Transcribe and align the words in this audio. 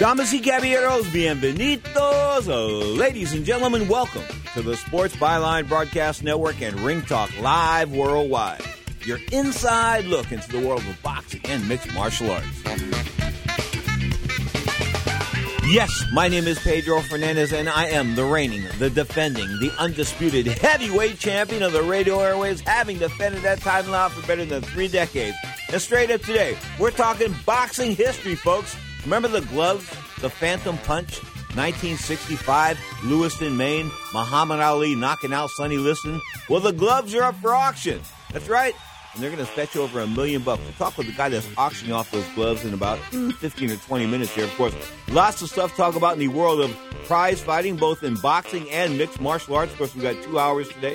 Damas 0.00 0.32
y 0.32 0.40
caballeros, 0.40 1.12
bienvenidos. 1.12 2.48
Uh, 2.48 2.96
ladies 2.96 3.34
and 3.34 3.44
gentlemen, 3.44 3.86
welcome 3.86 4.22
to 4.54 4.62
the 4.62 4.74
Sports 4.74 5.14
Byline 5.16 5.68
Broadcast 5.68 6.24
Network 6.24 6.62
and 6.62 6.74
Ring 6.80 7.02
Talk 7.02 7.30
Live 7.38 7.92
Worldwide. 7.92 8.62
Your 9.04 9.18
inside 9.30 10.06
look 10.06 10.32
into 10.32 10.50
the 10.52 10.66
world 10.66 10.80
of 10.88 11.02
boxing 11.02 11.42
and 11.44 11.68
mixed 11.68 11.92
martial 11.92 12.30
arts. 12.30 12.46
Yes, 15.68 15.90
my 16.14 16.28
name 16.28 16.46
is 16.46 16.58
Pedro 16.60 17.02
Fernandez, 17.02 17.52
and 17.52 17.68
I 17.68 17.88
am 17.88 18.14
the 18.14 18.24
reigning, 18.24 18.64
the 18.78 18.88
defending, 18.88 19.48
the 19.60 19.70
undisputed 19.78 20.46
heavyweight 20.46 21.18
champion 21.18 21.62
of 21.62 21.72
the 21.72 21.82
radio 21.82 22.16
airwaves, 22.20 22.60
having 22.60 22.98
defended 22.98 23.42
that 23.42 23.60
title 23.60 23.92
now 23.92 24.08
for 24.08 24.26
better 24.26 24.46
than 24.46 24.62
three 24.62 24.88
decades. 24.88 25.36
And 25.70 25.78
straight 25.82 26.10
up 26.10 26.22
today, 26.22 26.56
we're 26.78 26.90
talking 26.90 27.34
boxing 27.44 27.94
history, 27.94 28.34
folks. 28.34 28.74
Remember 29.04 29.28
the 29.28 29.40
gloves, 29.42 29.88
the 30.20 30.28
Phantom 30.28 30.76
Punch, 30.78 31.22
1965, 31.54 32.78
Lewiston, 33.04 33.56
Maine, 33.56 33.90
Muhammad 34.12 34.60
Ali 34.60 34.94
knocking 34.94 35.32
out 35.32 35.50
Sonny 35.50 35.78
Liston? 35.78 36.20
Well, 36.48 36.60
the 36.60 36.72
gloves 36.72 37.14
are 37.14 37.22
up 37.22 37.34
for 37.36 37.54
auction. 37.54 38.00
That's 38.32 38.48
right. 38.48 38.74
And 39.14 39.22
they're 39.22 39.30
going 39.30 39.44
to 39.44 39.50
fetch 39.50 39.74
over 39.74 40.00
a 40.00 40.06
million 40.06 40.42
bucks. 40.42 40.62
We'll 40.62 40.72
talk 40.74 40.96
with 40.96 41.08
the 41.08 41.12
guy 41.14 41.30
that's 41.30 41.48
auctioning 41.56 41.92
off 41.92 42.10
those 42.12 42.28
gloves 42.34 42.64
in 42.64 42.74
about 42.74 42.98
mm, 43.10 43.32
15 43.32 43.70
or 43.72 43.76
20 43.76 44.06
minutes 44.06 44.34
here. 44.34 44.44
Of 44.44 44.54
course, 44.54 44.74
lots 45.08 45.42
of 45.42 45.48
stuff 45.50 45.72
to 45.72 45.76
talk 45.76 45.96
about 45.96 46.12
in 46.12 46.20
the 46.20 46.28
world 46.28 46.60
of 46.60 46.70
prize 47.06 47.40
fighting, 47.40 47.76
both 47.76 48.04
in 48.04 48.14
boxing 48.16 48.70
and 48.70 48.96
mixed 48.96 49.20
martial 49.20 49.56
arts. 49.56 49.72
Of 49.72 49.78
course, 49.78 49.94
we've 49.94 50.04
got 50.04 50.22
two 50.22 50.38
hours 50.38 50.68
today. 50.68 50.94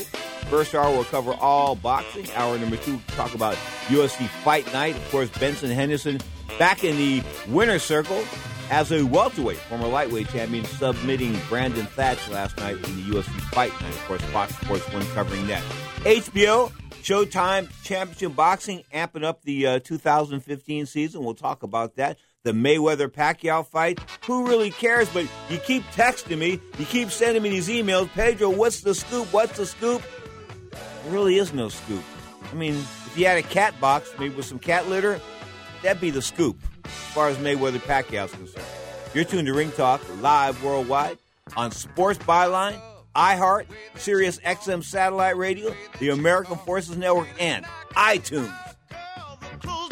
First 0.50 0.76
hour, 0.76 0.90
we'll 0.92 1.04
cover 1.06 1.34
all 1.34 1.76
boxing. 1.76 2.32
Hour 2.36 2.58
number 2.58 2.78
two, 2.78 2.92
we'll 2.92 3.18
talk 3.18 3.34
about 3.34 3.56
UFC 3.88 4.28
Fight 4.46 4.72
Night. 4.72 4.96
Of 4.96 5.12
course, 5.12 5.30
Benson 5.30 5.72
Henderson 5.72 6.20
back 6.58 6.84
in 6.84 6.98
the 6.98 7.24
winner's 7.48 7.84
circle 7.84 8.24
as 8.70 8.92
a 8.92 9.04
welterweight, 9.04 9.58
former 9.58 9.88
lightweight 9.88 10.30
champion, 10.30 10.66
submitting 10.66 11.38
Brandon 11.50 11.86
Thatch 11.86 12.28
last 12.30 12.58
night 12.58 12.76
in 12.76 12.96
the 12.96 13.16
UFC 13.16 13.40
Fight 13.52 13.72
Night. 13.82 13.94
Of 13.94 14.06
course, 14.06 14.22
Fox 14.24 14.56
Sports 14.56 14.92
1 14.92 15.06
covering 15.08 15.48
that. 15.48 15.64
HBO, 16.00 16.72
Showtime 17.04 17.70
Championship 17.84 18.36
Boxing, 18.36 18.84
amping 18.94 19.24
up 19.24 19.44
the 19.44 19.68
uh, 19.68 19.80
2015 19.80 20.86
season. 20.88 21.24
We'll 21.24 21.36
talk 21.36 21.64
about 21.64 21.98
that. 21.98 22.18
The 22.44 22.52
Mayweather 22.52 23.08
Pacquiao 23.08 23.66
fight. 23.66 24.00
Who 24.26 24.48
really 24.48 24.72
cares? 24.72 25.10
But 25.10 25.28
you 25.50 25.58
keep 25.58 25.84
texting 25.86 26.38
me. 26.38 26.60
You 26.78 26.86
keep 26.86 27.12
sending 27.12 27.42
me 27.44 27.50
these 27.50 27.70
emails. 27.70 28.10
Pedro, 28.10 28.50
what's 28.50 28.82
the 28.82 28.94
scoop? 28.96 29.32
What's 29.34 29.58
the 29.58 29.66
scoop? 29.66 30.02
There 30.72 31.14
really 31.14 31.38
is 31.38 31.54
no 31.54 31.70
scoop. 31.70 32.04
I 32.52 32.56
mean, 32.56 32.76
if 32.76 33.14
you 33.16 33.26
had 33.26 33.38
a 33.38 33.44
cat 33.44 33.80
box, 33.80 34.12
maybe 34.20 34.36
with 34.36 34.46
some 34.46 34.60
cat 34.60 34.88
litter, 34.88 35.20
that'd 35.86 36.02
be 36.02 36.10
the 36.10 36.22
scoop 36.22 36.58
as 36.84 36.92
far 37.14 37.30
as 37.30 37.38
Mayweather 37.38 37.80
Pacquiao 37.80 38.26
is 38.26 38.32
concerned. 38.32 38.66
You're 39.14 39.24
tuned 39.24 39.48
to 39.48 39.54
Ring 39.54 39.72
Talk 39.72 40.02
live 40.22 40.62
worldwide 40.64 41.18
on 41.56 41.72
Sports 41.72 42.20
Byline, 42.20 42.80
iHeart, 43.16 43.68
Sirius 43.96 44.40
XM 44.40 44.84
Satellite 44.84 45.38
Radio, 45.38 45.74
the 46.00 46.10
American 46.10 46.58
Forces 46.58 46.98
Network, 46.98 47.30
and 47.40 47.66
iTunes. 47.96 48.54
clothes 49.60 49.92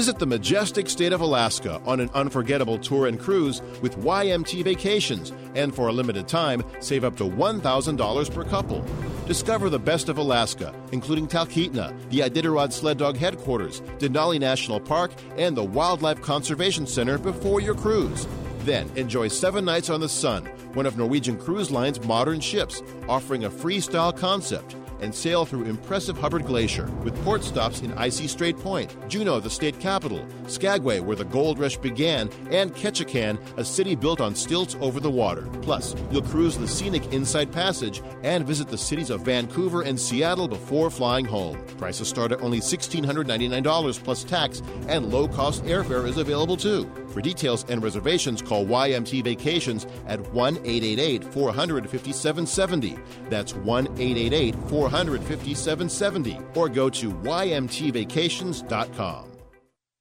Visit 0.00 0.18
the 0.18 0.24
majestic 0.24 0.88
state 0.88 1.12
of 1.12 1.20
Alaska 1.20 1.78
on 1.84 2.00
an 2.00 2.08
unforgettable 2.14 2.78
tour 2.78 3.06
and 3.06 3.20
cruise 3.20 3.60
with 3.82 3.98
YMT 3.98 4.64
Vacations, 4.64 5.30
and 5.54 5.74
for 5.74 5.88
a 5.88 5.92
limited 5.92 6.26
time, 6.26 6.64
save 6.80 7.04
up 7.04 7.18
to 7.18 7.24
$1,000 7.24 8.34
per 8.34 8.44
couple. 8.44 8.82
Discover 9.26 9.68
the 9.68 9.78
best 9.78 10.08
of 10.08 10.16
Alaska, 10.16 10.74
including 10.92 11.28
Talkeetna, 11.28 11.94
the 12.08 12.20
Iditarod 12.20 12.72
Sled 12.72 12.96
Dog 12.96 13.18
Headquarters, 13.18 13.82
Denali 13.98 14.40
National 14.40 14.80
Park, 14.80 15.12
and 15.36 15.54
the 15.54 15.64
Wildlife 15.64 16.22
Conservation 16.22 16.86
Center 16.86 17.18
before 17.18 17.60
your 17.60 17.74
cruise. 17.74 18.26
Then 18.60 18.90
enjoy 18.96 19.28
seven 19.28 19.66
nights 19.66 19.90
on 19.90 20.00
the 20.00 20.08
Sun, 20.08 20.46
one 20.72 20.86
of 20.86 20.96
Norwegian 20.96 21.36
Cruise 21.36 21.70
Line's 21.70 22.02
modern 22.06 22.40
ships, 22.40 22.82
offering 23.06 23.44
a 23.44 23.50
freestyle 23.50 24.16
concept 24.16 24.76
and 25.00 25.14
sail 25.14 25.44
through 25.44 25.64
impressive 25.64 26.18
Hubbard 26.18 26.44
Glacier 26.44 26.90
with 27.04 27.16
port 27.24 27.44
stops 27.44 27.80
in 27.80 27.92
icy 27.94 28.26
Strait 28.26 28.58
Point, 28.58 28.94
Juneau, 29.08 29.40
the 29.40 29.50
state 29.50 29.78
capital, 29.80 30.26
Skagway, 30.46 31.00
where 31.00 31.16
the 31.16 31.24
gold 31.24 31.58
rush 31.58 31.76
began, 31.76 32.30
and 32.50 32.74
Ketchikan, 32.74 33.38
a 33.56 33.64
city 33.64 33.94
built 33.94 34.20
on 34.20 34.34
stilts 34.34 34.76
over 34.80 35.00
the 35.00 35.10
water. 35.10 35.48
Plus, 35.62 35.94
you'll 36.10 36.22
cruise 36.22 36.56
the 36.56 36.68
scenic 36.68 37.12
Inside 37.12 37.52
Passage 37.52 38.02
and 38.22 38.46
visit 38.46 38.68
the 38.68 38.78
cities 38.78 39.10
of 39.10 39.22
Vancouver 39.22 39.82
and 39.82 39.98
Seattle 39.98 40.48
before 40.48 40.90
flying 40.90 41.24
home. 41.24 41.58
Prices 41.78 42.08
start 42.08 42.32
at 42.32 42.42
only 42.42 42.60
$1,699 42.60 44.04
plus 44.04 44.24
tax, 44.24 44.62
and 44.88 45.12
low 45.12 45.28
cost 45.28 45.64
airfare 45.64 46.06
is 46.06 46.18
available 46.18 46.56
too. 46.56 46.90
For 47.10 47.20
details 47.20 47.64
and 47.68 47.82
reservations, 47.82 48.40
call 48.42 48.64
YMT 48.66 49.24
Vacations 49.24 49.88
at 50.06 50.20
1 50.32 50.58
888 50.58 51.24
450 51.24 52.12
770. 52.12 52.96
That's 53.28 53.54
1 53.54 53.86
888 53.86 54.54
450 54.68 55.54
770. 55.54 56.38
Or 56.54 56.68
go 56.68 56.88
to 56.90 57.10
YMTVacations.com. 57.10 59.29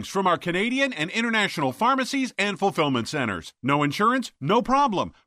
from 0.00 0.26
our 0.26 0.38
Canadian 0.38 0.92
and 0.94 1.10
international 1.10 1.72
pharmacies 1.72 2.32
and 2.38 2.58
fulfillment 2.58 3.08
centers. 3.08 3.52
No 3.62 3.82
insurance? 3.82 4.32
No 4.40 4.62
problem. 4.62 5.12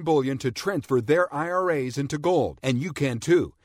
Bullion 0.00 0.38
to 0.38 0.50
transfer 0.50 1.00
their 1.00 1.32
IRAs 1.32 1.98
into 1.98 2.18
gold, 2.18 2.58
and 2.62 2.78
you 2.78 2.92
can 2.92 3.18
too. 3.18 3.54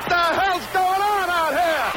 What 0.00 0.08
the 0.08 0.16
hell's 0.16 0.66
going 0.72 1.02
on 1.02 1.28
out 1.28 1.52
here? 1.60 1.92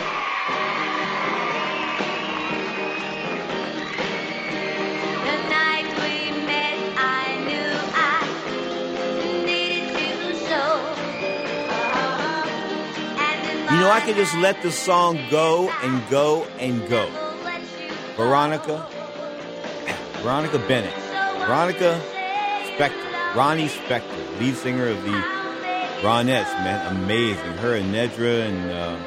The 5.23 5.37
night 5.47 5.87
we 6.01 6.13
met, 6.45 6.77
I 6.97 7.39
knew 7.47 7.71
I 7.95 8.27
needed 9.45 9.87
you 10.01 10.35
so. 10.35 10.63
You 13.73 13.79
know, 13.79 13.89
I 13.89 13.91
my 14.01 14.05
could 14.05 14.17
just 14.17 14.35
let 14.35 14.61
the 14.61 14.71
song 14.71 15.17
go 15.31 15.71
and 15.81 16.05
go 16.09 16.45
and 16.59 16.85
go. 16.89 17.05
will 17.09 17.37
let 17.45 17.61
you 17.79 17.95
Veronica, 18.17 18.85
Veronica 20.21 20.59
Bennett, 20.67 20.93
Veronica 21.45 22.01
Spector, 22.65 23.33
Ronnie 23.33 23.69
Spector, 23.69 24.39
lead 24.41 24.57
singer 24.57 24.89
of 24.89 25.01
the 25.03 25.42
Ronettes, 26.03 26.51
man, 26.65 26.97
amazing. 26.97 27.53
Her 27.53 27.75
and 27.75 27.95
Nedra 27.95 28.45
and 28.45 28.71
uh, 28.71 28.97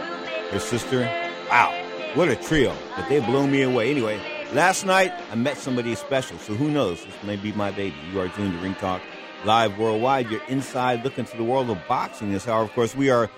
her 0.51 0.59
sister, 0.59 1.03
wow, 1.51 1.71
what 2.15 2.31
a 2.31 2.37
trio. 2.37 2.75
But 2.97 3.07
they 3.11 3.21
blew 3.21 3.47
me 3.47 3.61
away. 3.61 3.91
Anyway, 3.91 4.19
last 4.55 4.87
night 4.87 5.13
I 5.31 5.35
met 5.35 5.59
somebody 5.59 5.95
special, 5.95 6.39
so 6.39 6.55
who 6.55 6.71
knows? 6.71 7.05
This 7.05 7.15
may 7.23 7.37
be 7.37 7.53
my 7.53 7.71
baby. 7.71 7.95
You 8.11 8.21
are 8.21 8.31
tuned 8.31 8.55
to 8.55 8.59
Ring 8.61 8.75
Talk 8.77 9.03
Live 9.45 9.79
Worldwide. 9.79 10.31
You're 10.31 10.43
inside 10.45 11.05
looking 11.05 11.27
to 11.27 11.37
the 11.37 11.45
world 11.45 11.69
of 11.69 11.77
boxing 11.87 12.33
this 12.33 12.49
hour. 12.49 12.63
Of 12.63 12.73
course, 12.73 12.97
we 12.97 13.11
are 13.11 13.29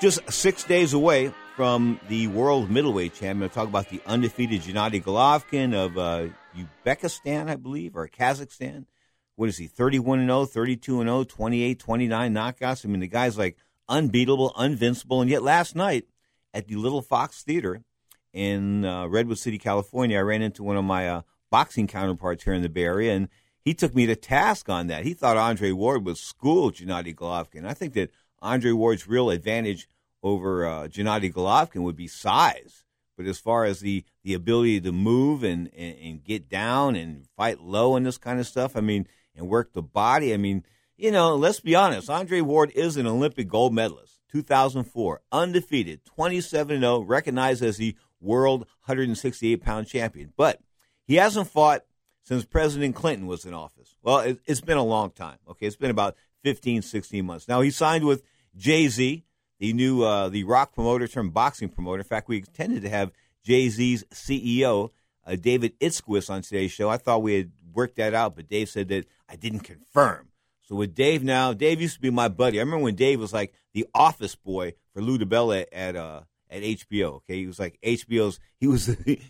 just 0.00 0.32
six 0.32 0.64
days 0.64 0.94
away 0.94 1.34
from 1.54 2.00
the 2.08 2.28
world 2.28 2.70
middleweight 2.70 3.12
champion. 3.12 3.42
I'll 3.42 3.50
talk 3.50 3.68
about 3.68 3.90
the 3.90 4.00
undefeated 4.06 4.62
Gennady 4.62 5.04
Golovkin 5.04 5.74
of 5.74 5.98
uh, 5.98 6.28
Uzbekistan, 6.56 7.50
I 7.50 7.56
believe, 7.56 7.94
or 7.94 8.08
Kazakhstan. 8.08 8.86
What 9.36 9.48
is 9.48 9.58
he, 9.58 9.66
31 9.66 10.20
and 10.20 10.28
0, 10.28 10.46
32 10.46 11.00
and 11.00 11.08
0, 11.08 11.24
28, 11.24 11.78
29 11.78 12.34
knockouts? 12.34 12.84
I 12.84 12.88
mean, 12.88 13.00
the 13.00 13.06
guy's 13.06 13.38
like 13.38 13.56
unbeatable, 13.88 14.54
invincible. 14.58 15.20
And 15.20 15.30
yet 15.30 15.42
last 15.42 15.76
night 15.76 16.06
at 16.52 16.66
the 16.68 16.76
Little 16.76 17.02
Fox 17.02 17.42
Theater 17.42 17.82
in 18.32 18.84
uh, 18.84 19.06
Redwood 19.06 19.38
City, 19.38 19.58
California, 19.58 20.18
I 20.18 20.22
ran 20.22 20.42
into 20.42 20.62
one 20.62 20.76
of 20.76 20.84
my 20.84 21.08
uh, 21.08 21.22
boxing 21.50 21.86
counterparts 21.86 22.44
here 22.44 22.54
in 22.54 22.62
the 22.62 22.68
Bay 22.68 22.84
Area, 22.84 23.14
and 23.14 23.28
he 23.60 23.74
took 23.74 23.94
me 23.94 24.06
to 24.06 24.16
task 24.16 24.68
on 24.68 24.86
that. 24.86 25.04
He 25.04 25.14
thought 25.14 25.36
Andre 25.36 25.72
Ward 25.72 26.04
was 26.04 26.20
schooled 26.20 26.74
Gennady 26.74 27.14
Golovkin. 27.14 27.66
I 27.66 27.74
think 27.74 27.94
that 27.94 28.10
Andre 28.40 28.72
Ward's 28.72 29.08
real 29.08 29.30
advantage 29.30 29.88
over 30.22 30.66
uh, 30.66 30.88
Gennady 30.88 31.32
Golovkin 31.32 31.82
would 31.82 31.96
be 31.96 32.08
size. 32.08 32.84
But 33.16 33.26
as 33.26 33.38
far 33.38 33.64
as 33.64 33.80
the, 33.80 34.04
the 34.24 34.34
ability 34.34 34.80
to 34.82 34.92
move 34.92 35.42
and, 35.42 35.70
and, 35.74 35.98
and 35.98 36.24
get 36.24 36.48
down 36.48 36.96
and 36.96 37.26
fight 37.36 37.60
low 37.60 37.96
and 37.96 38.04
this 38.04 38.18
kind 38.18 38.38
of 38.38 38.46
stuff, 38.46 38.76
I 38.76 38.80
mean, 38.80 39.06
and 39.36 39.48
work 39.48 39.72
the 39.72 39.82
body, 39.82 40.32
I 40.32 40.36
mean, 40.36 40.64
you 40.96 41.10
know, 41.10 41.36
let's 41.36 41.60
be 41.60 41.74
honest. 41.74 42.08
Andre 42.08 42.40
Ward 42.40 42.72
is 42.74 42.96
an 42.96 43.06
Olympic 43.06 43.48
gold 43.48 43.74
medalist, 43.74 44.20
2004, 44.32 45.20
undefeated, 45.30 46.04
27 46.04 46.80
0, 46.80 47.00
recognized 47.00 47.62
as 47.62 47.76
the 47.76 47.96
world 48.20 48.60
168 48.86 49.62
pound 49.62 49.86
champion. 49.86 50.32
But 50.36 50.60
he 51.06 51.16
hasn't 51.16 51.48
fought 51.48 51.82
since 52.22 52.44
President 52.44 52.94
Clinton 52.94 53.26
was 53.26 53.44
in 53.44 53.54
office. 53.54 53.94
Well, 54.02 54.20
it, 54.20 54.40
it's 54.46 54.60
been 54.60 54.78
a 54.78 54.84
long 54.84 55.10
time. 55.10 55.38
Okay, 55.48 55.66
it's 55.66 55.76
been 55.76 55.90
about 55.90 56.16
15, 56.42 56.82
16 56.82 57.24
months. 57.24 57.48
Now 57.48 57.60
he 57.60 57.70
signed 57.70 58.04
with 58.04 58.22
Jay 58.56 58.88
Z, 58.88 59.24
the 59.58 59.72
new 59.72 60.02
uh, 60.02 60.28
the 60.28 60.44
rock 60.44 60.74
promoter 60.74 61.06
turned 61.06 61.34
boxing 61.34 61.68
promoter. 61.68 61.98
In 61.98 62.04
fact, 62.04 62.28
we 62.28 62.38
intended 62.38 62.82
to 62.82 62.88
have 62.88 63.12
Jay 63.44 63.68
Z's 63.68 64.04
CEO, 64.12 64.90
uh, 65.26 65.36
David 65.36 65.78
Itzkowitz, 65.78 66.30
on 66.30 66.42
today's 66.42 66.72
show. 66.72 66.88
I 66.88 66.96
thought 66.96 67.22
we 67.22 67.34
had 67.34 67.52
worked 67.76 67.96
that 67.96 68.14
out, 68.14 68.34
but 68.34 68.48
Dave 68.48 68.68
said 68.68 68.88
that 68.88 69.06
I 69.28 69.36
didn't 69.36 69.60
confirm. 69.60 70.30
So 70.62 70.74
with 70.74 70.94
Dave 70.94 71.22
now, 71.22 71.52
Dave 71.52 71.80
used 71.80 71.94
to 71.94 72.00
be 72.00 72.10
my 72.10 72.28
buddy. 72.28 72.58
I 72.58 72.62
remember 72.62 72.84
when 72.84 72.96
Dave 72.96 73.20
was 73.20 73.32
like 73.32 73.52
the 73.72 73.86
office 73.94 74.34
boy 74.34 74.74
for 74.92 75.00
Lou 75.00 75.16
DiBella 75.16 75.66
at 75.70 75.94
uh, 75.94 76.22
at 76.50 76.62
HBO. 76.62 77.16
Okay, 77.16 77.36
he 77.36 77.46
was 77.46 77.60
like 77.60 77.78
HBO's. 77.84 78.40
He 78.58 78.66
was 78.66 78.86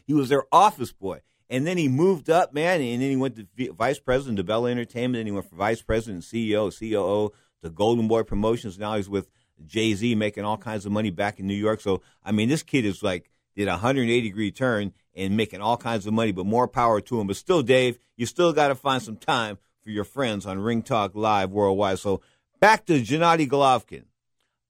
he 0.06 0.14
was 0.14 0.28
their 0.28 0.44
office 0.52 0.92
boy, 0.92 1.20
and 1.50 1.66
then 1.66 1.76
he 1.76 1.88
moved 1.88 2.30
up, 2.30 2.54
man, 2.54 2.80
and 2.80 3.02
then 3.02 3.10
he 3.10 3.16
went 3.16 3.36
to 3.36 3.72
vice 3.72 3.98
president 3.98 4.38
of 4.38 4.46
Bella 4.46 4.70
Entertainment. 4.70 5.18
Then 5.18 5.26
he 5.26 5.32
went 5.32 5.48
from 5.48 5.58
vice 5.58 5.82
president, 5.82 6.22
CEO, 6.22 6.70
COO 6.70 7.32
to 7.62 7.70
Golden 7.70 8.06
Boy 8.06 8.22
Promotions. 8.22 8.78
Now 8.78 8.96
he's 8.96 9.08
with 9.08 9.28
Jay 9.66 9.94
Z, 9.94 10.14
making 10.14 10.44
all 10.44 10.56
kinds 10.56 10.86
of 10.86 10.92
money 10.92 11.10
back 11.10 11.40
in 11.40 11.46
New 11.46 11.54
York. 11.54 11.80
So 11.80 12.02
I 12.24 12.30
mean, 12.32 12.48
this 12.48 12.62
kid 12.62 12.84
is 12.84 13.02
like 13.02 13.28
did 13.56 13.68
a 13.68 13.72
180 13.72 14.20
degree 14.20 14.50
turn 14.50 14.92
and 15.14 15.36
making 15.36 15.60
all 15.60 15.76
kinds 15.76 16.06
of 16.06 16.12
money, 16.12 16.30
but 16.30 16.46
more 16.46 16.68
power 16.68 17.00
to 17.00 17.20
him. 17.20 17.26
But 17.26 17.36
still, 17.36 17.62
Dave, 17.62 17.98
you 18.16 18.26
still 18.26 18.52
got 18.52 18.68
to 18.68 18.74
find 18.74 19.02
some 19.02 19.16
time 19.16 19.58
for 19.82 19.90
your 19.90 20.04
friends 20.04 20.46
on 20.46 20.58
Ring 20.58 20.82
Talk 20.82 21.14
Live 21.14 21.50
worldwide. 21.50 21.98
So 21.98 22.20
back 22.60 22.84
to 22.86 23.00
Gennady 23.00 23.48
Golovkin. 23.48 24.04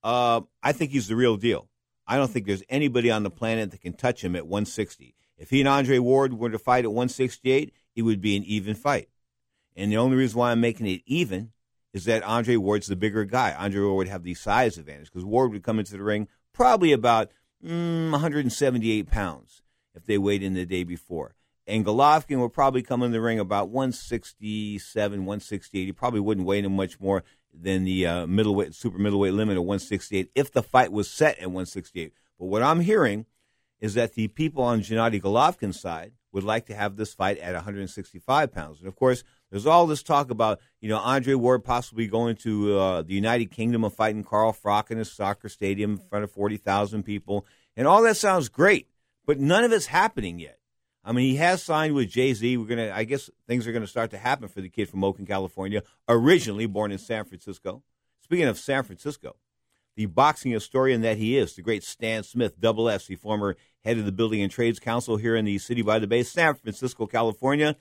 Uh, 0.03 0.41
I 0.63 0.71
think 0.71 0.91
he's 0.91 1.07
the 1.07 1.15
real 1.15 1.35
deal. 1.35 1.67
I 2.07 2.15
don't 2.15 2.31
think 2.31 2.45
there's 2.45 2.63
anybody 2.69 3.11
on 3.11 3.23
the 3.23 3.29
planet 3.29 3.71
that 3.71 3.81
can 3.81 3.93
touch 3.93 4.23
him 4.23 4.35
at 4.35 4.47
160. 4.47 5.15
If 5.37 5.49
he 5.49 5.59
and 5.59 5.67
Andre 5.67 5.99
Ward 5.99 6.33
were 6.33 6.49
to 6.49 6.57
fight 6.57 6.85
at 6.85 6.91
168, 6.91 7.73
it 7.95 8.01
would 8.03 8.21
be 8.21 8.37
an 8.37 8.43
even 8.45 8.73
fight. 8.73 9.09
And 9.75 9.91
the 9.91 9.97
only 9.97 10.15
reason 10.15 10.39
why 10.39 10.51
I'm 10.51 10.61
making 10.61 10.87
it 10.87 11.01
even 11.05 11.51
is 11.93 12.05
that 12.05 12.23
Andre 12.23 12.55
Ward's 12.55 12.87
the 12.87 12.95
bigger 12.95 13.25
guy. 13.25 13.53
Andre 13.53 13.81
Ward 13.81 13.97
would 13.97 14.07
have 14.07 14.23
the 14.23 14.33
size 14.33 14.77
advantage 14.77 15.11
because 15.11 15.25
Ward 15.25 15.51
would 15.51 15.63
come 15.63 15.79
into 15.79 15.91
the 15.93 16.03
ring 16.03 16.27
probably 16.53 16.91
about 16.91 17.31
mm, 17.63 18.11
178 18.11 19.07
pounds 19.07 19.61
if 19.95 20.05
they 20.05 20.17
weighed 20.17 20.43
in 20.43 20.53
the 20.53 20.65
day 20.65 20.83
before. 20.83 21.35
And 21.65 21.85
Golovkin 21.85 22.39
would 22.39 22.53
probably 22.53 22.81
come 22.81 23.03
in 23.03 23.11
the 23.11 23.19
ring 23.19 23.39
about 23.39 23.69
167, 23.69 25.19
168. 25.25 25.85
He 25.85 25.91
probably 25.91 26.21
wouldn't 26.21 26.47
weigh 26.47 26.59
in 26.59 26.75
much 26.75 26.99
more 26.99 27.23
than 27.53 27.83
the 27.83 28.05
uh, 28.05 28.27
middleweight, 28.27 28.73
super 28.73 28.97
middleweight 28.97 29.33
limit 29.33 29.57
of 29.57 29.63
168 29.63 30.31
if 30.33 30.51
the 30.51 30.63
fight 30.63 30.91
was 30.91 31.09
set 31.09 31.37
at 31.39 31.47
168. 31.47 32.13
But 32.39 32.45
what 32.45 32.63
I'm 32.63 32.79
hearing 32.79 33.25
is 33.81 33.95
that 33.95 34.13
the 34.13 34.27
people 34.29 34.63
on 34.63 34.81
Gennady 34.81 35.21
Golovkin's 35.21 35.79
side 35.79 36.13
would 36.31 36.43
like 36.43 36.65
to 36.67 36.75
have 36.75 36.95
this 36.95 37.13
fight 37.13 37.37
at 37.39 37.53
165 37.53 38.51
pounds. 38.51 38.79
And 38.79 38.87
of 38.87 38.95
course, 38.95 39.23
there's 39.49 39.65
all 39.65 39.87
this 39.87 40.03
talk 40.03 40.29
about, 40.29 40.59
you 40.81 40.89
know, 40.89 40.97
Andre 40.97 41.33
Ward 41.33 41.63
possibly 41.63 42.07
going 42.07 42.35
to 42.37 42.77
uh, 42.77 43.01
the 43.01 43.13
United 43.13 43.51
Kingdom 43.51 43.83
and 43.83 43.93
fighting 43.93 44.23
Carl 44.23 44.53
Froch 44.53 44.91
in 44.91 44.97
a 44.97 45.05
soccer 45.05 45.49
stadium 45.49 45.91
in 45.91 45.97
front 45.97 46.23
of 46.23 46.31
40,000 46.31 47.03
people. 47.03 47.45
And 47.75 47.87
all 47.87 48.01
that 48.03 48.17
sounds 48.17 48.49
great, 48.49 48.87
but 49.25 49.39
none 49.39 49.63
of 49.63 49.71
it's 49.71 49.85
happening 49.87 50.39
yet. 50.39 50.59
I 51.03 51.13
mean, 51.13 51.29
he 51.29 51.37
has 51.37 51.63
signed 51.63 51.95
with 51.95 52.09
Jay 52.09 52.33
Z. 52.33 52.57
We're 52.57 52.67
gonna, 52.67 52.91
I 52.93 53.05
guess, 53.05 53.29
things 53.47 53.65
are 53.65 53.71
gonna 53.71 53.87
start 53.87 54.11
to 54.11 54.17
happen 54.17 54.49
for 54.49 54.59
the 54.59 54.67
kid 54.67 54.89
from 54.89 55.05
Oakland, 55.05 55.29
California, 55.29 55.83
originally 56.09 56.65
born 56.65 56.91
in 56.91 56.97
San 56.97 57.23
Francisco. 57.23 57.81
Speaking 58.19 58.47
of 58.47 58.57
San 58.57 58.83
Francisco, 58.83 59.37
the 59.95 60.05
boxing 60.05 60.51
historian 60.51 61.01
that 61.01 61.17
he 61.17 61.37
is, 61.37 61.55
the 61.55 61.61
great 61.61 61.83
Stan 61.83 62.23
Smith, 62.23 62.59
double 62.59 62.89
S, 62.89 63.07
the 63.07 63.15
former 63.15 63.55
head 63.85 63.97
of 63.97 64.03
the 64.03 64.11
Building 64.11 64.41
and 64.41 64.51
Trades 64.51 64.79
Council 64.79 65.15
here 65.15 65.37
in 65.37 65.45
the 65.45 65.57
city 65.59 65.81
by 65.81 65.97
the 65.97 66.07
bay, 66.07 66.23
San 66.23 66.55
Francisco, 66.55 67.07
California. 67.07 67.77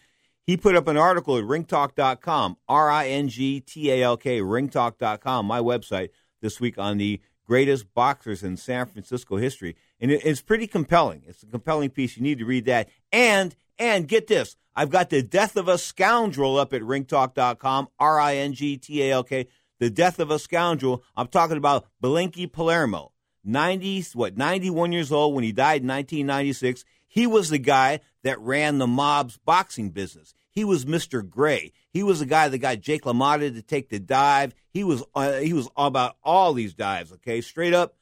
He 0.47 0.57
put 0.57 0.77
up 0.77 0.87
an 0.87 0.97
article 0.97 1.37
at 1.37 1.45
ringtalk.com, 1.45 2.57
R 2.69 2.89
I 2.89 3.09
N 3.09 3.29
G 3.29 3.59
T 3.61 3.91
A 3.91 4.03
L 4.05 4.17
K, 4.17 4.39
ringtalk.com, 4.41 5.45
my 5.45 5.59
website, 5.59 6.11
this 6.41 6.61
week 6.61 6.79
on 6.79 6.99
the 6.99 7.21
greatest 7.45 7.93
boxers 7.95 8.45
in 8.45 8.57
San 8.57 8.87
Francisco 8.87 9.37
history. 9.39 9.75
And 10.01 10.13
it, 10.13 10.25
it's 10.25 10.41
pretty 10.41 10.69
compelling. 10.69 11.23
It's 11.27 11.43
a 11.43 11.47
compelling 11.47 11.91
piece. 11.91 12.17
You 12.17 12.23
need 12.23 12.39
to 12.39 12.45
read 12.45 12.65
that. 12.67 12.89
And, 13.11 13.57
and 13.77 14.07
get 14.07 14.29
this, 14.29 14.57
I've 14.77 14.91
got 14.91 15.11
the 15.11 15.21
death 15.21 15.57
of 15.57 15.67
a 15.67 15.79
scoundrel 15.79 16.59
up 16.59 16.73
at 16.73 16.83
ringtalk.com, 16.83 17.89
R 17.99 18.21
I 18.21 18.37
N 18.37 18.53
G 18.53 18.77
T 18.77 19.03
A 19.03 19.11
L 19.11 19.25
K. 19.25 19.49
the 19.81 19.91
death 19.91 20.21
of 20.21 20.31
a 20.31 20.39
scoundrel. 20.39 21.03
I'm 21.17 21.27
talking 21.27 21.57
about 21.57 21.87
Blinky 22.01 22.47
Palermo, 22.47 23.11
90, 23.43 24.05
what, 24.15 24.37
91 24.37 24.93
years 24.93 25.11
old 25.11 25.35
when 25.35 25.43
he 25.43 25.51
died 25.51 25.83
in 25.83 25.89
1996. 25.89 26.85
He 27.09 27.27
was 27.27 27.49
the 27.49 27.59
guy 27.59 28.01
that 28.27 28.41
ran 28.41 28.79
the 28.79 28.87
mob's 28.87 29.37
boxing 29.39 29.91
business. 29.91 30.35
He 30.51 30.65
was 30.65 30.85
Mr. 30.85 31.29
Gray. 31.29 31.73
He 31.91 32.03
was 32.03 32.21
the 32.21 32.27
guy 32.27 32.49
that 32.49 32.59
got 32.59 32.81
Jake 32.81 33.03
LaMotta 33.03 33.55
to 33.55 33.63
take 33.63 33.89
the 33.89 33.99
dive. 33.99 34.55
He 34.71 34.85
was 34.85 35.03
uh, 35.15 35.35
he 35.35 35.53
was 35.53 35.69
all 35.77 35.87
about 35.87 36.17
all 36.25 36.53
these 36.53 36.75
dives. 36.75 37.13
Okay, 37.13 37.41
straight 37.41 37.75
up. 37.75 37.97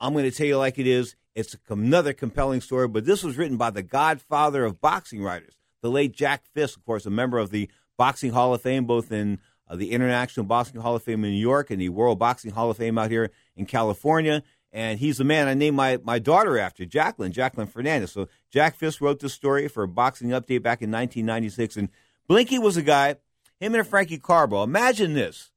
I'm 0.00 0.12
going 0.12 0.24
to 0.24 0.36
tell 0.36 0.46
you 0.46 0.58
like 0.58 0.78
it 0.78 0.86
is. 0.86 1.16
It's 1.34 1.56
another 1.68 2.12
compelling 2.12 2.60
story, 2.60 2.86
but 2.86 3.04
this 3.04 3.24
was 3.24 3.36
written 3.36 3.56
by 3.56 3.70
the 3.70 3.82
godfather 3.82 4.64
of 4.64 4.80
boxing 4.80 5.22
writers, 5.22 5.58
the 5.82 5.90
late 5.90 6.12
Jack 6.12 6.44
Fiske, 6.54 6.76
of 6.78 6.84
course, 6.84 7.06
a 7.06 7.10
member 7.10 7.38
of 7.38 7.50
the 7.50 7.68
Boxing 7.96 8.32
Hall 8.32 8.54
of 8.54 8.62
Fame, 8.62 8.84
both 8.84 9.10
in 9.10 9.38
uh, 9.68 9.76
the 9.76 9.92
International 9.92 10.46
Boxing 10.46 10.80
Hall 10.80 10.94
of 10.94 11.02
Fame 11.02 11.24
in 11.24 11.32
New 11.32 11.38
York 11.38 11.70
and 11.70 11.80
the 11.80 11.88
World 11.88 12.18
Boxing 12.18 12.52
Hall 12.52 12.70
of 12.70 12.76
Fame 12.76 12.98
out 12.98 13.10
here 13.10 13.30
in 13.56 13.66
California. 13.66 14.42
And 14.74 14.98
he's 14.98 15.18
the 15.18 15.24
man 15.24 15.46
I 15.46 15.54
named 15.54 15.76
my, 15.76 15.98
my 16.02 16.18
daughter 16.18 16.58
after, 16.58 16.84
Jacqueline, 16.84 17.30
Jacqueline 17.30 17.68
Fernandez. 17.68 18.10
So 18.10 18.26
Jack 18.50 18.74
Fiske 18.74 19.00
wrote 19.00 19.20
this 19.20 19.32
story 19.32 19.68
for 19.68 19.86
Boxing 19.86 20.30
Update 20.30 20.64
back 20.64 20.82
in 20.82 20.90
1996. 20.90 21.76
And 21.76 21.88
Blinky 22.26 22.58
was 22.58 22.76
a 22.76 22.82
guy, 22.82 23.14
him 23.60 23.76
and 23.76 23.86
Frankie 23.86 24.18
Carbo. 24.18 24.64
Imagine 24.64 25.14
this. 25.14 25.52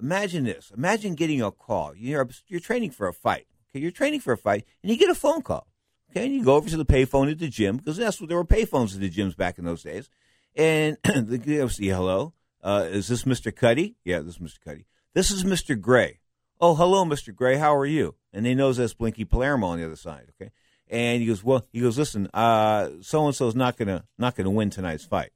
Imagine 0.00 0.44
this. 0.44 0.72
Imagine 0.74 1.14
getting 1.14 1.42
a 1.42 1.50
call. 1.50 1.94
You're, 1.94 2.26
you're 2.48 2.60
training 2.60 2.92
for 2.92 3.06
a 3.06 3.12
fight. 3.12 3.46
Okay, 3.70 3.80
you're 3.80 3.90
training 3.90 4.20
for 4.20 4.32
a 4.32 4.38
fight, 4.38 4.64
and 4.82 4.90
you 4.90 4.96
get 4.96 5.10
a 5.10 5.14
phone 5.14 5.42
call. 5.42 5.66
Okay, 6.10 6.24
and 6.24 6.34
you 6.34 6.42
go 6.42 6.54
over 6.54 6.68
to 6.70 6.76
the 6.78 6.86
payphone 6.86 7.30
at 7.30 7.38
the 7.38 7.48
gym 7.48 7.76
because 7.76 7.98
that's 7.98 8.20
what 8.20 8.28
there 8.28 8.38
were 8.38 8.44
payphones 8.44 8.94
at 8.94 9.00
the 9.00 9.10
gyms 9.10 9.36
back 9.36 9.58
in 9.58 9.66
those 9.66 9.82
days. 9.82 10.08
And 10.56 10.96
the 11.04 11.38
guy 11.38 11.66
say, 11.68 11.86
"Hello, 11.86 12.34
uh, 12.62 12.86
is 12.90 13.08
this 13.08 13.24
Mr. 13.24 13.54
Cuddy? 13.54 13.96
Yeah, 14.04 14.20
this 14.20 14.36
is 14.36 14.40
Mr. 14.40 14.60
Cuddy. 14.62 14.86
This 15.14 15.30
is 15.30 15.44
Mr. 15.44 15.78
Gray. 15.80 16.20
Oh, 16.64 16.76
hello, 16.76 17.04
Mr. 17.04 17.34
Gray. 17.34 17.56
How 17.56 17.74
are 17.74 17.84
you?" 17.84 18.14
And 18.32 18.46
he 18.46 18.54
knows 18.54 18.76
that's 18.76 18.94
Blinky 18.94 19.24
Palermo 19.24 19.66
on 19.66 19.80
the 19.80 19.84
other 19.84 19.96
side. 19.96 20.28
Okay, 20.30 20.52
and 20.88 21.20
he 21.20 21.26
goes, 21.26 21.42
"Well, 21.42 21.66
he 21.72 21.80
goes, 21.80 21.98
listen, 21.98 22.28
so 22.32 23.26
and 23.26 23.34
so 23.34 23.48
is 23.48 23.56
not 23.56 23.76
gonna 23.76 24.04
not 24.16 24.36
gonna 24.36 24.50
win 24.50 24.70
tonight's 24.70 25.04
fight. 25.04 25.32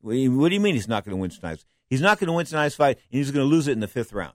What 0.00 0.12
do 0.12 0.18
you, 0.18 0.36
what 0.36 0.48
do 0.48 0.54
you 0.54 0.60
mean 0.60 0.74
he's 0.74 0.88
not 0.88 1.04
gonna 1.04 1.18
win 1.18 1.28
tonight's? 1.28 1.66
He's 1.90 2.00
not 2.00 2.18
gonna 2.18 2.32
win 2.32 2.46
tonight's 2.46 2.74
fight, 2.74 2.96
and 3.10 3.18
he's 3.18 3.30
gonna 3.30 3.44
lose 3.44 3.68
it 3.68 3.72
in 3.72 3.80
the 3.80 3.88
fifth 3.88 4.14
round. 4.14 4.34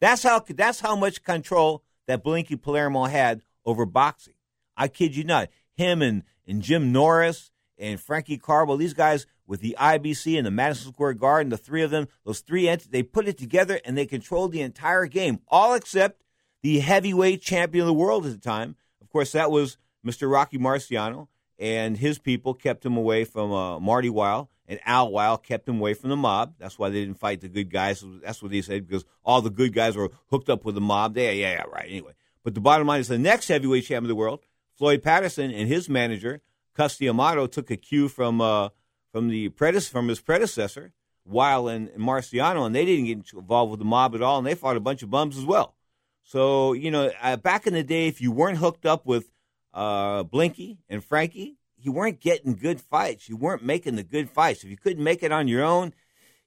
That's 0.00 0.22
how 0.24 0.40
that's 0.40 0.80
how 0.80 0.94
much 0.94 1.22
control 1.22 1.84
that 2.06 2.22
Blinky 2.22 2.56
Palermo 2.56 3.04
had 3.04 3.40
over 3.64 3.86
boxing. 3.86 4.34
I 4.76 4.88
kid 4.88 5.16
you 5.16 5.24
not. 5.24 5.48
Him 5.74 6.02
and, 6.02 6.24
and 6.46 6.60
Jim 6.60 6.92
Norris 6.92 7.51
and 7.82 8.00
Frankie 8.00 8.38
Carbo, 8.38 8.76
these 8.76 8.94
guys 8.94 9.26
with 9.44 9.60
the 9.60 9.76
IBC 9.78 10.38
and 10.38 10.46
the 10.46 10.52
Madison 10.52 10.92
Square 10.92 11.14
Garden, 11.14 11.50
the 11.50 11.58
three 11.58 11.82
of 11.82 11.90
them, 11.90 12.06
those 12.24 12.38
three 12.38 12.68
entities, 12.68 12.92
they 12.92 13.02
put 13.02 13.26
it 13.26 13.36
together 13.36 13.80
and 13.84 13.98
they 13.98 14.06
controlled 14.06 14.52
the 14.52 14.62
entire 14.62 15.06
game, 15.06 15.40
all 15.48 15.74
except 15.74 16.22
the 16.62 16.78
heavyweight 16.78 17.42
champion 17.42 17.82
of 17.82 17.88
the 17.88 17.92
world 17.92 18.24
at 18.24 18.32
the 18.32 18.38
time. 18.38 18.76
Of 19.02 19.10
course, 19.10 19.32
that 19.32 19.50
was 19.50 19.78
Mr. 20.06 20.30
Rocky 20.30 20.58
Marciano, 20.58 21.26
and 21.58 21.96
his 21.96 22.20
people 22.20 22.54
kept 22.54 22.86
him 22.86 22.96
away 22.96 23.24
from 23.24 23.52
uh, 23.52 23.80
Marty 23.80 24.08
Weil, 24.08 24.48
and 24.68 24.78
Al 24.86 25.10
Weil 25.10 25.36
kept 25.36 25.68
him 25.68 25.78
away 25.78 25.94
from 25.94 26.10
the 26.10 26.16
mob. 26.16 26.54
That's 26.60 26.78
why 26.78 26.88
they 26.88 27.00
didn't 27.00 27.18
fight 27.18 27.40
the 27.40 27.48
good 27.48 27.70
guys. 27.70 28.04
That's 28.22 28.40
what 28.40 28.52
they 28.52 28.62
said 28.62 28.86
because 28.86 29.04
all 29.24 29.42
the 29.42 29.50
good 29.50 29.74
guys 29.74 29.96
were 29.96 30.12
hooked 30.30 30.48
up 30.48 30.64
with 30.64 30.76
the 30.76 30.80
mob. 30.80 31.16
Yeah, 31.16 31.32
yeah, 31.32 31.52
yeah, 31.54 31.64
right. 31.64 31.88
Anyway, 31.88 32.12
but 32.44 32.54
the 32.54 32.60
bottom 32.60 32.86
line 32.86 33.00
is 33.00 33.08
the 33.08 33.18
next 33.18 33.48
heavyweight 33.48 33.84
champion 33.84 34.04
of 34.04 34.08
the 34.08 34.14
world, 34.14 34.40
Floyd 34.72 35.02
Patterson, 35.02 35.50
and 35.50 35.68
his 35.68 35.88
manager 35.88 36.42
Cus 36.74 36.96
D'Amato 36.98 37.46
took 37.46 37.70
a 37.70 37.76
cue 37.76 38.08
from 38.08 38.40
uh, 38.40 38.70
from 39.10 39.28
the 39.28 39.48
from 39.48 40.08
his 40.08 40.20
predecessor, 40.20 40.92
and, 41.26 41.88
and 41.88 41.98
Marciano, 41.98 42.66
and 42.66 42.74
they 42.74 42.84
didn't 42.84 43.06
get 43.06 43.32
involved 43.34 43.70
with 43.70 43.78
the 43.78 43.84
mob 43.84 44.14
at 44.14 44.22
all, 44.22 44.38
and 44.38 44.46
they 44.46 44.54
fought 44.54 44.76
a 44.76 44.80
bunch 44.80 45.02
of 45.02 45.10
bums 45.10 45.36
as 45.36 45.44
well. 45.44 45.74
So 46.22 46.72
you 46.72 46.90
know, 46.90 47.10
uh, 47.20 47.36
back 47.36 47.66
in 47.66 47.74
the 47.74 47.82
day, 47.82 48.08
if 48.08 48.20
you 48.20 48.32
weren't 48.32 48.58
hooked 48.58 48.86
up 48.86 49.06
with 49.06 49.30
uh, 49.74 50.22
Blinky 50.22 50.78
and 50.88 51.04
Frankie, 51.04 51.56
you 51.78 51.92
weren't 51.92 52.20
getting 52.20 52.54
good 52.54 52.80
fights. 52.80 53.28
You 53.28 53.36
weren't 53.36 53.64
making 53.64 53.96
the 53.96 54.02
good 54.02 54.30
fights. 54.30 54.64
If 54.64 54.70
you 54.70 54.76
couldn't 54.76 55.04
make 55.04 55.22
it 55.22 55.32
on 55.32 55.48
your 55.48 55.64
own, 55.64 55.92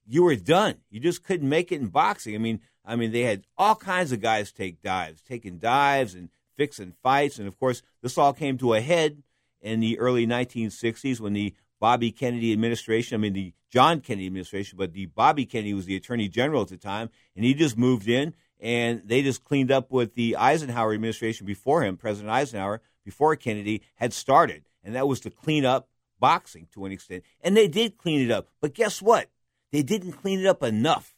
you 0.08 0.24
were 0.24 0.36
done. 0.36 0.76
You 0.90 1.00
just 1.00 1.24
couldn't 1.24 1.50
make 1.50 1.72
it 1.72 1.82
in 1.82 1.88
boxing. 1.88 2.36
I 2.36 2.38
mean, 2.38 2.62
I 2.84 2.96
mean, 2.96 3.12
they 3.12 3.22
had 3.22 3.46
all 3.58 3.76
kinds 3.76 4.12
of 4.12 4.22
guys 4.22 4.52
take 4.52 4.82
dives, 4.82 5.22
taking 5.22 5.58
dives 5.58 6.14
and 6.14 6.30
fixing 6.56 6.94
fights, 7.04 7.38
and 7.38 7.48
of 7.48 7.60
course, 7.60 7.82
this 8.02 8.18
all 8.18 8.32
came 8.32 8.58
to 8.58 8.74
a 8.74 8.82
head 8.82 9.24
in 9.66 9.80
the 9.80 10.00
early 10.00 10.28
1960s 10.28 11.20
when 11.20 11.34
the 11.34 11.54
Bobby 11.80 12.12
Kennedy 12.12 12.54
administration, 12.54 13.16
I 13.16 13.18
mean, 13.18 13.34
the 13.34 13.54
John 13.70 14.00
Kennedy 14.00 14.28
administration, 14.28 14.78
but 14.78 14.94
the 14.94 15.08
Bobby 15.08 15.46
Kennedy 15.46 15.74
was 15.74 15.86
the 15.86 15.96
attorney 15.96 16.30
general 16.30 16.62
at 16.62 16.70
the 16.70 16.78
time, 16.78 17.10
and 17.36 17.44
he 17.44 17.54
just 17.54 17.78
moved 17.78 18.08
in 18.08 18.34
and 18.60 19.02
they 19.06 19.22
just 19.22 19.44
cleaned 19.44 19.72
up 19.72 19.92
what 19.92 20.14
the 20.14 20.38
Eisenhower 20.38 20.94
administration 20.94 21.46
before 21.46 21.84
him, 21.84 21.98
President 21.98 22.32
Eisenhower, 22.32 22.82
before 23.04 23.36
Kennedy, 23.36 23.82
had 23.96 24.14
started. 24.14 24.64
And 24.84 24.96
that 24.96 25.08
was 25.08 25.20
to 25.22 25.30
clean 25.30 25.66
up 25.66 25.90
boxing 26.20 26.68
to 26.74 26.86
an 26.86 26.92
extent. 26.92 27.24
And 27.42 27.58
they 27.58 27.68
did 27.68 27.98
clean 27.98 28.22
it 28.22 28.32
up. 28.32 28.48
But 28.62 28.74
guess 28.74 29.02
what? 29.02 29.30
They 29.72 29.84
didn't 29.84 30.14
clean 30.14 30.40
it 30.40 30.46
up 30.46 30.64
enough. 30.64 31.16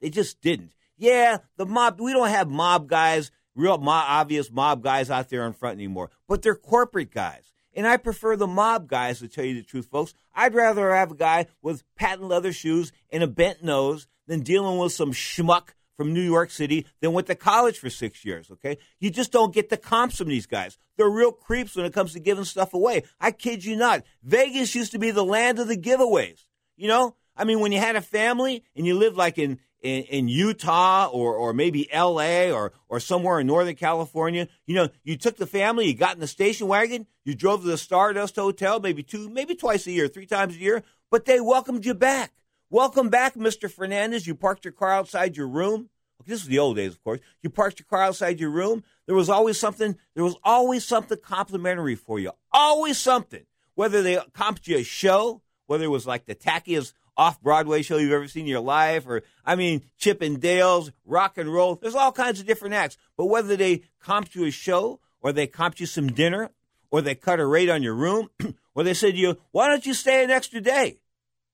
They 0.00 0.10
just 0.10 0.40
didn't. 0.40 0.72
Yeah, 0.96 1.38
the 1.56 1.66
mob, 1.66 2.00
we 2.00 2.12
don't 2.12 2.28
have 2.28 2.50
mob 2.50 2.88
guys, 2.88 3.30
real 3.54 3.78
mob, 3.78 4.04
obvious 4.08 4.50
mob 4.50 4.82
guys 4.82 5.10
out 5.10 5.28
there 5.28 5.46
in 5.46 5.52
front 5.52 5.76
anymore, 5.76 6.10
but 6.26 6.42
they're 6.42 6.54
corporate 6.54 7.12
guys. 7.12 7.49
And 7.74 7.86
I 7.86 7.96
prefer 7.96 8.36
the 8.36 8.46
mob 8.46 8.88
guys, 8.88 9.20
to 9.20 9.28
tell 9.28 9.44
you 9.44 9.54
the 9.54 9.62
truth, 9.62 9.86
folks. 9.86 10.14
I'd 10.34 10.54
rather 10.54 10.94
have 10.94 11.12
a 11.12 11.16
guy 11.16 11.46
with 11.62 11.84
patent 11.94 12.28
leather 12.28 12.52
shoes 12.52 12.92
and 13.10 13.22
a 13.22 13.28
bent 13.28 13.62
nose 13.62 14.06
than 14.26 14.40
dealing 14.40 14.78
with 14.78 14.92
some 14.92 15.12
schmuck 15.12 15.70
from 15.96 16.14
New 16.14 16.22
York 16.22 16.50
City 16.50 16.86
than 17.00 17.12
went 17.12 17.26
to 17.26 17.34
college 17.34 17.78
for 17.78 17.90
six 17.90 18.24
years, 18.24 18.50
okay? 18.50 18.78
You 19.00 19.10
just 19.10 19.32
don't 19.32 19.52
get 19.52 19.68
the 19.68 19.76
comps 19.76 20.16
from 20.16 20.28
these 20.28 20.46
guys. 20.46 20.78
They're 20.96 21.10
real 21.10 21.30
creeps 21.30 21.76
when 21.76 21.84
it 21.84 21.92
comes 21.92 22.14
to 22.14 22.20
giving 22.20 22.44
stuff 22.44 22.72
away. 22.72 23.02
I 23.20 23.32
kid 23.32 23.64
you 23.64 23.76
not. 23.76 24.02
Vegas 24.22 24.74
used 24.74 24.92
to 24.92 24.98
be 24.98 25.10
the 25.10 25.24
land 25.24 25.58
of 25.58 25.68
the 25.68 25.76
giveaways. 25.76 26.46
You 26.76 26.88
know? 26.88 27.16
I 27.36 27.44
mean, 27.44 27.60
when 27.60 27.72
you 27.72 27.78
had 27.78 27.96
a 27.96 28.00
family 28.00 28.64
and 28.74 28.86
you 28.86 28.94
lived 28.94 29.16
like 29.16 29.38
in, 29.38 29.60
in, 29.82 30.02
in 30.04 30.28
Utah 30.28 31.06
or, 31.06 31.34
or 31.34 31.52
maybe 31.52 31.88
LA 31.94 32.50
or, 32.50 32.72
or 32.88 33.00
somewhere 33.00 33.40
in 33.40 33.46
Northern 33.46 33.74
California, 33.74 34.48
you 34.66 34.74
know, 34.74 34.88
you 35.02 35.16
took 35.16 35.36
the 35.36 35.46
family, 35.46 35.86
you 35.86 35.94
got 35.94 36.14
in 36.14 36.20
the 36.20 36.26
station 36.26 36.66
wagon, 36.66 37.06
you 37.24 37.34
drove 37.34 37.62
to 37.62 37.66
the 37.66 37.78
Stardust 37.78 38.36
Hotel 38.36 38.80
maybe 38.80 39.02
two, 39.02 39.28
maybe 39.28 39.54
twice 39.54 39.86
a 39.86 39.92
year, 39.92 40.08
three 40.08 40.26
times 40.26 40.54
a 40.54 40.58
year, 40.58 40.82
but 41.10 41.24
they 41.24 41.40
welcomed 41.40 41.84
you 41.84 41.94
back. 41.94 42.32
Welcome 42.68 43.08
back, 43.08 43.34
Mr. 43.34 43.70
Fernandez. 43.70 44.26
You 44.26 44.34
parked 44.34 44.64
your 44.64 44.72
car 44.72 44.92
outside 44.92 45.36
your 45.36 45.48
room. 45.48 45.88
This 46.26 46.42
was 46.42 46.48
the 46.48 46.58
old 46.58 46.76
days, 46.76 46.92
of 46.92 47.02
course. 47.02 47.20
You 47.42 47.50
parked 47.50 47.80
your 47.80 47.86
car 47.86 48.02
outside 48.02 48.38
your 48.38 48.50
room. 48.50 48.84
There 49.06 49.16
was 49.16 49.30
always 49.30 49.58
something. 49.58 49.96
There 50.14 50.22
was 50.22 50.36
always 50.44 50.84
something 50.84 51.18
complimentary 51.22 51.96
for 51.96 52.18
you. 52.18 52.32
Always 52.52 52.98
something. 52.98 53.44
Whether 53.74 54.02
they 54.02 54.16
comped 54.34 54.68
you 54.68 54.76
a 54.76 54.82
show, 54.82 55.42
whether 55.66 55.84
it 55.84 55.88
was 55.88 56.06
like 56.06 56.26
the 56.26 56.34
tackiest 56.34 56.92
off 57.20 57.42
Broadway 57.42 57.82
show 57.82 57.98
you've 57.98 58.12
ever 58.12 58.28
seen 58.28 58.44
in 58.44 58.48
your 58.48 58.60
life, 58.60 59.06
or 59.06 59.22
I 59.44 59.54
mean 59.54 59.82
Chip 59.98 60.22
and 60.22 60.40
Dale's 60.40 60.90
rock 61.04 61.36
and 61.36 61.52
roll. 61.52 61.74
There's 61.74 61.94
all 61.94 62.12
kinds 62.12 62.40
of 62.40 62.46
different 62.46 62.74
acts. 62.74 62.96
But 63.18 63.26
whether 63.26 63.56
they 63.56 63.82
comped 64.02 64.34
you 64.34 64.46
a 64.46 64.50
show, 64.50 65.00
or 65.20 65.30
they 65.30 65.46
comped 65.46 65.80
you 65.80 65.86
some 65.86 66.06
dinner, 66.06 66.48
or 66.90 67.02
they 67.02 67.14
cut 67.14 67.38
a 67.38 67.44
rate 67.44 67.68
on 67.68 67.82
your 67.82 67.94
room, 67.94 68.30
or 68.74 68.84
they 68.84 68.94
said 68.94 69.12
to 69.12 69.18
you, 69.18 69.36
"Why 69.50 69.68
don't 69.68 69.84
you 69.84 69.92
stay 69.92 70.24
an 70.24 70.30
extra 70.30 70.62
day? 70.62 71.00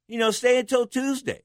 You 0.06 0.20
know, 0.20 0.30
stay 0.30 0.60
until 0.60 0.86
Tuesday 0.86 1.42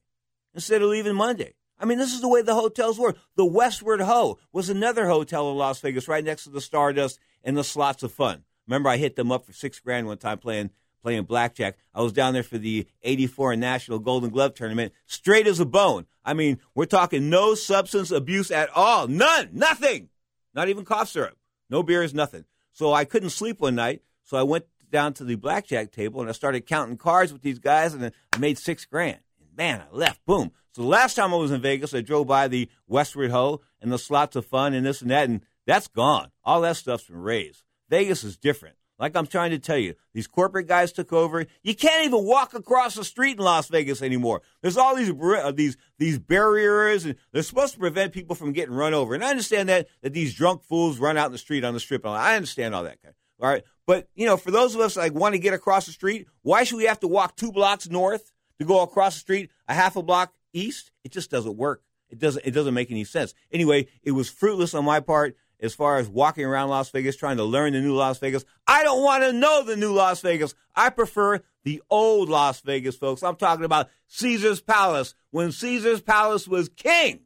instead 0.54 0.82
of 0.82 0.88
leaving 0.88 1.16
Monday." 1.16 1.54
I 1.76 1.84
mean, 1.84 1.98
this 1.98 2.14
is 2.14 2.20
the 2.20 2.28
way 2.28 2.42
the 2.42 2.54
hotels 2.54 3.00
were. 3.00 3.16
The 3.34 3.44
Westward 3.44 4.02
Ho 4.02 4.38
was 4.52 4.70
another 4.70 5.08
hotel 5.08 5.50
in 5.50 5.56
Las 5.56 5.80
Vegas, 5.80 6.06
right 6.06 6.24
next 6.24 6.44
to 6.44 6.50
the 6.50 6.60
Stardust 6.60 7.18
and 7.42 7.56
the 7.56 7.64
Slots 7.64 8.04
of 8.04 8.12
Fun. 8.12 8.44
Remember, 8.68 8.88
I 8.88 8.98
hit 8.98 9.16
them 9.16 9.32
up 9.32 9.46
for 9.46 9.52
six 9.52 9.80
grand 9.80 10.06
one 10.06 10.18
time 10.18 10.38
playing 10.38 10.70
playing 11.02 11.24
blackjack. 11.24 11.76
I 11.94 12.02
was 12.02 12.12
down 12.12 12.32
there 12.34 12.42
for 12.42 12.58
the 12.58 12.86
'84 13.02 13.56
National 13.56 13.98
Golden 13.98 14.30
Glove 14.30 14.54
Tournament, 14.54 14.92
straight 15.06 15.46
as 15.46 15.60
a 15.60 15.66
bone. 15.66 16.06
I 16.24 16.34
mean, 16.34 16.58
we're 16.74 16.86
talking 16.86 17.28
no 17.28 17.54
substance 17.54 18.10
abuse 18.10 18.50
at 18.50 18.70
all, 18.74 19.08
none, 19.08 19.50
nothing, 19.52 20.08
not 20.54 20.68
even 20.68 20.84
cough 20.84 21.08
syrup, 21.08 21.36
no 21.68 21.82
beers, 21.82 22.14
nothing. 22.14 22.44
So 22.72 22.92
I 22.92 23.04
couldn't 23.04 23.30
sleep 23.30 23.60
one 23.60 23.74
night, 23.74 24.02
so 24.22 24.36
I 24.36 24.42
went 24.42 24.66
down 24.90 25.14
to 25.14 25.24
the 25.24 25.34
blackjack 25.34 25.90
table 25.90 26.20
and 26.20 26.28
I 26.28 26.32
started 26.32 26.66
counting 26.66 26.96
cards 26.96 27.32
with 27.32 27.42
these 27.42 27.58
guys, 27.58 27.94
and 27.94 28.04
I 28.32 28.38
made 28.38 28.58
six 28.58 28.84
grand. 28.84 29.18
And 29.40 29.56
man, 29.56 29.80
I 29.82 29.94
left, 29.94 30.24
boom. 30.24 30.52
So 30.72 30.82
the 30.82 30.88
last 30.88 31.14
time 31.14 31.34
I 31.34 31.36
was 31.36 31.50
in 31.50 31.60
Vegas, 31.60 31.92
I 31.92 32.00
drove 32.00 32.26
by 32.26 32.48
the 32.48 32.68
Westward 32.86 33.30
Ho 33.30 33.60
and 33.80 33.92
the 33.92 33.98
slots 33.98 34.36
of 34.36 34.46
fun 34.46 34.72
and 34.72 34.86
this 34.86 35.02
and 35.02 35.10
that, 35.10 35.28
and 35.28 35.42
that's 35.66 35.88
gone. 35.88 36.30
All 36.44 36.60
that 36.62 36.76
stuff's 36.76 37.04
been 37.04 37.18
raised. 37.18 37.62
Vegas 37.88 38.24
is 38.24 38.36
different. 38.36 38.76
Like 39.02 39.16
I'm 39.16 39.26
trying 39.26 39.50
to 39.50 39.58
tell 39.58 39.76
you, 39.76 39.94
these 40.14 40.28
corporate 40.28 40.68
guys 40.68 40.92
took 40.92 41.12
over. 41.12 41.44
You 41.64 41.74
can't 41.74 42.04
even 42.04 42.24
walk 42.24 42.54
across 42.54 42.94
the 42.94 43.02
street 43.02 43.36
in 43.36 43.44
Las 43.44 43.66
Vegas 43.66 44.00
anymore. 44.00 44.42
There's 44.60 44.76
all 44.76 44.94
these 44.94 45.10
uh, 45.10 45.50
these 45.50 45.76
these 45.98 46.20
barriers, 46.20 47.04
and 47.04 47.16
they're 47.32 47.42
supposed 47.42 47.72
to 47.74 47.80
prevent 47.80 48.12
people 48.12 48.36
from 48.36 48.52
getting 48.52 48.72
run 48.72 48.94
over. 48.94 49.12
And 49.16 49.24
I 49.24 49.30
understand 49.30 49.68
that 49.70 49.88
that 50.02 50.12
these 50.12 50.32
drunk 50.34 50.62
fools 50.62 51.00
run 51.00 51.18
out 51.18 51.26
in 51.26 51.32
the 51.32 51.38
street 51.38 51.64
on 51.64 51.74
the 51.74 51.80
strip. 51.80 52.06
I 52.06 52.36
understand 52.36 52.76
all 52.76 52.84
that. 52.84 53.02
Kind. 53.02 53.16
All 53.40 53.48
right, 53.48 53.64
but 53.88 54.06
you 54.14 54.24
know, 54.24 54.36
for 54.36 54.52
those 54.52 54.76
of 54.76 54.80
us 54.80 54.96
like 54.96 55.14
want 55.14 55.34
to 55.34 55.40
get 55.40 55.52
across 55.52 55.86
the 55.86 55.92
street, 55.92 56.28
why 56.42 56.62
should 56.62 56.76
we 56.76 56.84
have 56.84 57.00
to 57.00 57.08
walk 57.08 57.34
two 57.34 57.50
blocks 57.50 57.90
north 57.90 58.30
to 58.60 58.64
go 58.64 58.82
across 58.82 59.14
the 59.14 59.20
street 59.20 59.50
a 59.66 59.74
half 59.74 59.96
a 59.96 60.02
block 60.04 60.32
east, 60.52 60.92
it 61.02 61.10
just 61.10 61.28
doesn't 61.28 61.56
work. 61.56 61.82
It 62.08 62.20
doesn't 62.20 62.46
it 62.46 62.52
doesn't 62.52 62.74
make 62.74 62.92
any 62.92 63.02
sense. 63.02 63.34
Anyway, 63.50 63.88
it 64.04 64.12
was 64.12 64.30
fruitless 64.30 64.74
on 64.74 64.84
my 64.84 65.00
part 65.00 65.36
as 65.62 65.74
far 65.74 65.98
as 65.98 66.08
walking 66.08 66.44
around 66.44 66.68
Las 66.68 66.90
Vegas 66.90 67.16
trying 67.16 67.36
to 67.36 67.44
learn 67.44 67.72
the 67.72 67.80
new 67.80 67.94
Las 67.94 68.18
Vegas. 68.18 68.44
I 68.66 68.82
don't 68.82 69.02
want 69.02 69.22
to 69.22 69.32
know 69.32 69.62
the 69.62 69.76
new 69.76 69.92
Las 69.92 70.20
Vegas. 70.20 70.54
I 70.74 70.90
prefer 70.90 71.40
the 71.64 71.80
old 71.88 72.28
Las 72.28 72.60
Vegas, 72.60 72.96
folks. 72.96 73.22
I'm 73.22 73.36
talking 73.36 73.64
about 73.64 73.88
Caesar's 74.08 74.60
Palace 74.60 75.14
when 75.30 75.52
Caesar's 75.52 76.02
Palace 76.02 76.48
was 76.48 76.68
king. 76.68 77.20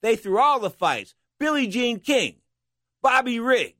They 0.00 0.14
threw 0.14 0.38
all 0.38 0.60
the 0.60 0.70
fights. 0.70 1.14
Billie 1.40 1.66
Jean 1.66 1.98
King, 1.98 2.36
Bobby 3.02 3.40
Riggs. 3.40 3.74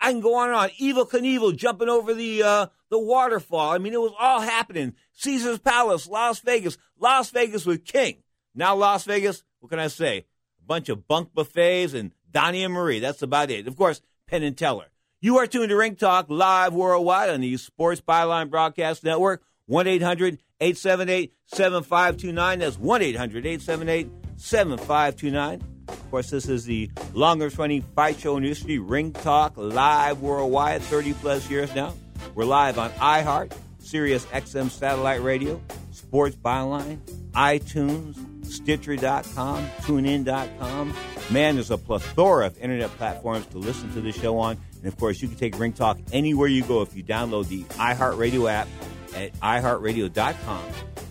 I 0.00 0.12
can 0.12 0.20
go 0.20 0.34
on 0.34 0.48
and 0.48 0.56
on. 0.56 0.68
Evel 0.80 1.10
Knievel 1.10 1.56
jumping 1.56 1.88
over 1.88 2.14
the 2.14 2.42
uh, 2.42 2.66
the 2.90 2.98
waterfall. 2.98 3.70
I 3.70 3.78
mean, 3.78 3.94
it 3.94 4.00
was 4.00 4.12
all 4.18 4.40
happening. 4.40 4.94
Caesar's 5.12 5.58
Palace, 5.58 6.06
Las 6.06 6.40
Vegas. 6.40 6.78
Las 6.98 7.30
Vegas 7.30 7.66
with 7.66 7.84
King. 7.84 8.22
Now 8.54 8.76
Las 8.76 9.04
Vegas, 9.04 9.42
what 9.60 9.70
can 9.70 9.78
I 9.78 9.88
say? 9.88 10.18
A 10.18 10.66
bunch 10.66 10.88
of 10.88 11.08
bunk 11.08 11.34
buffets 11.34 11.94
and 11.94 12.12
Donnie 12.30 12.64
and 12.64 12.72
Marie. 12.72 13.00
That's 13.00 13.22
about 13.22 13.50
it. 13.50 13.66
Of 13.66 13.76
course, 13.76 14.00
Penn 14.26 14.42
and 14.42 14.56
Teller. 14.56 14.86
You 15.20 15.38
are 15.38 15.46
tuned 15.46 15.70
to 15.70 15.76
Ring 15.76 15.96
Talk 15.96 16.26
live 16.28 16.74
worldwide 16.74 17.30
on 17.30 17.40
the 17.40 17.56
Sports 17.56 18.00
Byline 18.00 18.50
Broadcast 18.50 19.02
Network. 19.04 19.42
1 19.66 19.86
800 19.86 20.38
878 20.60 21.34
7529. 21.46 22.58
That's 22.60 22.78
1 22.78 23.02
800 23.02 23.46
878 23.46 24.10
7529. 24.36 25.62
Of 25.88 26.10
course, 26.10 26.30
this 26.30 26.48
is 26.48 26.64
the 26.64 26.90
longest 27.14 27.58
running 27.58 27.82
fight 27.82 28.18
show 28.18 28.36
in 28.36 28.42
history, 28.42 28.78
Ring 28.78 29.12
Talk, 29.12 29.54
live 29.56 30.20
worldwide, 30.20 30.82
30 30.82 31.14
plus 31.14 31.48
years 31.50 31.74
now. 31.74 31.94
We're 32.34 32.44
live 32.44 32.78
on 32.78 32.90
iHeart, 32.92 33.52
Sirius 33.78 34.24
XM 34.26 34.70
Satellite 34.70 35.22
Radio, 35.22 35.60
Sports 35.92 36.36
Byline, 36.36 36.98
iTunes, 37.32 38.16
Stitcher.com, 38.50 39.66
TuneIn.com. 39.82 40.94
Man, 41.30 41.54
there's 41.56 41.70
a 41.70 41.78
plethora 41.78 42.46
of 42.46 42.58
internet 42.58 42.90
platforms 42.96 43.46
to 43.46 43.58
listen 43.58 43.92
to 43.94 44.00
the 44.00 44.12
show 44.12 44.38
on. 44.38 44.58
And 44.78 44.86
of 44.86 44.98
course, 44.98 45.20
you 45.20 45.28
can 45.28 45.36
take 45.36 45.58
Ring 45.58 45.72
Talk 45.72 45.98
anywhere 46.12 46.48
you 46.48 46.62
go 46.62 46.82
if 46.82 46.96
you 46.96 47.02
download 47.02 47.48
the 47.48 47.62
iHeartRadio 47.74 48.50
app 48.50 48.68
at 49.14 49.32
iHeartRadio.com. 49.40 50.64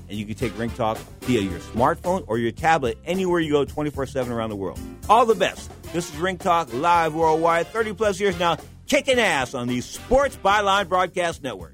And 0.07 0.17
you 0.17 0.25
can 0.25 0.35
take 0.35 0.57
Ring 0.57 0.69
Talk 0.69 0.97
via 1.21 1.41
your 1.41 1.59
smartphone 1.59 2.23
or 2.27 2.37
your 2.37 2.51
tablet 2.51 2.97
anywhere 3.05 3.39
you 3.39 3.51
go 3.51 3.65
24 3.65 4.05
7 4.05 4.31
around 4.31 4.49
the 4.51 4.55
world. 4.55 4.79
All 5.09 5.25
the 5.25 5.35
best. 5.35 5.71
This 5.93 6.13
is 6.13 6.17
Ring 6.17 6.37
Talk 6.37 6.73
live 6.73 7.13
worldwide, 7.15 7.67
30 7.67 7.93
plus 7.93 8.19
years 8.19 8.37
now, 8.37 8.57
kicking 8.87 9.19
ass 9.19 9.53
on 9.53 9.67
the 9.67 9.81
Sports 9.81 10.37
Byline 10.37 10.87
Broadcast 10.87 11.41
Network. 11.41 11.73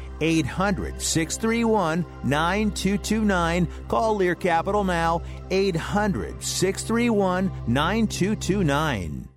800 0.21 1.01
631 1.01 2.05
9229. 2.23 3.67
Call 3.87 4.15
Lear 4.15 4.35
Capital 4.35 4.83
now. 4.83 5.21
800 5.49 6.43
631 6.43 7.51
9229. 7.67 9.27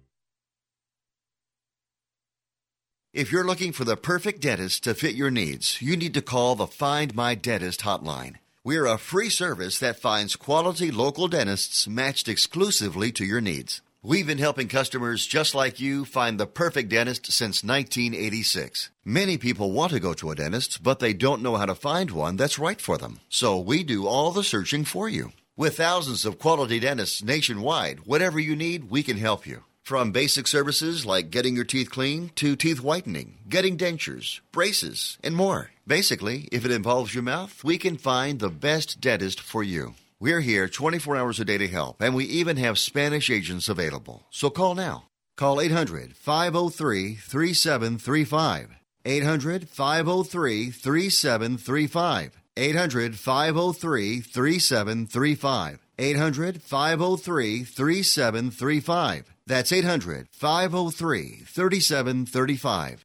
If 3.14 3.30
you're 3.30 3.46
looking 3.46 3.70
for 3.70 3.84
the 3.84 3.96
perfect 3.96 4.40
dentist 4.40 4.82
to 4.84 4.94
fit 4.94 5.14
your 5.14 5.30
needs, 5.30 5.80
you 5.80 5.96
need 5.96 6.14
to 6.14 6.20
call 6.20 6.56
the 6.56 6.66
Find 6.66 7.14
My 7.14 7.36
Dentist 7.36 7.82
hotline. 7.82 8.38
We're 8.64 8.86
a 8.86 8.98
free 8.98 9.28
service 9.28 9.78
that 9.78 10.00
finds 10.00 10.34
quality 10.34 10.90
local 10.90 11.28
dentists 11.28 11.86
matched 11.86 12.28
exclusively 12.28 13.12
to 13.12 13.24
your 13.24 13.40
needs. 13.40 13.82
We've 14.06 14.26
been 14.26 14.36
helping 14.36 14.68
customers 14.68 15.24
just 15.24 15.54
like 15.54 15.80
you 15.80 16.04
find 16.04 16.38
the 16.38 16.46
perfect 16.46 16.90
dentist 16.90 17.32
since 17.32 17.64
1986. 17.64 18.90
Many 19.02 19.38
people 19.38 19.72
want 19.72 19.92
to 19.92 19.98
go 19.98 20.12
to 20.12 20.30
a 20.30 20.34
dentist, 20.34 20.82
but 20.82 20.98
they 20.98 21.14
don't 21.14 21.40
know 21.40 21.56
how 21.56 21.64
to 21.64 21.74
find 21.74 22.10
one 22.10 22.36
that's 22.36 22.58
right 22.58 22.78
for 22.78 22.98
them. 22.98 23.20
So 23.30 23.58
we 23.58 23.82
do 23.82 24.06
all 24.06 24.30
the 24.30 24.44
searching 24.44 24.84
for 24.84 25.08
you. 25.08 25.32
With 25.56 25.78
thousands 25.78 26.26
of 26.26 26.38
quality 26.38 26.80
dentists 26.80 27.24
nationwide, 27.24 28.00
whatever 28.00 28.38
you 28.38 28.54
need, 28.54 28.90
we 28.90 29.02
can 29.02 29.16
help 29.16 29.46
you. 29.46 29.64
From 29.82 30.12
basic 30.12 30.48
services 30.48 31.06
like 31.06 31.30
getting 31.30 31.56
your 31.56 31.64
teeth 31.64 31.90
clean 31.90 32.30
to 32.34 32.56
teeth 32.56 32.82
whitening, 32.82 33.38
getting 33.48 33.78
dentures, 33.78 34.40
braces, 34.52 35.16
and 35.24 35.34
more. 35.34 35.70
Basically, 35.86 36.46
if 36.52 36.66
it 36.66 36.70
involves 36.70 37.14
your 37.14 37.22
mouth, 37.22 37.64
we 37.64 37.78
can 37.78 37.96
find 37.96 38.38
the 38.38 38.50
best 38.50 39.00
dentist 39.00 39.40
for 39.40 39.62
you. 39.62 39.94
We're 40.24 40.40
here 40.40 40.68
24 40.68 41.18
hours 41.18 41.38
a 41.38 41.44
day 41.44 41.58
to 41.58 41.68
help, 41.68 42.00
and 42.00 42.14
we 42.14 42.24
even 42.24 42.56
have 42.56 42.78
Spanish 42.78 43.28
agents 43.28 43.68
available. 43.68 44.24
So 44.30 44.48
call 44.48 44.74
now. 44.74 45.08
Call 45.36 45.60
800 45.60 46.16
503 46.16 47.16
3735. 47.16 48.70
800 49.04 49.68
503 49.68 50.70
3735. 50.70 52.42
800 52.56 53.18
503 53.18 54.20
3735. 54.20 55.78
800 55.98 56.62
503 56.62 57.64
3735. 57.64 59.34
That's 59.46 59.72
800 59.72 60.28
503 60.30 61.42
3735. 61.44 63.04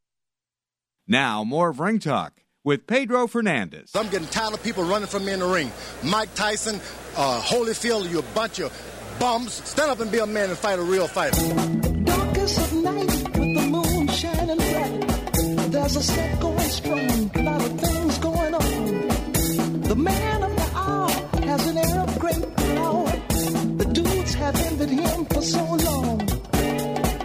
Now, 1.06 1.44
more 1.44 1.68
of 1.68 1.82
Ring 1.82 2.00
Talk 2.00 2.40
with 2.70 2.86
Pedro 2.86 3.26
Fernandez. 3.26 3.96
I'm 3.96 4.10
getting 4.10 4.28
tired 4.28 4.54
of 4.54 4.62
people 4.62 4.84
running 4.84 5.08
from 5.08 5.26
me 5.26 5.32
in 5.32 5.40
the 5.40 5.48
ring. 5.48 5.72
Mike 6.04 6.36
Tyson, 6.36 6.80
uh, 7.18 7.42
Holyfield, 7.42 8.08
you 8.12 8.20
a 8.20 8.22
bunch 8.22 8.60
of 8.60 8.72
bums. 9.20 9.54
Stand 9.54 9.90
up 9.90 10.00
and 10.02 10.12
be 10.12 10.20
a 10.20 10.28
man 10.28 10.52
and 10.52 10.58
fight 10.58 10.78
a 10.78 10.84
real 10.84 11.08
fight. 11.08 11.34
Darkest 12.06 12.60
of 12.60 12.74
night 12.84 13.08
with 13.08 13.56
the 13.56 13.68
moon 13.72 14.08
shining 14.10 14.58
bright. 14.58 15.72
There's 15.72 15.96
a 15.96 16.04
set 16.04 16.40
going 16.40 16.60
strong, 16.60 17.32
a 17.34 17.42
lot 17.42 17.60
of 17.60 17.82
things 17.82 18.18
going 18.20 18.54
on. 18.54 19.82
The 19.82 19.96
man 19.96 20.44
of 20.44 20.56
the 20.56 20.78
hour 20.78 21.10
has 21.48 21.66
an 21.66 21.78
air 21.80 22.00
of 22.02 22.20
great 22.20 22.56
power. 22.56 23.06
The 23.78 23.90
dudes 23.94 24.34
have 24.36 24.56
envied 24.56 24.90
him 24.90 25.26
for 25.26 25.42
so 25.42 25.64
long. 25.64 26.22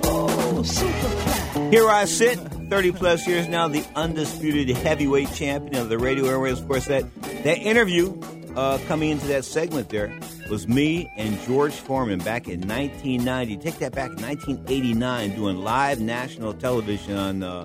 Oh, 0.05 0.63
superfly. 0.65 1.71
Here 1.71 1.87
I 1.91 2.07
sit 2.07 2.54
30 2.75 2.91
plus 2.91 3.25
years 3.29 3.47
now, 3.47 3.69
the 3.69 3.87
undisputed 3.95 4.77
heavyweight 4.79 5.33
champion 5.33 5.81
of 5.81 5.89
the 5.89 5.97
radio 5.97 6.27
airways. 6.27 6.59
Of 6.59 6.67
course, 6.67 6.87
that, 6.87 7.05
that 7.45 7.59
interview 7.59 8.21
uh, 8.57 8.79
coming 8.89 9.11
into 9.11 9.29
that 9.29 9.45
segment 9.45 9.91
there 9.91 10.13
was 10.51 10.67
me 10.67 11.09
and 11.17 11.41
George 11.43 11.75
Foreman 11.75 12.19
back 12.19 12.49
in 12.49 12.63
1990. 12.63 13.59
Take 13.59 13.79
that 13.79 13.93
back 13.93 14.11
in 14.11 14.21
1989, 14.21 15.37
doing 15.37 15.59
live 15.59 16.01
national 16.01 16.53
television 16.53 17.17
on, 17.17 17.45
uh, 17.45 17.65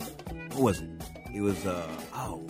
what 0.51 0.61
was 0.61 0.81
it? 0.81 0.89
It 1.33 1.41
was, 1.41 1.65
uh, 1.65 1.87
oh, 2.13 2.45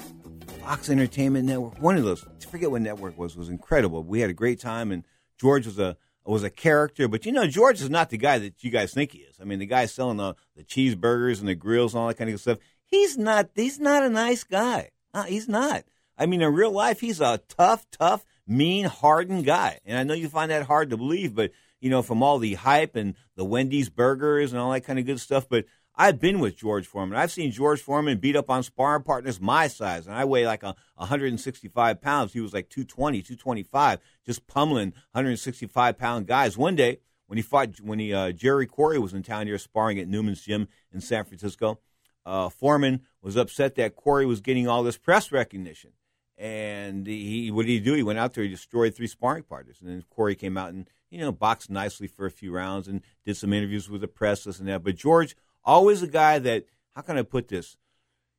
Fox 0.60 0.90
Entertainment 0.90 1.46
Network. 1.46 1.82
One 1.82 1.96
of 1.96 2.04
those, 2.04 2.26
I 2.26 2.46
forget 2.46 2.70
what 2.70 2.82
network 2.82 3.18
was, 3.18 3.38
was 3.38 3.48
incredible. 3.48 4.04
We 4.04 4.20
had 4.20 4.30
a 4.30 4.34
great 4.34 4.60
time, 4.60 4.92
and 4.92 5.06
George 5.40 5.66
was 5.66 5.80
a 5.80 5.96
was 6.30 6.44
a 6.44 6.50
character. 6.50 7.08
But 7.08 7.26
you 7.26 7.32
know, 7.32 7.48
George 7.48 7.82
is 7.82 7.90
not 7.90 8.10
the 8.10 8.18
guy 8.18 8.38
that 8.40 8.64
you 8.64 8.72
guys 8.72 8.94
think 8.94 9.12
he 9.12 9.20
is. 9.20 9.36
I 9.42 9.44
mean, 9.44 9.60
the 9.60 9.66
guy 9.66 9.86
selling 9.86 10.18
the, 10.18 10.36
the 10.56 10.64
cheeseburgers 10.64 11.40
and 11.40 11.48
the 11.48 11.56
grills 11.56 11.94
and 11.94 12.02
all 12.02 12.08
that 12.08 12.18
kind 12.18 12.30
of 12.30 12.40
stuff. 12.40 12.60
He's 12.86 13.18
not. 13.18 13.50
He's 13.56 13.80
not 13.80 14.04
a 14.04 14.10
nice 14.10 14.44
guy. 14.44 14.92
Uh, 15.14 15.24
he's 15.24 15.48
not. 15.48 15.84
I 16.18 16.26
mean, 16.26 16.42
in 16.42 16.54
real 16.54 16.72
life, 16.72 17.00
he's 17.00 17.22
a 17.22 17.40
tough, 17.48 17.86
tough, 17.92 18.26
mean, 18.46 18.86
hardened 18.86 19.46
guy. 19.46 19.80
And 19.86 19.98
I 19.98 20.04
know 20.04 20.14
you 20.14 20.28
find 20.28 20.52
that 20.52 20.66
hard 20.66 20.90
to 20.90 20.98
believe, 20.98 21.34
but 21.34 21.52
you 21.80 21.90
know, 21.90 22.02
from 22.02 22.22
all 22.22 22.40
the 22.40 22.56
hype 22.56 22.96
and 22.96 23.16
the 23.36 23.46
Wendy's 23.46 23.90
burgers 23.90 24.52
and 24.52 24.62
all 24.62 24.72
that 24.72 24.82
kind 24.82 25.00
of 25.00 25.06
good 25.06 25.20
stuff. 25.20 25.48
But 25.50 25.66
I've 26.02 26.18
been 26.18 26.40
with 26.40 26.56
George 26.56 26.88
Foreman. 26.88 27.20
I've 27.20 27.30
seen 27.30 27.52
George 27.52 27.82
Foreman 27.82 28.20
beat 28.20 28.38
up 28.38 28.50
on 28.50 28.64
sparring 28.64 29.04
partners 29.04 29.42
my 29.42 29.68
size, 29.68 30.08
and 30.08 30.16
I 30.16 30.24
weigh 30.24 30.48
like 30.48 30.64
a 30.64 30.74
165 30.96 32.02
pounds. 32.02 32.32
He 32.32 32.40
was 32.40 32.54
like 32.54 32.70
220, 32.70 33.22
225, 33.22 34.00
just 34.26 34.48
pummeling 34.48 34.94
165 35.12 35.98
pound 35.98 36.26
guys. 36.26 36.58
One 36.58 36.78
day 36.78 37.00
when 37.28 37.36
he 37.36 37.42
fought, 37.42 37.82
when 37.82 38.00
he 38.00 38.14
uh, 38.14 38.32
Jerry 38.32 38.66
Quarry 38.66 38.98
was 38.98 39.14
in 39.14 39.24
town 39.24 39.48
here 39.48 39.58
sparring 39.58 40.00
at 40.00 40.08
Newman's 40.08 40.42
Gym 40.42 40.70
in 40.94 41.02
San 41.02 41.26
Francisco, 41.26 41.82
uh, 42.26 42.48
Foreman 42.48 43.02
was 43.22 43.36
upset 43.36 43.76
that 43.76 43.98
Quarry 43.98 44.26
was 44.26 44.40
getting 44.40 44.70
all 44.70 44.84
this 44.84 44.98
press 44.98 45.34
recognition. 45.34 45.92
And 46.38 47.08
he, 47.08 47.52
what 47.52 47.66
did 47.66 47.74
he 47.74 47.82
do? 47.82 47.94
He 47.96 48.04
went 48.04 48.20
out 48.20 48.34
there, 48.34 48.46
he 48.46 48.50
destroyed 48.50 48.96
three 48.96 49.08
sparring 49.08 49.44
partners, 49.44 49.80
and 49.82 49.90
then 49.90 50.06
Quarry 50.10 50.36
came 50.36 50.58
out 50.58 50.70
and 50.70 50.90
you 51.10 51.20
know 51.20 51.34
boxed 51.34 51.70
nicely 51.70 52.08
for 52.08 52.26
a 52.26 52.32
few 52.32 52.54
rounds 52.54 52.88
and 52.88 53.02
did 53.26 53.36
some 53.36 53.52
interviews 53.52 53.90
with 53.90 54.00
the 54.00 54.08
press, 54.08 54.46
this 54.46 54.60
and 54.60 54.70
that. 54.70 54.82
But 54.82 54.96
George 54.96 55.36
always 55.64 56.02
a 56.02 56.08
guy 56.08 56.40
that 56.40 56.66
how 56.96 57.02
can 57.02 57.18
I 57.18 57.24
put 57.24 57.48
this? 57.48 57.78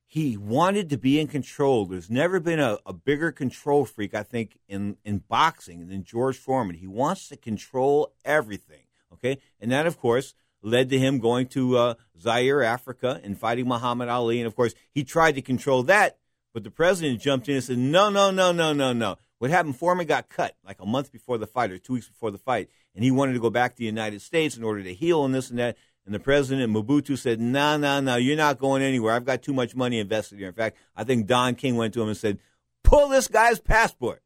He 0.07 0.37
wanted 0.37 0.91
to 0.91 0.99
be 0.99 1.21
in 1.21 1.29
control. 1.29 1.87
There's 1.87 2.11
never 2.11 2.41
been 2.41 2.59
a, 2.59 2.79
a 2.85 2.93
bigger 2.93 3.31
control 3.31 3.85
freak, 3.85 4.13
I 4.13 4.25
think, 4.25 4.59
in, 4.69 4.97
in 5.05 5.19
boxing 5.19 5.89
than 5.89 6.03
George 6.03 6.37
Foreman. 6.37 6.77
He 6.77 6.89
wants 6.89 7.29
to 7.29 7.37
control 7.37 8.13
everything. 8.25 8.83
Okay, 9.13 9.39
and 9.61 9.71
that, 9.71 9.87
of 9.87 9.99
course, 9.99 10.35
led 10.63 10.91
to 10.91 10.99
him 10.99 11.19
going 11.19 11.47
to 11.49 11.77
uh, 11.77 11.95
Zaire, 12.19 12.63
Africa, 12.63 13.21
and 13.23 13.39
fighting 13.39 13.69
Muhammad 13.69 14.09
Ali. 14.09 14.39
And 14.41 14.47
of 14.47 14.57
course, 14.57 14.75
he 14.93 15.05
tried 15.05 15.37
to 15.37 15.43
control 15.43 15.83
that, 15.85 16.19
but 16.53 16.65
the 16.65 16.71
president 16.71 17.21
jumped 17.21 17.49
in 17.49 17.57
and 17.57 17.65
said, 17.65 17.79
"No, 17.79 18.11
no, 18.11 18.31
no, 18.31 18.53
no, 18.53 18.73
no, 18.73 18.93
no." 18.93 19.17
What 19.39 19.51
happened? 19.51 19.77
Foreman 19.77 20.07
got 20.07 20.29
cut 20.29 20.57
like 20.65 20.81
a 20.81 20.87
month 20.87 21.13
before 21.13 21.39
the 21.39 21.47
fight, 21.47 21.71
or 21.71 21.79
two 21.79 21.95
weeks 21.95 22.09
before 22.09 22.31
the 22.31 22.39
fight, 22.39 22.69
and 22.95 23.03
he 23.03 23.11
wanted 23.11 23.33
to 23.35 23.41
go 23.41 23.51
back 23.51 23.73
to 23.73 23.79
the 23.79 23.85
United 23.87 24.21
States 24.23 24.57
in 24.57 24.65
order 24.65 24.83
to 24.83 24.93
heal 24.93 25.25
and 25.25 25.35
this 25.35 25.51
and 25.51 25.59
that. 25.59 25.77
And 26.07 26.15
the 26.15 26.21
president, 26.21 26.73
Mobutu, 26.73 27.17
said, 27.17 27.41
no, 27.41 27.77
no, 27.77 28.01
no, 28.01 28.17
you're 28.17 28.37
not 28.37 28.59
going 28.59 28.83
anywhere. 28.83 29.15
I've 29.15 29.25
got 29.25 29.43
too 29.43 29.53
much 29.53 29.77
money 29.77 29.99
invested 29.99 30.39
here. 30.39 30.49
In 30.49 30.55
fact, 30.55 30.77
I 30.97 31.05
think 31.05 31.27
Don 31.27 31.55
King 31.55 31.77
went 31.77 31.95
to 31.95 32.03
him 32.03 32.09
and 32.09 32.17
said, 32.17 32.39
pull 32.83 33.09
this 33.09 33.29
guy's 33.29 33.61
passport. 33.61 34.23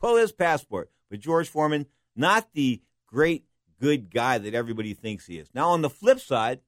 Pull 0.00 0.16
his 0.16 0.32
passport. 0.32 0.90
But 1.10 1.20
George 1.20 1.48
Foreman, 1.48 1.86
not 2.16 2.48
the 2.54 2.82
great, 3.06 3.44
good 3.80 4.12
guy 4.12 4.38
that 4.38 4.54
everybody 4.54 4.94
thinks 4.94 5.26
he 5.26 5.38
is. 5.38 5.48
Now, 5.54 5.70
on 5.70 5.82
the 5.82 5.90
flip 5.90 6.20
side, 6.20 6.60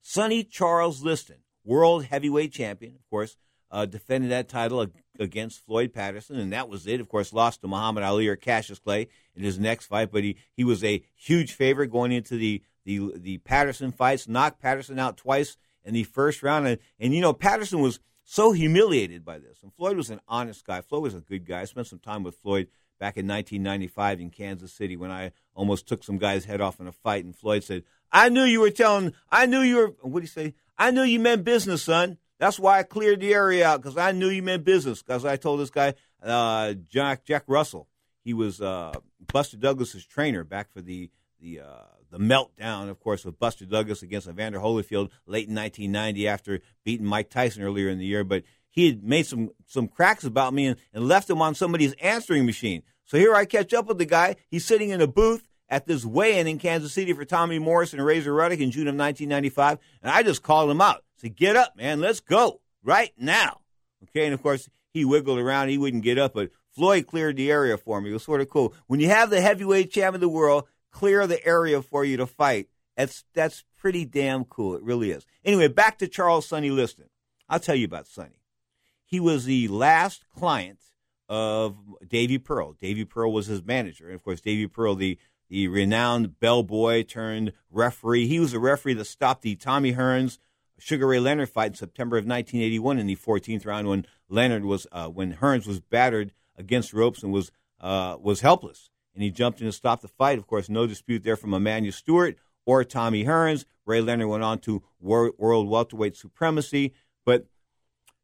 Sonny 0.00 0.44
Charles 0.44 1.02
Liston, 1.02 1.38
world 1.64 2.04
heavyweight 2.04 2.52
champion, 2.52 2.94
of 2.94 3.08
course, 3.10 3.36
uh, 3.70 3.86
defended 3.86 4.30
that 4.30 4.48
title 4.48 4.86
against 5.18 5.64
Floyd 5.64 5.92
Patterson, 5.92 6.38
and 6.38 6.52
that 6.52 6.68
was 6.68 6.86
it. 6.86 7.00
Of 7.00 7.08
course, 7.08 7.32
lost 7.32 7.60
to 7.60 7.68
Muhammad 7.68 8.04
Ali 8.04 8.28
or 8.28 8.36
Cassius 8.36 8.78
Clay 8.78 9.08
in 9.34 9.42
his 9.42 9.58
next 9.58 9.86
fight, 9.86 10.12
but 10.12 10.22
he, 10.22 10.36
he 10.52 10.62
was 10.62 10.84
a 10.84 11.02
huge 11.16 11.52
favorite 11.52 11.90
going 11.90 12.12
into 12.12 12.36
the 12.36 12.62
the 12.84 13.12
the 13.16 13.38
Patterson 13.38 13.92
fights, 13.92 14.28
knocked 14.28 14.60
Patterson 14.60 14.98
out 14.98 15.16
twice 15.16 15.56
in 15.84 15.94
the 15.94 16.04
first 16.04 16.42
round, 16.42 16.66
and, 16.66 16.78
and 16.98 17.14
you 17.14 17.20
know 17.20 17.32
Patterson 17.32 17.80
was 17.80 18.00
so 18.24 18.52
humiliated 18.52 19.24
by 19.24 19.38
this. 19.38 19.58
And 19.62 19.72
Floyd 19.72 19.96
was 19.96 20.10
an 20.10 20.20
honest 20.26 20.64
guy. 20.64 20.80
Floyd 20.80 21.02
was 21.02 21.14
a 21.14 21.20
good 21.20 21.46
guy. 21.46 21.60
I 21.60 21.64
spent 21.64 21.86
some 21.86 21.98
time 21.98 22.22
with 22.22 22.36
Floyd 22.36 22.68
back 22.98 23.16
in 23.16 23.26
1995 23.26 24.20
in 24.20 24.30
Kansas 24.30 24.72
City 24.72 24.96
when 24.96 25.10
I 25.10 25.32
almost 25.54 25.86
took 25.86 26.02
some 26.02 26.18
guy's 26.18 26.44
head 26.44 26.60
off 26.60 26.80
in 26.80 26.86
a 26.86 26.92
fight, 26.92 27.24
and 27.24 27.36
Floyd 27.36 27.64
said, 27.64 27.84
"I 28.10 28.28
knew 28.28 28.44
you 28.44 28.60
were 28.60 28.70
telling. 28.70 29.14
I 29.30 29.46
knew 29.46 29.60
you 29.60 29.76
were. 29.76 29.94
What 30.02 30.20
do 30.20 30.24
you 30.24 30.28
say? 30.28 30.54
I 30.78 30.90
knew 30.90 31.02
you 31.02 31.20
meant 31.20 31.44
business, 31.44 31.82
son." 31.82 32.18
That's 32.38 32.58
why 32.58 32.80
I 32.80 32.82
cleared 32.82 33.20
the 33.20 33.32
area 33.32 33.66
out 33.66 33.80
because 33.80 33.96
I 33.96 34.12
knew 34.12 34.28
you 34.28 34.42
meant 34.42 34.64
business. 34.64 35.02
Because 35.02 35.24
I 35.24 35.36
told 35.36 35.60
this 35.60 35.70
guy, 35.70 35.94
uh, 36.22 36.74
Jack 36.74 37.24
Jack 37.24 37.44
Russell, 37.46 37.88
he 38.22 38.34
was 38.34 38.60
uh, 38.60 38.92
Buster 39.32 39.56
Douglas's 39.56 40.04
trainer 40.04 40.44
back 40.44 40.72
for 40.72 40.80
the 40.80 41.10
the 41.44 41.60
uh, 41.60 41.84
the 42.10 42.18
meltdown, 42.18 42.88
of 42.88 42.98
course, 42.98 43.24
with 43.24 43.38
Buster 43.38 43.66
Douglas 43.66 44.02
against 44.02 44.26
Evander 44.26 44.58
Holyfield 44.58 45.10
late 45.26 45.48
in 45.48 45.54
1990 45.54 46.26
after 46.26 46.60
beating 46.84 47.06
Mike 47.06 47.30
Tyson 47.30 47.62
earlier 47.62 47.88
in 47.88 47.98
the 47.98 48.06
year. 48.06 48.24
But 48.24 48.42
he 48.70 48.86
had 48.86 49.04
made 49.04 49.26
some 49.26 49.50
some 49.66 49.86
cracks 49.86 50.24
about 50.24 50.52
me 50.52 50.66
and, 50.66 50.76
and 50.92 51.06
left 51.06 51.30
him 51.30 51.40
on 51.40 51.54
somebody's 51.54 51.92
answering 51.94 52.46
machine. 52.46 52.82
So 53.04 53.18
here 53.18 53.34
I 53.34 53.44
catch 53.44 53.72
up 53.74 53.86
with 53.86 53.98
the 53.98 54.06
guy. 54.06 54.36
He's 54.48 54.64
sitting 54.64 54.88
in 54.88 55.00
a 55.00 55.06
booth 55.06 55.44
at 55.68 55.86
this 55.86 56.04
weigh-in 56.04 56.46
in 56.46 56.58
Kansas 56.58 56.92
City 56.92 57.12
for 57.12 57.24
Tommy 57.24 57.58
Morrison 57.58 57.98
and 57.98 58.06
Razor 58.06 58.32
Ruddock 58.32 58.60
in 58.60 58.70
June 58.70 58.88
of 58.88 58.94
1995, 58.94 59.78
and 60.02 60.10
I 60.10 60.22
just 60.22 60.42
called 60.42 60.70
him 60.70 60.80
out. 60.80 61.04
Said, 61.16 61.36
"Get 61.36 61.56
up, 61.56 61.76
man! 61.76 62.00
Let's 62.00 62.20
go 62.20 62.60
right 62.82 63.12
now." 63.18 63.60
Okay, 64.04 64.24
and 64.24 64.34
of 64.34 64.42
course 64.42 64.68
he 64.92 65.04
wiggled 65.04 65.38
around. 65.38 65.68
He 65.68 65.78
wouldn't 65.78 66.04
get 66.04 66.18
up, 66.18 66.34
but 66.34 66.50
Floyd 66.74 67.06
cleared 67.06 67.36
the 67.36 67.50
area 67.50 67.76
for 67.76 68.00
me. 68.00 68.10
It 68.10 68.14
was 68.14 68.24
sort 68.24 68.40
of 68.40 68.48
cool. 68.48 68.74
When 68.86 68.98
you 68.98 69.08
have 69.08 69.30
the 69.30 69.40
heavyweight 69.40 69.92
champ 69.92 70.14
of 70.14 70.20
the 70.20 70.28
world 70.28 70.64
clear 70.94 71.26
the 71.26 71.44
area 71.44 71.82
for 71.82 72.04
you 72.04 72.16
to 72.16 72.26
fight. 72.26 72.68
That's 72.96 73.24
that's 73.34 73.64
pretty 73.76 74.04
damn 74.04 74.44
cool. 74.44 74.76
It 74.76 74.82
really 74.82 75.10
is. 75.10 75.26
Anyway, 75.44 75.68
back 75.68 75.98
to 75.98 76.08
Charles 76.08 76.46
Sonny 76.46 76.70
Liston. 76.70 77.10
I'll 77.48 77.60
tell 77.60 77.74
you 77.74 77.84
about 77.84 78.06
Sonny. 78.06 78.40
He 79.04 79.20
was 79.20 79.44
the 79.44 79.68
last 79.68 80.24
client 80.34 80.78
of 81.28 81.76
Davey 82.06 82.38
Pearl. 82.38 82.74
Davey 82.80 83.04
Pearl 83.04 83.32
was 83.32 83.46
his 83.46 83.64
manager, 83.64 84.06
and 84.06 84.14
of 84.14 84.22
course, 84.22 84.40
Davey 84.40 84.68
Pearl, 84.68 84.94
the 84.94 85.18
the 85.50 85.68
renowned 85.68 86.40
bellboy 86.40 87.02
turned 87.02 87.52
referee. 87.70 88.28
He 88.28 88.40
was 88.40 88.52
the 88.52 88.58
referee 88.58 88.94
that 88.94 89.04
stopped 89.04 89.42
the 89.42 89.56
Tommy 89.56 89.92
Hearns 89.92 90.38
Sugar 90.78 91.06
Ray 91.06 91.20
Leonard 91.20 91.50
fight 91.50 91.72
in 91.72 91.74
September 91.74 92.16
of 92.16 92.24
1981 92.24 92.98
in 92.98 93.06
the 93.06 93.16
14th 93.16 93.66
round 93.66 93.88
when 93.88 94.06
Leonard 94.28 94.64
was 94.64 94.86
uh, 94.92 95.08
when 95.08 95.34
Hearns 95.34 95.66
was 95.66 95.80
battered 95.80 96.32
against 96.56 96.92
ropes 96.92 97.22
and 97.22 97.32
was 97.32 97.50
uh, 97.80 98.16
was 98.20 98.40
helpless 98.40 98.90
and 99.14 99.22
he 99.22 99.30
jumped 99.30 99.60
in 99.60 99.66
to 99.66 99.72
stop 99.72 100.00
the 100.00 100.08
fight. 100.08 100.38
Of 100.38 100.46
course, 100.46 100.68
no 100.68 100.86
dispute 100.86 101.22
there 101.22 101.36
from 101.36 101.54
Emanuel 101.54 101.92
Steward 101.92 102.36
or 102.66 102.84
Tommy 102.84 103.24
Hearns. 103.24 103.64
Ray 103.86 104.00
Leonard 104.00 104.28
went 104.28 104.42
on 104.42 104.58
to 104.60 104.82
world 105.00 105.68
welterweight 105.68 106.16
supremacy. 106.16 106.94
But, 107.24 107.46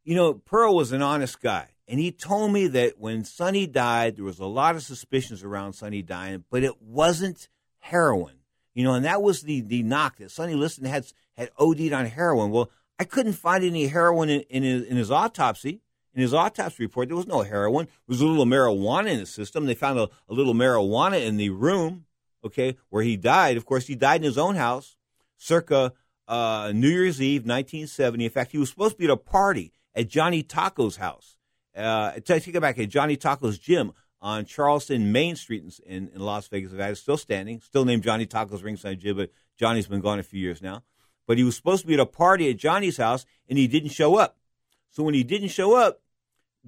you 0.05 0.14
know, 0.14 0.35
Pearl 0.35 0.74
was 0.74 0.92
an 0.92 1.03
honest 1.03 1.40
guy. 1.40 1.68
And 1.87 1.98
he 1.98 2.12
told 2.12 2.53
me 2.53 2.68
that 2.68 3.00
when 3.00 3.24
Sonny 3.24 3.66
died, 3.66 4.16
there 4.16 4.24
was 4.24 4.38
a 4.38 4.46
lot 4.46 4.76
of 4.76 4.83
suspicions 4.83 5.42
around 5.42 5.72
Sonny 5.72 6.03
dying, 6.03 6.44
but 6.48 6.62
it 6.62 6.81
wasn't 6.81 7.48
heroin. 7.81 8.37
You 8.74 8.85
know, 8.85 8.94
and 8.94 9.05
that 9.05 9.22
was 9.22 9.42
the, 9.42 9.61
the 9.61 9.83
knock 9.83 10.18
that 10.18 10.31
Sonny 10.31 10.55
Liston 10.55 10.85
had, 10.85 11.07
had 11.37 11.50
OD'd 11.59 11.92
on 11.92 12.07
heroin. 12.07 12.50
Well, 12.50 12.70
I 12.98 13.05
couldn't 13.05 13.33
find 13.33 13.64
any 13.64 13.88
heroin 13.88 14.29
in, 14.29 14.42
in, 14.42 14.62
his, 14.62 14.85
in 14.85 14.96
his 14.96 15.11
autopsy. 15.11 15.81
In 16.14 16.23
his 16.23 16.35
autopsy 16.35 16.83
report, 16.83 17.09
there 17.09 17.16
was 17.16 17.27
no 17.27 17.42
heroin. 17.42 17.87
There 17.87 18.14
was 18.14 18.20
a 18.20 18.27
little 18.27 18.46
marijuana 18.46 19.11
in 19.11 19.20
the 19.20 19.27
system. 19.27 19.66
They 19.66 19.75
found 19.75 19.99
a, 19.99 20.09
a 20.29 20.35
little 20.35 20.55
marijuana 20.55 21.25
in 21.25 21.37
the 21.37 21.51
room, 21.51 22.07
okay, 22.44 22.77
where 22.88 23.03
he 23.03 23.16
died. 23.16 23.57
Of 23.57 23.64
course, 23.64 23.87
he 23.87 23.94
died 23.94 24.16
in 24.20 24.25
his 24.25 24.38
own 24.38 24.57
house 24.57 24.96
circa 25.40 25.92
uh, 26.29 26.73
New 26.75 26.88
Year's 26.88 27.20
Eve, 27.20 27.42
1970. 27.42 28.25
In 28.25 28.31
fact, 28.31 28.53
he 28.53 28.59
was 28.59 28.70
supposed 28.70 28.92
to 28.92 28.99
be 28.99 29.07
at 29.07 29.11
a 29.11 29.16
party 29.16 29.73
at 29.94 30.09
Johnny 30.09 30.42
Tocco's 30.42 30.96
house. 30.96 31.37
Uh, 31.77 32.12
take 32.25 32.46
it 32.46 32.61
back 32.61 32.79
at 32.79 32.88
Johnny 32.88 33.16
Tocco's 33.16 33.59
gym 33.59 33.92
on 34.20 34.44
Charleston 34.44 35.11
Main 35.12 35.35
Street 35.35 35.64
in, 35.64 35.96
in, 35.96 36.11
in 36.14 36.20
Las 36.20 36.46
Vegas, 36.49 36.70
Nevada. 36.70 36.94
Still 36.94 37.16
standing, 37.16 37.61
still 37.61 37.85
named 37.85 38.03
Johnny 38.03 38.27
Tocco's 38.27 38.62
ringside 38.62 39.01
gym, 39.01 39.16
but 39.16 39.31
Johnny's 39.59 39.87
been 39.87 40.01
gone 40.01 40.18
a 40.18 40.23
few 40.23 40.40
years 40.40 40.62
now. 40.62 40.83
But 41.27 41.38
he 41.38 41.44
was 41.44 41.57
supposed 41.57 41.83
to 41.83 41.87
be 41.88 41.94
at 41.94 42.01
a 42.01 42.07
party 42.07 42.51
at 42.51 42.57
Johnny's 42.57 42.99
house, 42.99 43.25
and 43.49 43.59
he 43.59 43.66
didn't 43.66 43.90
show 43.90 44.16
up. 44.16 44.37
So 44.90 45.03
when 45.03 45.14
he 45.14 45.22
didn't 45.22 45.48
show 45.48 45.74
up, 45.74 46.00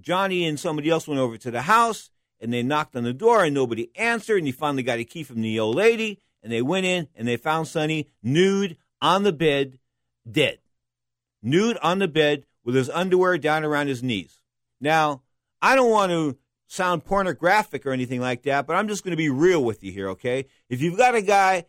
Johnny 0.01 0.47
and 0.47 0.59
somebody 0.59 0.89
else 0.91 1.07
went 1.07 1.21
over 1.21 1.37
to 1.37 1.51
the 1.51 1.63
house 1.63 2.11
and 2.41 2.53
they 2.53 2.63
knocked 2.63 2.97
on 2.97 3.05
the 3.05 3.13
door 3.13 3.45
and 3.45 3.55
nobody 3.55 3.91
answered. 3.97 4.39
And 4.39 4.47
he 4.47 4.53
finally 4.53 4.83
got 4.83 4.99
a 4.99 5.05
key 5.05 5.23
from 5.23 5.43
the 5.43 5.59
old 5.61 5.77
lady 5.77 6.21
and 6.43 6.53
they 6.53 6.63
went 6.63 6.87
in 6.87 7.09
and 7.15 7.27
they 7.29 7.37
found 7.37 7.69
Sonny 7.69 8.09
nude 8.23 8.77
on 9.01 9.23
the 9.23 9.33
bed, 9.33 9.79
dead. 10.31 10.59
Nude 11.43 11.79
on 11.83 11.99
the 11.99 12.09
bed 12.09 12.47
with 12.65 12.75
his 12.75 12.89
underwear 12.91 13.39
down 13.39 13.65
around 13.65 13.89
his 13.89 14.03
knees. 14.03 14.43
Now, 14.81 15.23
I 15.61 15.75
don't 15.75 15.91
want 15.91 16.11
to 16.11 16.39
sound 16.69 17.05
pornographic 17.05 17.85
or 17.85 17.93
anything 17.93 18.21
like 18.21 18.43
that, 18.45 18.67
but 18.67 18.77
I'm 18.77 18.89
just 18.89 19.05
going 19.05 19.13
to 19.13 19.17
be 19.17 19.29
real 19.29 19.63
with 19.63 19.83
you 19.85 19.93
here, 19.93 20.09
okay? 20.11 20.47
If 20.69 20.81
you've 20.81 20.97
got 20.97 21.15
a 21.15 21.23
guy 21.23 21.67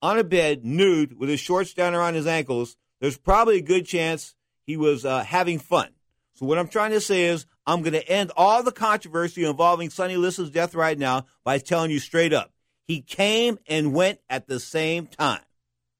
on 0.00 0.18
a 0.18 0.24
bed, 0.24 0.64
nude, 0.64 1.18
with 1.18 1.28
his 1.28 1.40
shorts 1.40 1.74
down 1.74 1.94
around 1.94 2.14
his 2.14 2.26
ankles, 2.26 2.76
there's 3.00 3.18
probably 3.18 3.58
a 3.58 3.62
good 3.62 3.86
chance 3.86 4.34
he 4.64 4.76
was 4.76 5.04
uh, 5.04 5.22
having 5.24 5.58
fun. 5.58 5.88
So 6.34 6.46
what 6.46 6.58
I'm 6.58 6.68
trying 6.68 6.92
to 6.92 7.00
say 7.00 7.24
is 7.24 7.46
I'm 7.66 7.82
going 7.82 7.92
to 7.92 8.08
end 8.08 8.32
all 8.36 8.62
the 8.62 8.72
controversy 8.72 9.44
involving 9.44 9.90
Sonny 9.90 10.16
Liston's 10.16 10.50
death 10.50 10.74
right 10.74 10.98
now 10.98 11.26
by 11.44 11.58
telling 11.58 11.90
you 11.90 11.98
straight 11.98 12.32
up. 12.32 12.52
He 12.86 13.00
came 13.00 13.58
and 13.66 13.92
went 13.92 14.18
at 14.28 14.48
the 14.48 14.58
same 14.58 15.06
time. 15.06 15.42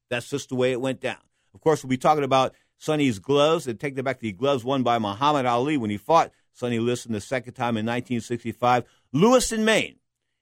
That's 0.09 0.29
just 0.29 0.49
the 0.49 0.55
way 0.55 0.71
it 0.71 0.81
went 0.81 0.99
down. 0.99 1.17
Of 1.53 1.61
course, 1.61 1.83
we'll 1.83 1.89
be 1.89 1.97
talking 1.97 2.23
about 2.23 2.53
Sonny's 2.77 3.19
gloves 3.19 3.67
and 3.67 3.79
take 3.79 3.95
them 3.95 4.05
back 4.05 4.17
to 4.17 4.23
the 4.23 4.31
gloves 4.31 4.63
won 4.63 4.83
by 4.83 4.99
Muhammad 4.99 5.45
Ali 5.45 5.77
when 5.77 5.89
he 5.89 5.97
fought 5.97 6.31
Sonny 6.51 6.79
Liston 6.79 7.13
the 7.13 7.21
second 7.21 7.53
time 7.53 7.77
in 7.77 7.85
1965. 7.85 8.83
Lewis 9.13 9.23
Lewiston, 9.23 9.65
Maine. 9.65 9.95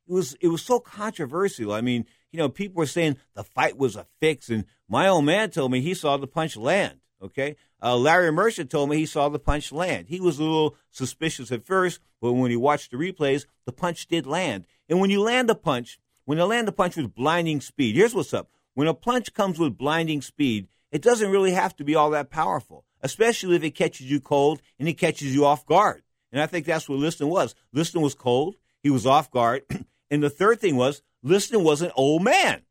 It 0.08 0.14
was 0.14 0.34
it 0.42 0.48
was 0.48 0.64
so 0.64 0.80
controversial. 0.80 1.72
I 1.72 1.82
mean, 1.82 2.06
you 2.32 2.38
know, 2.38 2.50
people 2.50 2.80
were 2.80 2.88
saying 2.88 3.18
the 3.36 3.44
fight 3.44 3.78
was 3.78 3.96
a 3.96 4.08
fix, 4.20 4.50
and 4.50 4.66
my 4.90 5.08
old 5.08 5.26
man 5.26 5.52
told 5.52 5.72
me 5.72 5.82
he 5.82 5.94
saw 5.94 6.18
the 6.18 6.28
punch 6.28 6.58
land. 6.58 7.01
Okay, 7.22 7.56
uh, 7.84 7.96
Larry 7.96 8.32
Merchant 8.32 8.72
told 8.72 8.90
me 8.90 8.98
he 8.98 9.06
saw 9.06 9.30
the 9.30 9.38
punch 9.38 9.72
land. 9.72 10.08
He 10.08 10.20
was 10.20 10.40
a 10.40 10.44
little 10.44 10.76
suspicious 10.90 11.52
at 11.52 11.64
first, 11.64 12.00
but 12.20 12.34
when 12.34 12.50
he 12.50 12.58
watched 12.58 12.90
the 12.90 12.98
replays, 12.98 13.46
the 13.66 13.72
punch 13.72 14.08
did 14.08 14.26
land. 14.26 14.66
And 14.90 15.00
when 15.00 15.12
you 15.12 15.22
land 15.22 15.50
a 15.50 15.56
punch, 15.56 16.00
when 16.26 16.40
you 16.40 16.46
land 16.46 16.68
a 16.68 16.72
punch 16.72 16.96
with 16.96 17.14
blinding 17.14 17.62
speed, 17.62 17.96
here's 17.96 18.16
what's 18.16 18.34
up. 18.34 18.50
When 18.74 18.88
a 18.88 18.96
punch 18.96 19.34
comes 19.34 19.60
with 19.60 19.78
blinding 19.78 20.22
speed, 20.22 20.68
it 20.92 21.04
doesn't 21.04 21.32
really 21.32 21.52
have 21.52 21.76
to 21.76 21.84
be 21.84 21.94
all 21.94 22.10
that 22.10 22.32
powerful, 22.32 22.86
especially 23.02 23.56
if 23.56 23.64
it 23.64 23.76
catches 23.76 24.10
you 24.10 24.20
cold 24.20 24.62
and 24.80 24.88
it 24.88 24.94
catches 24.94 25.34
you 25.34 25.46
off 25.46 25.66
guard. 25.66 26.02
And 26.32 26.42
I 26.42 26.48
think 26.48 26.66
that's 26.66 26.90
what 26.90 27.00
Liston 27.00 27.28
was. 27.28 27.54
Liston 27.72 28.02
was 28.02 28.16
cold, 28.16 28.56
he 28.82 28.90
was 28.90 29.06
off 29.06 29.30
guard, 29.30 29.64
and 30.12 30.24
the 30.24 30.30
third 30.30 30.60
thing 30.60 30.76
was 30.76 31.02
Liston 31.22 31.64
was 31.64 31.82
an 31.82 31.92
old 31.96 32.24
man. 32.24 32.64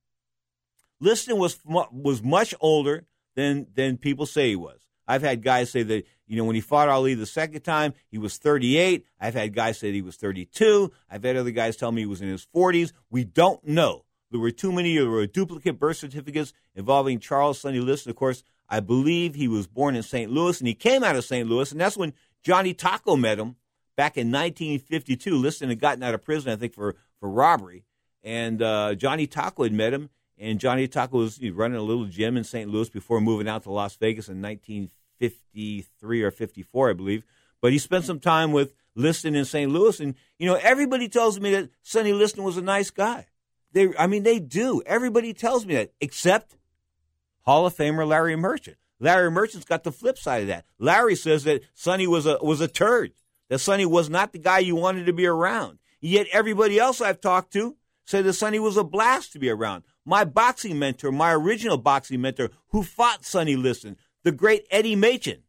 Liston 1.00 1.38
was 1.38 1.58
was 1.64 2.22
much 2.22 2.54
older 2.60 3.06
than 3.40 3.66
than 3.74 3.96
people 3.96 4.26
say 4.26 4.50
he 4.50 4.56
was. 4.56 4.80
I've 5.08 5.22
had 5.22 5.42
guys 5.42 5.70
say 5.70 5.82
that 5.82 6.06
you 6.26 6.36
know 6.36 6.44
when 6.44 6.54
he 6.54 6.60
fought 6.60 6.88
Ali 6.88 7.14
the 7.14 7.26
second 7.26 7.62
time 7.62 7.94
he 8.08 8.18
was 8.18 8.36
38. 8.38 9.04
I've 9.20 9.34
had 9.34 9.54
guys 9.54 9.78
say 9.78 9.92
he 9.92 10.02
was 10.02 10.16
32. 10.16 10.92
I've 11.10 11.24
had 11.24 11.36
other 11.36 11.50
guys 11.50 11.76
tell 11.76 11.90
me 11.90 12.02
he 12.02 12.06
was 12.06 12.20
in 12.20 12.28
his 12.28 12.46
40s. 12.54 12.92
We 13.10 13.24
don't 13.24 13.66
know. 13.66 14.04
There 14.30 14.40
were 14.40 14.52
too 14.52 14.70
many. 14.70 14.96
There 14.96 15.10
were 15.10 15.26
duplicate 15.26 15.78
birth 15.78 15.96
certificates 15.96 16.52
involving 16.76 17.18
Charles 17.18 17.60
Sonny 17.60 17.80
Liston. 17.80 18.10
Of 18.10 18.16
course, 18.16 18.44
I 18.68 18.78
believe 18.78 19.34
he 19.34 19.48
was 19.48 19.66
born 19.66 19.96
in 19.96 20.04
St. 20.04 20.30
Louis 20.30 20.60
and 20.60 20.68
he 20.68 20.74
came 20.74 21.02
out 21.02 21.16
of 21.16 21.24
St. 21.24 21.48
Louis, 21.48 21.72
and 21.72 21.80
that's 21.80 21.96
when 21.96 22.12
Johnny 22.44 22.72
Tocco 22.72 23.18
met 23.18 23.40
him 23.40 23.56
back 23.96 24.16
in 24.16 24.30
1952. 24.30 25.34
Liston 25.34 25.68
had 25.68 25.80
gotten 25.80 26.02
out 26.04 26.14
of 26.14 26.24
prison, 26.24 26.52
I 26.52 26.56
think, 26.56 26.74
for 26.74 26.94
for 27.18 27.28
robbery, 27.28 27.84
and 28.22 28.62
uh, 28.62 28.94
Johnny 28.94 29.26
Tocco 29.26 29.64
had 29.64 29.72
met 29.72 29.92
him. 29.92 30.08
And 30.40 30.58
Johnny 30.58 30.88
Tocco 30.88 31.18
was 31.18 31.38
running 31.52 31.76
a 31.76 31.82
little 31.82 32.06
gym 32.06 32.38
in 32.38 32.44
St. 32.44 32.70
Louis 32.70 32.88
before 32.88 33.20
moving 33.20 33.46
out 33.46 33.62
to 33.64 33.70
Las 33.70 33.94
Vegas 33.96 34.28
in 34.28 34.40
1953 34.40 36.22
or 36.22 36.30
54, 36.30 36.90
I 36.90 36.92
believe. 36.94 37.24
But 37.60 37.72
he 37.72 37.78
spent 37.78 38.06
some 38.06 38.20
time 38.20 38.50
with 38.52 38.74
Liston 38.94 39.34
in 39.34 39.44
St. 39.44 39.70
Louis, 39.70 40.00
and 40.00 40.14
you 40.38 40.46
know 40.46 40.58
everybody 40.62 41.08
tells 41.08 41.38
me 41.38 41.50
that 41.52 41.68
Sonny 41.82 42.14
Liston 42.14 42.42
was 42.42 42.56
a 42.56 42.62
nice 42.62 42.90
guy. 42.90 43.26
They, 43.72 43.94
I 43.98 44.06
mean, 44.06 44.22
they 44.22 44.38
do. 44.38 44.82
Everybody 44.86 45.34
tells 45.34 45.66
me 45.66 45.74
that, 45.74 45.92
except 46.00 46.56
Hall 47.42 47.66
of 47.66 47.76
Famer 47.76 48.06
Larry 48.06 48.34
Merchant. 48.34 48.78
Larry 48.98 49.30
Merchant's 49.30 49.66
got 49.66 49.84
the 49.84 49.92
flip 49.92 50.18
side 50.18 50.42
of 50.42 50.48
that. 50.48 50.64
Larry 50.78 51.16
says 51.16 51.44
that 51.44 51.62
Sonny 51.74 52.06
was 52.06 52.26
a 52.26 52.38
was 52.42 52.60
a 52.60 52.68
turd. 52.68 53.12
That 53.48 53.58
Sonny 53.58 53.86
was 53.86 54.08
not 54.08 54.32
the 54.32 54.38
guy 54.38 54.60
you 54.60 54.76
wanted 54.76 55.06
to 55.06 55.12
be 55.12 55.26
around. 55.26 55.78
Yet 56.00 56.28
everybody 56.32 56.78
else 56.78 57.00
I've 57.00 57.20
talked 57.20 57.52
to 57.54 57.76
said 58.10 58.24
that 58.24 58.32
Sonny 58.32 58.58
was 58.58 58.76
a 58.76 58.82
blast 58.82 59.32
to 59.32 59.38
be 59.38 59.48
around. 59.48 59.84
My 60.04 60.24
boxing 60.24 60.78
mentor, 60.78 61.12
my 61.12 61.32
original 61.32 61.78
boxing 61.78 62.20
mentor, 62.20 62.50
who 62.70 62.82
fought 62.82 63.24
Sonny 63.24 63.54
Liston, 63.54 63.96
the 64.24 64.32
great 64.32 64.66
Eddie 64.70 64.96
Machen, 64.96 65.44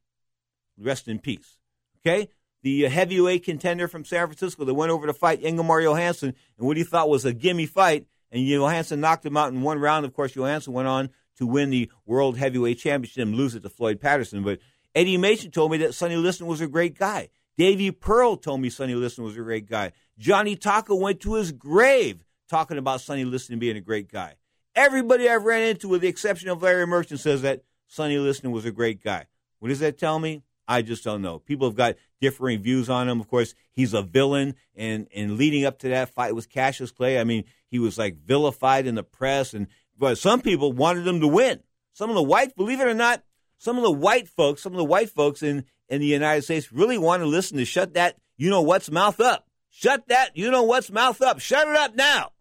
rest 0.78 1.08
in 1.08 1.18
peace. 1.18 1.58
Okay, 2.00 2.30
the 2.62 2.84
heavyweight 2.84 3.44
contender 3.44 3.88
from 3.88 4.06
San 4.06 4.28
Francisco 4.28 4.64
that 4.64 4.76
went 4.76 4.92
over 4.92 5.08
to 5.08 5.14
fight 5.14 5.44
Ingemar 5.44 5.82
Johansson 5.82 6.36
and 6.58 6.68
what 6.68 6.78
he 6.78 6.84
thought 6.84 7.10
was 7.10 7.26
a 7.26 7.34
gimme 7.34 7.66
fight, 7.66 8.06
and 8.32 8.46
Johansson 8.46 9.02
knocked 9.02 9.26
him 9.26 9.38
out 9.38 9.52
in 9.52 9.64
one 9.64 9.80
round. 9.80 10.06
Of 10.06 10.14
course, 10.14 10.36
Johansson 10.36 10.74
went 10.74 10.88
on 10.88 11.10
to 11.38 11.48
win 11.48 11.72
the 11.72 11.92
World 12.06 12.38
Heavyweight 12.38 12.78
Championship 12.78 13.24
and 13.24 13.36
lose 13.36 13.56
it 13.56 13.64
to 13.64 13.70
Floyd 13.70 14.00
Patterson. 14.00 14.44
But 14.44 14.60
Eddie 14.94 15.18
Machen 15.18 15.50
told 15.50 15.72
me 15.72 15.78
that 15.78 15.96
Sonny 15.96 16.16
Liston 16.16 16.46
was 16.46 16.62
a 16.62 16.68
great 16.68 16.98
guy. 16.98 17.30
Davey 17.58 17.90
Pearl 17.90 18.38
told 18.38 18.62
me 18.62 18.70
Sonny 18.70 18.94
Liston 18.94 19.24
was 19.24 19.36
a 19.36 19.42
great 19.42 19.68
guy. 19.68 19.94
Johnny 20.20 20.56
Tocco 20.56 21.00
went 21.00 21.20
to 21.22 21.34
his 21.34 21.52
grave 21.52 22.24
talking 22.52 22.78
about 22.78 23.00
Sonny 23.00 23.24
Liston 23.24 23.60
being 23.60 23.78
a 23.78 23.82
great 23.82 24.12
guy. 24.12 24.36
Everybody 24.76 25.30
I've 25.30 25.46
ran 25.46 25.64
into, 25.64 25.88
with 25.88 26.02
the 26.02 26.10
exception 26.10 26.50
of 26.50 26.62
Larry 26.62 26.86
Merchant, 26.86 27.22
says 27.22 27.42
that 27.42 27.64
Sonny 27.88 28.18
Liston 28.18 28.52
was 28.52 28.66
a 28.66 28.72
great 28.72 29.02
guy. 29.02 29.26
What 29.60 29.70
does 29.70 29.80
that 29.80 29.98
tell 29.98 30.20
me? 30.20 30.44
I 30.68 30.82
just 30.82 31.04
don't 31.04 31.22
know. 31.22 31.40
People 31.40 31.68
have 31.68 31.76
got 31.76 31.96
differing 32.20 32.62
views 32.62 32.90
on 32.90 33.08
him. 33.08 33.22
Of 33.22 33.30
course, 33.30 33.56
he's 33.72 33.94
a 33.94 34.02
villain, 34.02 34.56
and 34.76 35.08
and 35.16 35.38
leading 35.38 35.66
up 35.66 35.80
to 35.80 35.90
that 35.90 36.10
fight 36.10 36.36
with 36.36 36.50
Cassius 36.50 36.92
Clay, 36.92 37.20
I 37.20 37.24
mean, 37.24 37.46
he 37.68 37.80
was 37.80 37.98
like 37.98 38.18
vilified 38.18 38.86
in 38.86 38.96
the 38.96 39.04
press, 39.04 39.54
and 39.54 39.68
but 39.98 40.18
some 40.18 40.42
people 40.42 40.74
wanted 40.74 41.08
him 41.08 41.22
to 41.22 41.28
win. 41.28 41.62
Some 41.94 42.10
of 42.10 42.16
the 42.16 42.24
white, 42.24 42.56
believe 42.56 42.82
it 42.82 42.88
or 42.88 42.94
not, 42.94 43.24
some 43.58 43.78
of 43.78 43.84
the 43.84 43.92
white 43.92 44.28
folks, 44.28 44.62
some 44.62 44.74
of 44.74 44.78
the 44.78 44.84
white 44.84 45.10
folks 45.10 45.42
in 45.42 45.66
in 45.88 46.02
the 46.02 46.08
United 46.08 46.44
States 46.44 46.72
really 46.72 46.98
want 46.98 47.22
to 47.22 47.28
listen 47.28 47.58
to 47.58 47.66
shut 47.66 47.94
that 47.94 48.18
you 48.38 48.50
know 48.50 48.62
what's 48.62 48.92
mouth 48.92 49.22
up. 49.22 49.48
Shut 49.70 50.08
that 50.10 50.36
you 50.36 50.52
know 50.52 50.64
what's 50.64 50.92
mouth 50.92 51.22
up. 51.22 51.40
Shut 51.40 51.68
it 51.68 51.76
up 51.76 51.96
now. 51.96 52.32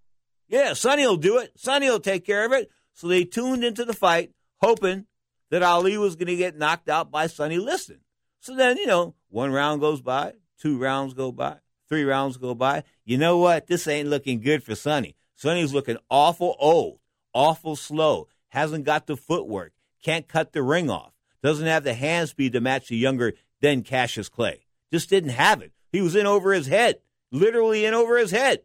Yeah, 0.50 0.72
Sonny 0.72 1.06
will 1.06 1.16
do 1.16 1.38
it. 1.38 1.52
Sonny 1.56 1.88
will 1.88 2.00
take 2.00 2.26
care 2.26 2.44
of 2.44 2.52
it. 2.52 2.70
So 2.92 3.06
they 3.06 3.24
tuned 3.24 3.62
into 3.62 3.84
the 3.84 3.94
fight, 3.94 4.32
hoping 4.60 5.06
that 5.50 5.62
Ali 5.62 5.96
was 5.96 6.16
going 6.16 6.26
to 6.26 6.36
get 6.36 6.58
knocked 6.58 6.88
out 6.88 7.10
by 7.10 7.28
Sonny 7.28 7.58
Liston. 7.58 8.00
So 8.40 8.56
then, 8.56 8.76
you 8.76 8.86
know, 8.86 9.14
one 9.28 9.52
round 9.52 9.80
goes 9.80 10.00
by, 10.00 10.32
two 10.58 10.76
rounds 10.76 11.14
go 11.14 11.30
by, 11.30 11.58
three 11.88 12.02
rounds 12.02 12.36
go 12.36 12.54
by. 12.56 12.82
You 13.04 13.16
know 13.16 13.38
what? 13.38 13.68
This 13.68 13.86
ain't 13.86 14.08
looking 14.08 14.40
good 14.40 14.64
for 14.64 14.74
Sonny. 14.74 15.14
Sonny's 15.36 15.72
looking 15.72 15.98
awful 16.10 16.56
old, 16.58 16.98
awful 17.32 17.76
slow, 17.76 18.26
hasn't 18.48 18.84
got 18.84 19.06
the 19.06 19.16
footwork, 19.16 19.72
can't 20.04 20.26
cut 20.26 20.52
the 20.52 20.62
ring 20.62 20.90
off, 20.90 21.12
doesn't 21.42 21.66
have 21.66 21.84
the 21.84 21.94
hand 21.94 22.28
speed 22.28 22.52
to 22.54 22.60
match 22.60 22.88
the 22.88 22.96
younger 22.96 23.34
then 23.60 23.82
Cassius 23.82 24.28
Clay. 24.28 24.66
Just 24.92 25.08
didn't 25.10 25.30
have 25.30 25.62
it. 25.62 25.72
He 25.92 26.00
was 26.00 26.16
in 26.16 26.26
over 26.26 26.52
his 26.52 26.66
head, 26.66 26.96
literally 27.30 27.84
in 27.84 27.94
over 27.94 28.18
his 28.18 28.32
head. 28.32 28.62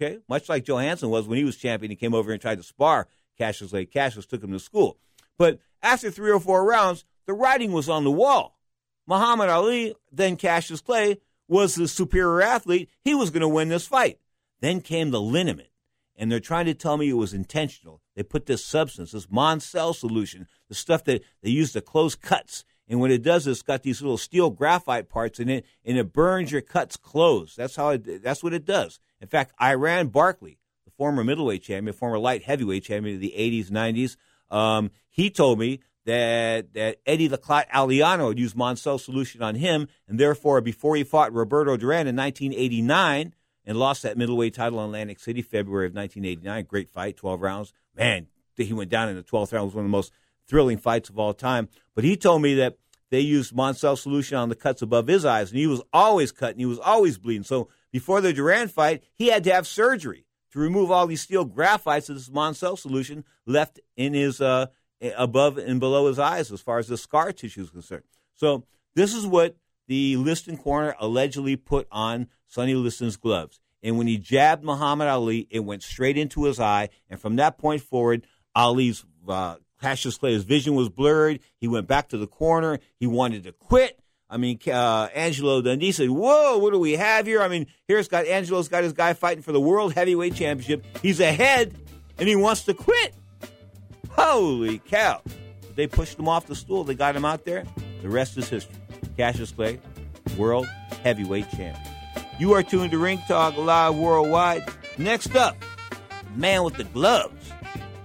Okay, 0.00 0.18
much 0.28 0.48
like 0.48 0.64
Johansson 0.64 1.10
was 1.10 1.26
when 1.26 1.38
he 1.38 1.44
was 1.44 1.56
champion. 1.56 1.90
He 1.90 1.96
came 1.96 2.14
over 2.14 2.30
and 2.30 2.40
tried 2.40 2.58
to 2.58 2.62
spar 2.62 3.08
Cassius 3.36 3.70
Clay. 3.70 3.84
Cassius 3.86 4.26
took 4.26 4.42
him 4.42 4.52
to 4.52 4.60
school. 4.60 4.98
But 5.36 5.58
after 5.82 6.10
three 6.10 6.30
or 6.30 6.40
four 6.40 6.64
rounds, 6.64 7.04
the 7.26 7.32
writing 7.32 7.72
was 7.72 7.88
on 7.88 8.04
the 8.04 8.10
wall. 8.10 8.58
Muhammad 9.06 9.48
Ali, 9.48 9.94
then 10.12 10.36
Cassius 10.36 10.80
Clay, 10.80 11.18
was 11.48 11.74
the 11.74 11.88
superior 11.88 12.42
athlete. 12.42 12.90
He 13.00 13.14
was 13.14 13.30
going 13.30 13.40
to 13.40 13.48
win 13.48 13.70
this 13.70 13.86
fight. 13.86 14.18
Then 14.60 14.80
came 14.80 15.10
the 15.10 15.20
liniment, 15.20 15.70
and 16.16 16.30
they're 16.30 16.40
trying 16.40 16.66
to 16.66 16.74
tell 16.74 16.96
me 16.96 17.08
it 17.08 17.14
was 17.14 17.32
intentional. 17.32 18.02
They 18.14 18.22
put 18.22 18.46
this 18.46 18.64
substance, 18.64 19.12
this 19.12 19.30
Monsel 19.30 19.94
solution, 19.94 20.46
the 20.68 20.74
stuff 20.74 21.04
that 21.04 21.22
they 21.42 21.50
use 21.50 21.72
to 21.72 21.80
close 21.80 22.14
cuts. 22.14 22.64
And 22.88 23.00
what 23.00 23.10
it 23.10 23.22
does 23.22 23.46
is 23.46 23.58
it's 23.58 23.62
got 23.62 23.82
these 23.82 24.00
little 24.00 24.16
steel 24.16 24.50
graphite 24.50 25.08
parts 25.08 25.38
in 25.38 25.48
it, 25.48 25.66
and 25.84 25.98
it 25.98 26.12
burns 26.12 26.50
your 26.50 26.62
cuts 26.62 26.96
closed. 26.96 27.56
That's 27.56 27.76
how 27.76 27.90
it. 27.90 28.22
That's 28.22 28.42
what 28.42 28.54
it 28.54 28.64
does. 28.64 28.98
In 29.20 29.28
fact, 29.28 29.52
Iran 29.60 30.08
Barkley, 30.08 30.58
the 30.84 30.90
former 30.92 31.22
middleweight 31.22 31.62
champion, 31.62 31.94
former 31.94 32.18
light 32.18 32.44
heavyweight 32.44 32.84
champion 32.84 33.16
of 33.16 33.20
the 33.20 33.34
80s, 33.36 33.70
90s, 33.70 34.16
um, 34.54 34.90
he 35.08 35.28
told 35.28 35.58
me 35.58 35.80
that 36.06 36.72
that 36.72 36.98
Eddie 37.04 37.28
the 37.28 37.36
Aliano 37.38 38.36
used 38.36 38.56
Monsel 38.56 38.98
solution 38.98 39.42
on 39.42 39.56
him, 39.56 39.88
and 40.08 40.18
therefore, 40.18 40.62
before 40.62 40.96
he 40.96 41.04
fought 41.04 41.32
Roberto 41.34 41.76
Duran 41.76 42.06
in 42.06 42.16
1989 42.16 43.34
and 43.66 43.78
lost 43.78 44.02
that 44.02 44.16
middleweight 44.16 44.54
title 44.54 44.78
in 44.80 44.86
Atlantic 44.86 45.20
City, 45.20 45.42
February 45.42 45.86
of 45.86 45.94
1989, 45.94 46.64
great 46.64 46.88
fight, 46.88 47.18
12 47.18 47.42
rounds. 47.42 47.74
Man, 47.94 48.28
he 48.56 48.72
went 48.72 48.90
down 48.90 49.10
in 49.10 49.16
the 49.16 49.22
12th 49.22 49.52
round. 49.52 49.64
It 49.64 49.66
was 49.66 49.74
one 49.74 49.84
of 49.84 49.90
the 49.90 49.96
most 49.96 50.12
thrilling 50.48 50.78
fights 50.78 51.08
of 51.08 51.18
all 51.18 51.34
time. 51.34 51.68
But 51.94 52.04
he 52.04 52.16
told 52.16 52.42
me 52.42 52.54
that 52.54 52.78
they 53.10 53.20
used 53.20 53.54
Monsel 53.54 53.96
solution 53.96 54.36
on 54.36 54.48
the 54.48 54.54
cuts 54.54 54.82
above 54.82 55.06
his 55.06 55.24
eyes, 55.24 55.50
and 55.50 55.58
he 55.58 55.66
was 55.66 55.82
always 55.92 56.32
cut 56.32 56.50
and 56.50 56.60
he 56.60 56.66
was 56.66 56.78
always 56.78 57.18
bleeding. 57.18 57.42
So 57.44 57.68
before 57.90 58.20
the 58.20 58.32
Duran 58.32 58.68
fight, 58.68 59.02
he 59.14 59.28
had 59.28 59.44
to 59.44 59.52
have 59.52 59.66
surgery 59.66 60.26
to 60.52 60.58
remove 60.58 60.90
all 60.90 61.06
these 61.06 61.22
steel 61.22 61.46
graphites 61.46 62.08
of 62.08 62.16
this 62.16 62.28
Monsel 62.28 62.76
solution 62.76 63.24
left 63.46 63.80
in 63.96 64.14
his 64.14 64.40
uh, 64.40 64.66
above 65.16 65.58
and 65.58 65.80
below 65.80 66.08
his 66.08 66.18
eyes 66.18 66.50
as 66.50 66.60
far 66.60 66.78
as 66.78 66.88
the 66.88 66.96
scar 66.96 67.32
tissue 67.32 67.62
is 67.62 67.70
concerned. 67.70 68.04
So 68.34 68.64
this 68.94 69.14
is 69.14 69.26
what 69.26 69.56
the 69.86 70.16
Liston 70.16 70.56
corner 70.56 70.94
allegedly 70.98 71.56
put 71.56 71.86
on 71.90 72.28
Sonny 72.46 72.74
Liston's 72.74 73.16
gloves. 73.16 73.60
And 73.82 73.96
when 73.96 74.06
he 74.06 74.18
jabbed 74.18 74.64
Muhammad 74.64 75.08
Ali, 75.08 75.46
it 75.50 75.60
went 75.60 75.82
straight 75.82 76.18
into 76.18 76.44
his 76.44 76.58
eye. 76.58 76.88
And 77.08 77.20
from 77.20 77.36
that 77.36 77.58
point 77.58 77.82
forward, 77.82 78.26
Ali's 78.54 79.04
uh, 79.26 79.56
Cassius 79.80 80.16
Clay's 80.18 80.44
vision 80.44 80.74
was 80.74 80.88
blurred. 80.88 81.40
He 81.56 81.68
went 81.68 81.86
back 81.86 82.08
to 82.08 82.18
the 82.18 82.26
corner. 82.26 82.78
He 82.98 83.06
wanted 83.06 83.44
to 83.44 83.52
quit. 83.52 83.98
I 84.30 84.36
mean, 84.36 84.58
uh, 84.66 85.08
Angelo 85.14 85.62
Dundee 85.62 85.92
said, 85.92 86.10
"Whoa, 86.10 86.58
what 86.58 86.72
do 86.72 86.78
we 86.78 86.92
have 86.92 87.26
here?" 87.26 87.40
I 87.40 87.48
mean, 87.48 87.66
here's 87.86 88.08
got 88.08 88.26
Angelo's 88.26 88.68
got 88.68 88.84
his 88.84 88.92
guy 88.92 89.14
fighting 89.14 89.42
for 89.42 89.52
the 89.52 89.60
World 89.60 89.94
Heavyweight 89.94 90.34
Championship. 90.34 90.84
He's 91.00 91.20
ahead, 91.20 91.74
and 92.18 92.28
he 92.28 92.36
wants 92.36 92.64
to 92.64 92.74
quit. 92.74 93.14
Holy 94.10 94.80
cow! 94.80 95.22
they 95.78 95.86
pushed 95.86 96.18
him 96.18 96.28
off 96.28 96.46
the 96.46 96.56
stool. 96.56 96.82
They 96.82 96.94
got 96.94 97.14
him 97.14 97.24
out 97.24 97.44
there. 97.44 97.64
The 98.02 98.08
rest 98.08 98.36
is 98.36 98.48
history. 98.48 98.74
Cassius 99.16 99.52
Clay, 99.52 99.80
world 100.36 100.66
heavyweight 101.04 101.48
champion. 101.50 101.94
You 102.38 102.52
are 102.54 102.64
tuned 102.64 102.90
to 102.90 102.98
Ring 102.98 103.22
Talk 103.28 103.56
Live 103.56 103.94
Worldwide. 103.94 104.64
Next 104.98 105.36
up, 105.36 105.56
man 106.34 106.64
with 106.64 106.74
the 106.74 106.84
gloves. 106.84 107.52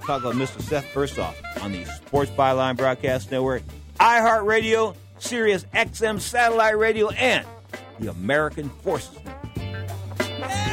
Talk 0.05 0.21
about 0.21 0.35
Mr. 0.35 0.61
Seth 0.61 0.85
Ursoff 0.93 1.35
on 1.61 1.71
the 1.71 1.85
Sports 1.85 2.29
Byline 2.31 2.75
Broadcast 2.75 3.31
Network, 3.31 3.63
iHeartRadio, 3.99 4.95
Sirius 5.17 5.65
XM 5.73 6.19
Satellite 6.19 6.77
Radio, 6.77 7.09
and 7.11 7.45
the 7.99 8.09
American 8.09 8.69
Forces 8.69 9.17
Network. 9.23 10.72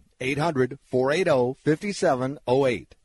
800 0.21 0.77
480 0.89 1.57
5708. 1.65 2.95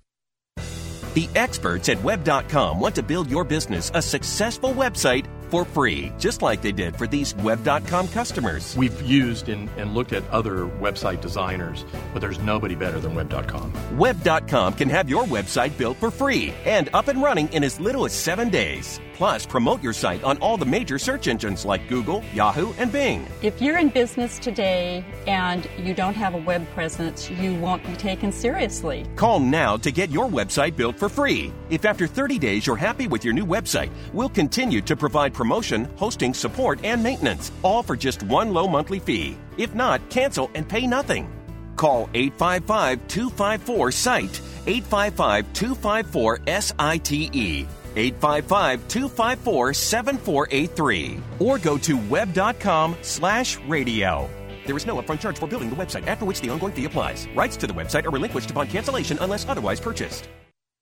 The 1.14 1.28
experts 1.34 1.88
at 1.88 2.02
Web.com 2.04 2.78
want 2.78 2.94
to 2.96 3.02
build 3.02 3.30
your 3.30 3.42
business 3.42 3.90
a 3.94 4.02
successful 4.02 4.74
website 4.74 5.26
for 5.50 5.64
free, 5.64 6.12
just 6.18 6.42
like 6.42 6.62
they 6.62 6.72
did 6.72 6.96
for 6.96 7.06
these 7.06 7.34
Web.com 7.36 8.08
customers. 8.08 8.76
We've 8.76 9.00
used 9.02 9.48
and, 9.48 9.68
and 9.76 9.94
looked 9.94 10.12
at 10.12 10.28
other 10.30 10.66
website 10.66 11.20
designers, 11.20 11.84
but 12.12 12.20
there's 12.20 12.38
nobody 12.38 12.74
better 12.74 13.00
than 13.00 13.14
Web.com. 13.14 13.72
Web.com 13.96 14.74
can 14.74 14.88
have 14.88 15.08
your 15.08 15.24
website 15.24 15.76
built 15.78 15.96
for 15.98 16.10
free 16.10 16.54
and 16.64 16.88
up 16.92 17.08
and 17.08 17.22
running 17.22 17.48
in 17.48 17.64
as 17.64 17.80
little 17.80 18.04
as 18.04 18.12
seven 18.12 18.50
days. 18.50 19.00
Plus, 19.16 19.46
promote 19.46 19.82
your 19.82 19.94
site 19.94 20.22
on 20.24 20.36
all 20.38 20.58
the 20.58 20.66
major 20.66 20.98
search 20.98 21.26
engines 21.26 21.64
like 21.64 21.88
Google, 21.88 22.22
Yahoo, 22.34 22.74
and 22.74 22.92
Bing. 22.92 23.26
If 23.40 23.62
you're 23.62 23.78
in 23.78 23.88
business 23.88 24.38
today 24.38 25.02
and 25.26 25.66
you 25.78 25.94
don't 25.94 26.12
have 26.12 26.34
a 26.34 26.38
web 26.38 26.68
presence, 26.74 27.30
you 27.30 27.54
won't 27.54 27.82
be 27.86 27.94
taken 27.94 28.30
seriously. 28.30 29.06
Call 29.16 29.40
now 29.40 29.78
to 29.78 29.90
get 29.90 30.10
your 30.10 30.28
website 30.28 30.76
built 30.76 30.98
for 30.98 31.08
free. 31.08 31.50
If 31.70 31.86
after 31.86 32.06
30 32.06 32.38
days 32.38 32.66
you're 32.66 32.76
happy 32.76 33.08
with 33.08 33.24
your 33.24 33.32
new 33.32 33.46
website, 33.46 33.90
we'll 34.12 34.28
continue 34.28 34.82
to 34.82 34.94
provide 34.94 35.32
promotion, 35.36 35.88
hosting, 35.96 36.34
support, 36.34 36.80
and 36.82 37.02
maintenance, 37.02 37.52
all 37.62 37.82
for 37.82 37.94
just 37.94 38.24
one 38.24 38.52
low 38.52 38.66
monthly 38.66 38.98
fee. 38.98 39.36
If 39.56 39.74
not, 39.74 40.08
cancel 40.10 40.50
and 40.54 40.68
pay 40.68 40.86
nothing. 40.86 41.30
Call 41.76 42.10
855 42.14 43.06
254 43.06 43.92
SITE, 43.92 44.40
855 44.66 45.52
254 45.52 46.38
SITE. 46.46 47.68
855 47.96 48.88
254 48.88 49.72
7483 49.72 51.20
or 51.38 51.58
go 51.58 51.78
to 51.78 51.96
web.com 52.08 52.96
slash 53.02 53.58
radio. 53.60 54.28
There 54.66 54.76
is 54.76 54.86
no 54.86 55.00
upfront 55.00 55.20
charge 55.20 55.38
for 55.38 55.46
building 55.46 55.70
the 55.70 55.76
website, 55.76 56.06
after 56.06 56.24
which 56.24 56.40
the 56.40 56.50
ongoing 56.50 56.72
fee 56.72 56.84
applies. 56.84 57.26
Rights 57.34 57.56
to 57.58 57.66
the 57.66 57.72
website 57.72 58.04
are 58.04 58.10
relinquished 58.10 58.50
upon 58.50 58.66
cancellation 58.66 59.16
unless 59.20 59.48
otherwise 59.48 59.80
purchased. 59.80 60.28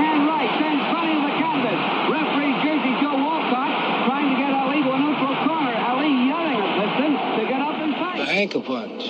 And 0.00 0.26
right, 0.26 0.50
then 0.60 0.76
front 0.88 1.08
of 1.12 1.20
the 1.28 1.34
canvas. 1.36 1.80
Referee 2.08 2.56
Jersey 2.64 2.94
Joe 3.04 3.20
Walcott 3.20 3.72
trying 4.08 4.32
to 4.32 4.36
get 4.40 4.50
Ali 4.56 4.80
to 4.80 4.90
a 4.90 4.98
neutral 4.98 5.36
corner. 5.44 5.76
Ali 5.76 6.08
yelling 6.24 6.56
at 6.56 6.72
Liston 6.80 7.12
to 7.36 7.42
get 7.46 7.60
up 7.60 7.76
and 7.76 7.92
fight. 8.00 8.16
The 8.16 8.32
anchor 8.32 8.60
punch. 8.60 9.02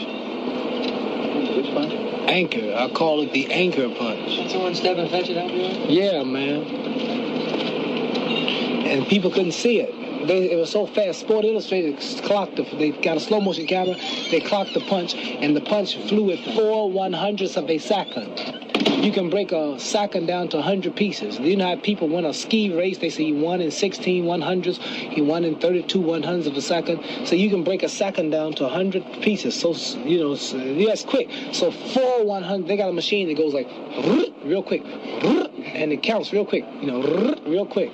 Which 1.57 1.71
punch? 1.75 1.95
Anchor. 2.29 2.75
I 2.77 2.89
call 2.91 3.23
it 3.23 3.33
the 3.33 3.53
anchor 3.53 3.89
punch. 3.95 4.51
Someone 4.51 4.75
Stepin 4.75 5.09
Fetchit 5.09 5.37
out 5.39 5.49
there? 5.49 5.87
Yeah, 5.89 6.23
man. 6.25 6.65
And 8.87 9.07
people 9.07 9.31
couldn't 9.31 9.53
see 9.53 9.81
it. 9.81 10.27
They, 10.27 10.51
it 10.51 10.57
was 10.57 10.71
so 10.71 10.87
fast. 10.87 11.21
Sport 11.21 11.45
Illustrated 11.45 11.99
clocked 12.25 12.57
the. 12.57 12.65
They 12.65 12.91
got 12.91 13.17
a 13.17 13.21
slow 13.21 13.41
motion 13.41 13.67
camera. 13.67 13.97
They 14.31 14.41
clocked 14.41 14.75
the 14.75 14.81
punch, 14.81 15.15
and 15.15 15.57
the 15.57 15.61
punch 15.61 15.97
flew 16.09 16.31
at 16.33 16.41
four 16.55 16.91
one 16.91 17.13
hundredths 17.13 17.57
of 17.57 17.71
a 17.71 17.79
second. 17.79 18.60
You 19.01 19.13
can 19.13 19.31
break 19.31 19.51
a 19.51 19.79
second 19.81 20.27
down 20.27 20.49
to 20.51 20.59
100 20.59 20.95
pieces. 20.95 21.39
You 21.39 21.57
know 21.57 21.69
how 21.69 21.77
people 21.77 22.07
win 22.07 22.27
a 22.27 22.35
ski 22.35 22.71
race, 22.77 22.99
they 22.99 23.09
say 23.09 23.25
he 23.25 23.33
won 23.33 23.63
in 23.63 23.71
16 23.71 24.27
one 24.27 24.43
hundredths, 24.43 24.79
he 24.85 25.23
won 25.23 25.43
in 25.43 25.59
32 25.59 25.99
one 25.99 26.23
hundredths 26.23 26.49
of 26.49 26.57
a 26.57 26.61
second. 26.61 27.03
So 27.27 27.35
you 27.35 27.49
can 27.49 27.65
break 27.65 27.83
a 27.83 27.89
second 27.89 28.29
down 28.29 28.53
to 28.55 28.65
100 28.65 29.23
pieces. 29.23 29.59
So, 29.59 29.75
you 30.05 30.19
know, 30.19 30.35
so, 30.35 31.07
quick. 31.07 31.31
So 31.53 31.71
four 31.71 32.25
100, 32.25 32.69
they 32.69 32.77
got 32.77 32.91
a 32.91 32.93
machine 32.93 33.29
that 33.29 33.39
goes 33.39 33.55
like 33.55 33.69
real 34.45 34.63
quick, 34.63 34.83
and 34.85 35.93
it 35.93 36.03
counts 36.03 36.31
real 36.31 36.45
quick, 36.45 36.67
you 36.83 36.87
know, 36.87 37.01
real 37.47 37.65
quick. 37.65 37.91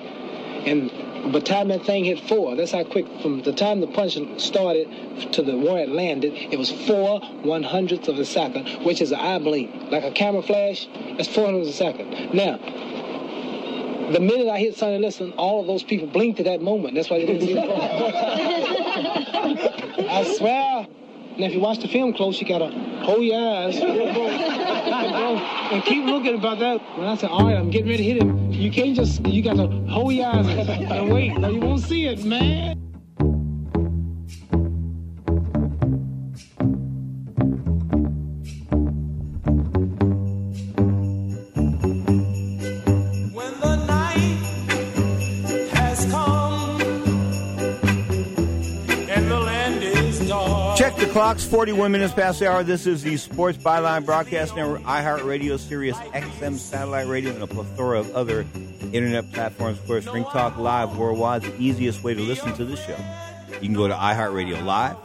And 0.65 0.91
by 1.31 1.39
the 1.39 1.45
time 1.45 1.67
that 1.69 1.85
thing 1.85 2.05
hit 2.05 2.19
four, 2.27 2.55
that's 2.55 2.71
how 2.71 2.83
quick, 2.83 3.05
from 3.21 3.41
the 3.43 3.53
time 3.53 3.79
the 3.81 3.87
punch 3.87 4.17
started 4.41 4.87
to 5.33 5.41
the 5.43 5.57
where 5.57 5.83
it 5.83 5.89
landed, 5.89 6.33
it 6.33 6.57
was 6.57 6.71
four 6.71 7.19
one 7.43 7.63
hundredths 7.63 8.07
of 8.07 8.17
a 8.19 8.25
second, 8.25 8.67
which 8.85 9.01
is 9.01 9.11
an 9.11 9.19
eye 9.19 9.39
blink. 9.39 9.91
Like 9.91 10.03
a 10.03 10.11
camera 10.11 10.41
flash, 10.41 10.87
that's 11.17 11.27
four 11.27 11.45
hundredths 11.45 11.69
of 11.69 11.75
a 11.75 11.77
second. 11.77 12.33
Now, 12.33 12.57
The 14.11 14.19
minute 14.21 14.47
I 14.49 14.59
hit 14.59 14.75
Sonny 14.77 14.99
Liston, 14.99 15.33
all 15.33 15.59
of 15.59 15.67
those 15.67 15.83
people 15.83 16.07
blinked 16.07 16.39
at 16.39 16.45
that 16.45 16.61
moment. 16.61 16.95
That's 16.95 17.09
why 17.09 17.19
they 17.19 17.25
didn't 17.25 17.41
see 17.47 17.53
the. 17.55 17.61
I 20.09 20.23
swear. 20.37 20.87
And 21.37 21.45
if 21.45 21.53
you 21.53 21.59
watch 21.59 21.77
the 21.77 21.87
film 21.87 22.13
close, 22.13 22.41
you 22.41 22.47
gotta 22.47 22.71
hold 23.03 23.23
your 23.23 23.39
eyes 23.39 23.75
and 25.71 25.83
keep 25.83 26.05
looking 26.05 26.33
about 26.33 26.57
that. 26.57 26.81
When 26.97 27.07
I 27.07 27.15
said, 27.15 27.29
all 27.29 27.45
right, 27.45 27.55
I'm 27.55 27.69
getting 27.69 27.91
ready 27.91 27.97
to 27.97 28.03
hit 28.03 28.23
him, 28.23 28.51
you 28.51 28.71
can't 28.71 28.95
just, 28.95 29.23
you 29.23 29.43
gotta 29.43 29.67
hold 29.87 30.13
your 30.13 30.25
eyes 30.25 30.47
and 30.47 31.13
wait. 31.13 31.37
Now 31.37 31.49
you 31.49 31.59
won't 31.59 31.83
see 31.83 32.07
it, 32.07 32.25
man. 32.25 32.86
Clocks, 51.17 51.43
41 51.45 51.91
minutes 51.91 52.13
past 52.13 52.37
the 52.37 52.47
hour. 52.47 52.63
This 52.63 52.85
is 52.85 53.01
the 53.01 53.17
Sports 53.17 53.57
Byline 53.57 54.05
Broadcast 54.05 54.55
Network, 54.55 54.83
iHeartRadio, 54.83 55.57
Sirius 55.57 55.97
XM 55.97 56.57
Satellite 56.57 57.07
Radio, 57.07 57.31
and 57.31 57.41
a 57.41 57.47
plethora 57.47 58.01
of 58.01 58.15
other 58.15 58.45
internet 58.93 59.33
platforms. 59.33 59.79
Of 59.79 59.87
course, 59.87 60.05
Ring 60.05 60.25
Talk 60.25 60.57
Live 60.57 60.95
worldwide, 60.95 61.43
is 61.43 61.51
the 61.51 61.59
easiest 61.59 62.03
way 62.03 62.13
to 62.13 62.21
listen 62.21 62.53
to 62.57 62.65
this 62.65 62.85
show. 62.85 62.95
You 63.53 63.61
can 63.61 63.73
go 63.73 63.87
to 63.87 63.95
iHeartRadio 63.95 64.63
Live, 64.63 64.95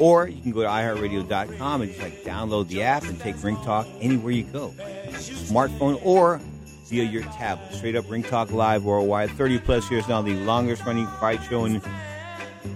or 0.00 0.26
you 0.26 0.40
can 0.40 0.52
go 0.52 0.62
to 0.62 0.68
iHeartRadio.com 0.68 1.82
and 1.82 1.90
just 1.90 2.02
like 2.02 2.24
download 2.24 2.68
the 2.68 2.84
app 2.84 3.02
and 3.02 3.20
take 3.20 3.44
Ring 3.44 3.56
Talk 3.56 3.86
anywhere 4.00 4.32
you 4.32 4.44
go. 4.44 4.68
Smartphone 5.10 6.00
or 6.02 6.40
via 6.86 7.04
your 7.04 7.24
tablet. 7.24 7.74
Straight 7.74 7.94
up 7.94 8.10
Ring 8.10 8.22
Talk 8.22 8.52
Live 8.52 8.84
worldwide. 8.84 9.30
30 9.32 9.58
plus 9.58 9.90
years 9.90 10.08
now, 10.08 10.22
the 10.22 10.32
longest 10.32 10.86
running 10.86 11.06
fight 11.20 11.42
show 11.42 11.66
in 11.66 11.82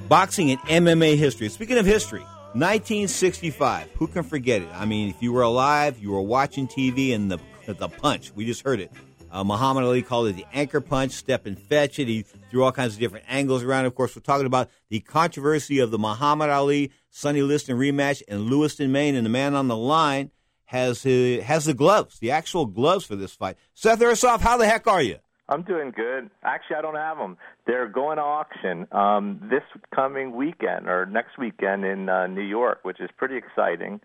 boxing 0.08 0.50
and 0.50 0.60
MMA 0.60 1.16
history. 1.16 1.48
Speaking 1.48 1.78
of 1.78 1.86
history, 1.86 2.22
1965. 2.56 3.90
Who 3.98 4.06
can 4.06 4.22
forget 4.22 4.62
it? 4.62 4.68
I 4.72 4.86
mean, 4.86 5.10
if 5.10 5.22
you 5.22 5.30
were 5.30 5.42
alive, 5.42 5.98
you 5.98 6.10
were 6.12 6.22
watching 6.22 6.66
TV, 6.66 7.14
and 7.14 7.30
the 7.30 7.38
the 7.66 7.88
punch. 7.88 8.32
We 8.34 8.46
just 8.46 8.62
heard 8.62 8.80
it. 8.80 8.90
Uh, 9.30 9.44
Muhammad 9.44 9.84
Ali 9.84 10.00
called 10.00 10.28
it 10.28 10.36
the 10.36 10.46
anchor 10.54 10.80
punch. 10.80 11.12
Stepin 11.12 11.54
Fetchit. 11.54 12.06
He 12.06 12.22
threw 12.22 12.64
all 12.64 12.72
kinds 12.72 12.94
of 12.94 12.98
different 12.98 13.26
angles 13.28 13.62
around. 13.62 13.84
Of 13.84 13.94
course, 13.94 14.16
we're 14.16 14.22
talking 14.22 14.46
about 14.46 14.70
the 14.88 15.00
controversy 15.00 15.80
of 15.80 15.90
the 15.90 15.98
Muhammad 15.98 16.48
Ali 16.48 16.92
Sonny 17.10 17.42
Liston 17.42 17.76
rematch 17.76 18.22
in 18.22 18.48
Lewiston, 18.48 18.90
Maine, 18.90 19.16
and 19.16 19.26
the 19.26 19.30
man 19.30 19.54
on 19.54 19.68
the 19.68 19.76
line 19.76 20.30
has 20.64 21.04
uh, 21.04 21.42
has 21.44 21.66
the 21.66 21.74
gloves, 21.74 22.20
the 22.20 22.30
actual 22.30 22.64
gloves 22.64 23.04
for 23.04 23.16
this 23.16 23.34
fight. 23.34 23.58
Seth 23.74 24.00
Ursoff, 24.00 24.40
how 24.40 24.56
the 24.56 24.66
heck 24.66 24.86
are 24.86 25.02
you? 25.02 25.18
I'm 25.50 25.62
doing 25.62 25.90
good. 25.90 26.30
Actually, 26.42 26.76
I 26.76 26.82
don't 26.82 26.96
have 26.96 27.18
them. 27.18 27.36
They're 27.66 27.88
going 27.88 28.16
to 28.16 28.22
auction 28.22 28.86
um, 28.92 29.40
this 29.50 29.62
coming 29.94 30.36
weekend 30.36 30.88
or 30.88 31.04
next 31.06 31.36
weekend 31.38 31.84
in 31.84 32.08
uh, 32.08 32.26
New 32.28 32.42
York, 32.42 32.80
which 32.82 33.00
is 33.00 33.10
pretty 33.16 33.36
exciting. 33.36 34.00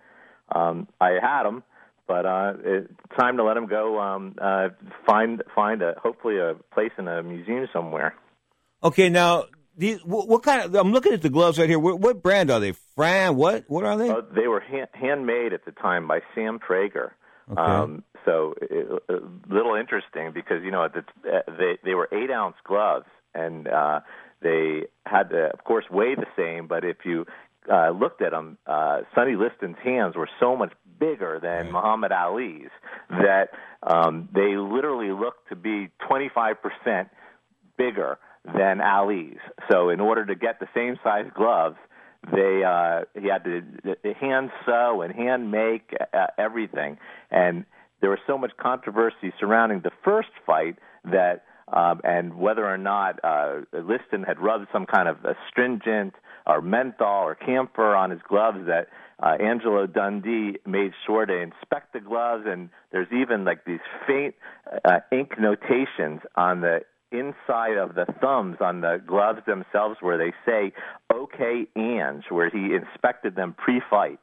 Um, 0.54 0.88
I 1.00 1.18
had 1.22 1.44
them, 1.44 1.64
but 2.08 2.26
uh, 2.26 2.54
it's 2.64 2.92
time 3.18 3.38
to 3.38 3.44
let 3.44 3.54
them 3.54 3.68
go. 3.68 4.00
Um, 4.00 4.36
uh, 4.42 4.70
find 5.06 5.44
find 5.56 5.82
a 5.82 5.94
hopefully 6.02 6.40
a 6.40 6.56
place 6.74 6.92
in 6.98 7.08
a 7.08 7.22
museum 7.22 7.68
somewhere. 7.72 8.16
Okay, 8.84 9.10
now 9.10 9.46
these 9.78 10.04
what, 10.04 10.28
what 10.28 10.44
kind 10.44 10.64
of? 10.64 10.76
I'm 10.76 10.92
looking 10.92 11.14
at 11.14 11.22
the 11.22 11.30
gloves 11.30 11.60
right 11.60 11.70
here. 11.70 11.80
What, 11.80 12.00
what 12.00 12.22
brand 12.22 12.50
are 12.50 12.60
they? 12.60 12.74
Fran? 12.96 13.36
What? 13.36 13.66
What 13.68 13.86
are 13.86 13.96
they? 13.96 14.10
Uh, 14.10 14.22
they 14.36 14.48
were 14.48 14.60
hand, 14.60 14.90
handmade 14.94 15.54
at 15.54 15.66
the 15.66 15.72
time 15.72 16.08
by 16.08 16.20
Sam 16.34 16.60
Prager. 16.60 17.12
Okay. 17.52 17.62
Um, 17.62 18.04
so 18.26 18.56
a 19.10 19.54
little 19.54 19.76
interesting 19.76 20.32
because 20.34 20.64
you 20.64 20.72
know 20.72 20.88
the, 20.88 21.30
uh, 21.30 21.42
they 21.58 21.78
they 21.84 21.94
were 21.96 22.10
eight 22.12 22.32
ounce 22.32 22.56
gloves 22.66 23.06
and 23.34 23.68
uh, 23.68 24.02
they 24.42 24.84
had 25.06 25.30
to 25.30 25.50
of 25.54 25.64
course 25.64 25.86
weigh 25.90 26.16
the 26.16 26.28
same, 26.36 26.68
but 26.68 26.84
if 26.84 26.98
you 27.06 27.26
uh, 27.72 27.92
looked 27.92 28.22
at 28.22 28.32
them, 28.32 28.58
uh, 28.66 29.02
Sonny 29.14 29.36
Liston's 29.36 29.78
hands 29.84 30.16
were 30.16 30.30
so 30.40 30.56
much 30.56 30.74
bigger 31.00 31.40
than 31.42 31.72
Muhammad 31.72 32.12
Ali's 32.12 32.70
that 33.10 33.50
um, 33.84 34.30
they 34.34 34.56
literally 34.58 35.12
looked 35.12 35.50
to 35.50 35.56
be 35.56 35.90
25 36.08 36.56
percent 36.62 37.10
bigger 37.78 38.18
than 38.46 38.82
Ali's. 38.82 39.40
So 39.70 39.90
in 39.90 40.00
order 40.00 40.26
to 40.26 40.36
get 40.36 40.60
the 40.60 40.68
same 40.74 40.98
size 41.04 41.26
gloves, 41.36 41.78
they 42.32 42.64
uh, 42.64 43.02
he 43.20 43.28
had 43.28 43.44
to 43.44 44.14
hand 44.20 44.52
sew 44.66 45.02
and 45.02 45.14
hand 45.14 45.52
make 45.52 45.94
uh, 46.14 46.28
everything, 46.38 46.98
and 47.32 47.66
there 48.00 48.10
was 48.10 48.20
so 48.28 48.38
much 48.38 48.52
controversy 48.58 49.34
surrounding 49.40 49.82
the 49.82 49.92
first 50.04 50.30
fight 50.46 50.78
that. 51.06 51.44
Um, 51.72 52.02
and 52.04 52.36
whether 52.36 52.66
or 52.66 52.78
not 52.78 53.20
uh, 53.24 53.62
Liston 53.74 54.24
had 54.24 54.40
rubbed 54.40 54.68
some 54.74 54.86
kind 54.86 55.08
of 55.08 55.18
astringent 55.24 56.14
or 56.46 56.62
menthol 56.62 57.24
or 57.24 57.36
camphor 57.36 57.96
on 57.96 58.12
his 58.12 58.20
gloves, 58.28 58.60
that 58.68 58.88
uh, 59.22 59.38
Angelo 59.42 59.86
Dundee 59.88 60.58
made 60.66 60.92
sure 61.06 61.26
to 61.26 61.34
inspect 61.38 61.94
the 61.94 62.00
gloves, 62.00 62.44
and 62.48 62.70
there's 62.92 63.08
even 63.14 63.46
like 63.46 63.64
these 63.66 63.80
faint 64.08 64.36
uh, 64.84 65.00
ink 65.12 65.40
notations 65.40 66.22
on 66.36 66.62
the 66.62 66.82
inside 67.12 67.78
of 67.78 67.94
the 67.96 68.06
thumbs 68.22 68.58
on 68.62 68.82
the 68.82 69.02
gloves 69.06 69.40
themselves 69.46 69.98
where 70.02 70.18
they 70.18 70.34
say 70.46 70.74
"Okay, 71.14 71.68
Ange," 71.76 72.24
where 72.30 72.50
he 72.50 72.74
inspected 72.74 73.36
them 73.36 73.54
pre-fight. 73.58 74.20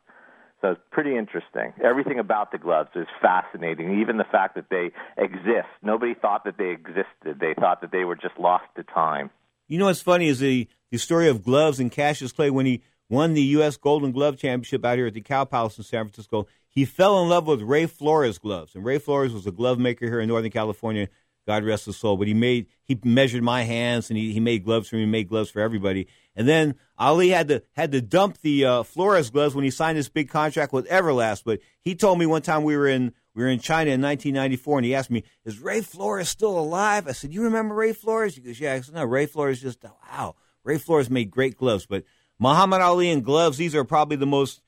So 0.61 0.73
it's 0.73 0.81
pretty 0.91 1.17
interesting. 1.17 1.73
Everything 1.85 2.19
about 2.19 2.51
the 2.51 2.59
gloves 2.59 2.91
is 2.97 3.07
fascinating. 3.23 4.01
Even 4.01 4.17
the 4.17 4.25
fact 4.25 4.57
that 4.57 4.67
they 4.71 4.91
exist. 5.17 5.69
Nobody 5.83 6.15
thought 6.15 6.45
that 6.45 6.59
they 6.59 6.71
existed. 6.71 7.39
They 7.41 7.55
thought 7.55 7.81
that 7.83 7.93
they 7.93 8.05
were 8.05 8.17
just 8.17 8.39
lost 8.39 8.65
to 8.77 8.83
time. 8.83 9.31
You 9.69 9.79
know 9.79 9.87
what's 9.87 10.01
funny 10.01 10.29
is 10.29 10.41
the 10.41 10.67
the 10.91 10.99
story 10.99 11.29
of 11.29 11.45
gloves 11.45 11.79
and 11.79 11.93
Cassius 11.93 12.33
Clay 12.33 12.51
when 12.51 12.67
he 12.67 12.83
won 13.11 13.35
the 13.35 13.43
U.S. 13.43 13.77
Golden 13.77 14.11
Glove 14.11 14.39
Championship 14.39 14.85
out 14.85 14.97
here 14.97 15.07
at 15.07 15.15
the 15.15 15.21
Cow 15.21 15.45
Palace 15.45 15.79
in 15.79 15.85
San 15.85 16.07
Francisco. 16.07 16.47
He 16.69 16.85
fell 16.85 17.23
in 17.23 17.29
love 17.29 17.47
with 17.47 17.61
Ray 17.63 17.87
Flores 17.87 18.39
gloves, 18.39 18.75
and 18.75 18.85
Ray 18.85 18.99
Flores 18.99 19.33
was 19.33 19.47
a 19.47 19.51
glove 19.51 19.79
maker 19.79 20.07
here 20.07 20.21
in 20.21 20.29
Northern 20.29 20.51
California. 20.51 21.09
God 21.49 21.65
rest 21.65 21.87
his 21.87 21.97
soul. 21.97 22.19
But 22.19 22.29
he 22.29 22.35
made 22.35 22.67
he 22.85 22.99
measured 23.03 23.43
my 23.43 23.63
hands, 23.63 24.11
and 24.11 24.19
he, 24.19 24.33
he 24.33 24.41
made 24.41 24.65
gloves 24.65 24.89
for 24.89 24.97
me. 24.97 25.03
He 25.03 25.07
made 25.07 25.29
gloves 25.29 25.51
for 25.51 25.61
everybody. 25.61 26.07
And 26.39 26.47
then 26.47 26.77
Ali 26.97 27.31
had 27.31 27.49
to 27.49 27.63
had 27.73 27.91
to 27.91 28.01
dump 28.01 28.39
the 28.43 28.65
uh, 28.65 28.83
Flores 28.85 29.29
gloves 29.29 29.57
when 29.57 29.65
he 29.65 29.71
signed 29.71 29.99
this 29.99 30.09
big 30.09 30.31
contract 30.31 30.73
with 30.73 30.89
Everlast. 30.89 31.43
But 31.45 31.59
he 31.81 31.97
told 31.97 32.21
me 32.21 32.27
one 32.27 32.43
time 32.43 32.63
we 32.63 32.77
were 32.77 32.87
in 32.87 33.13
we 33.35 33.43
were 33.43 33.51
in 33.51 33.59
China 33.59 33.91
in 33.91 34.01
1994, 34.01 34.79
and 34.79 34.85
he 34.87 34.95
asked 34.95 35.11
me, 35.11 35.25
"Is 35.45 35.59
Ray 35.59 35.81
Flores 35.81 36.29
still 36.29 36.57
alive?" 36.57 37.09
I 37.09 37.13
said, 37.13 37.35
"You 37.35 37.43
remember 37.43 37.75
Ray 37.75 37.93
Flores?" 37.93 38.37
He 38.37 38.41
goes, 38.41 38.61
"Yeah." 38.61 38.75
I 38.75 38.81
said, 38.81 38.95
"No, 38.95 39.05
Ray 39.05 39.27
Flores 39.27 39.61
just 39.61 39.85
wow. 40.09 40.37
Ray 40.63 40.79
Flores 40.79 41.11
made 41.11 41.29
great 41.29 41.57
gloves, 41.57 41.87
but 41.87 42.05
Muhammad 42.39 42.83
Ali 42.83 43.11
and 43.11 43.25
gloves. 43.25 43.59
These 43.59 43.75
are 43.75 43.85
probably 43.85 44.17
the 44.17 44.27
most 44.27 44.63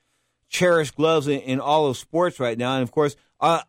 cherished 0.48 0.96
gloves 0.96 1.28
in, 1.28 1.38
in 1.40 1.60
all 1.60 1.86
of 1.86 1.96
sports 1.96 2.40
right 2.40 2.58
now. 2.58 2.74
And 2.74 2.82
of 2.82 2.90
course, 2.90 3.14
uh, 3.38 3.60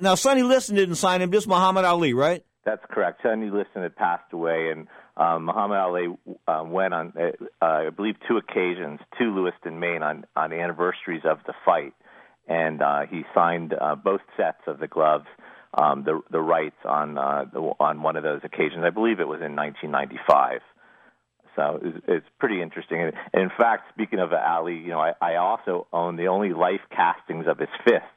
now 0.00 0.14
Sonny 0.14 0.44
Liston 0.44 0.76
didn't 0.76 0.94
sign 0.94 1.20
him, 1.20 1.32
just 1.32 1.48
Muhammad 1.48 1.84
Ali, 1.84 2.14
right? 2.14 2.44
That's 2.64 2.84
correct. 2.88 3.22
Sonny 3.24 3.50
Liston 3.50 3.82
had 3.82 3.96
passed 3.96 4.32
away, 4.32 4.70
and 4.70 4.86
um, 5.22 5.44
Muhammad 5.44 5.78
Ali 5.78 6.06
um, 6.48 6.70
went 6.72 6.94
on, 6.94 7.12
uh, 7.16 7.44
uh, 7.64 7.86
I 7.86 7.90
believe, 7.90 8.16
two 8.28 8.38
occasions 8.38 8.98
to 9.18 9.24
Lewiston, 9.24 9.78
Maine, 9.78 10.02
on 10.02 10.24
on 10.34 10.52
anniversaries 10.52 11.22
of 11.24 11.38
the 11.46 11.54
fight, 11.64 11.94
and 12.48 12.82
uh, 12.82 13.02
he 13.08 13.22
signed 13.34 13.74
uh, 13.78 13.94
both 13.94 14.20
sets 14.36 14.62
of 14.66 14.80
the 14.80 14.88
gloves, 14.88 15.26
um, 15.74 16.02
the 16.04 16.20
the 16.30 16.40
rights 16.40 16.76
on 16.84 17.18
uh, 17.18 17.44
the, 17.52 17.60
on 17.60 18.02
one 18.02 18.16
of 18.16 18.24
those 18.24 18.40
occasions. 18.42 18.82
I 18.84 18.90
believe 18.90 19.20
it 19.20 19.28
was 19.28 19.40
in 19.40 19.54
1995. 19.54 20.60
So 21.54 21.80
it's, 21.82 22.04
it's 22.08 22.26
pretty 22.40 22.62
interesting. 22.62 23.00
And 23.00 23.12
in 23.34 23.50
fact, 23.56 23.92
speaking 23.94 24.18
of 24.18 24.32
Ali, 24.32 24.74
you 24.74 24.88
know, 24.88 25.00
I, 25.00 25.12
I 25.20 25.36
also 25.36 25.86
own 25.92 26.16
the 26.16 26.28
only 26.28 26.52
life 26.54 26.80
castings 26.90 27.46
of 27.46 27.58
his 27.58 27.68
fists 27.84 28.08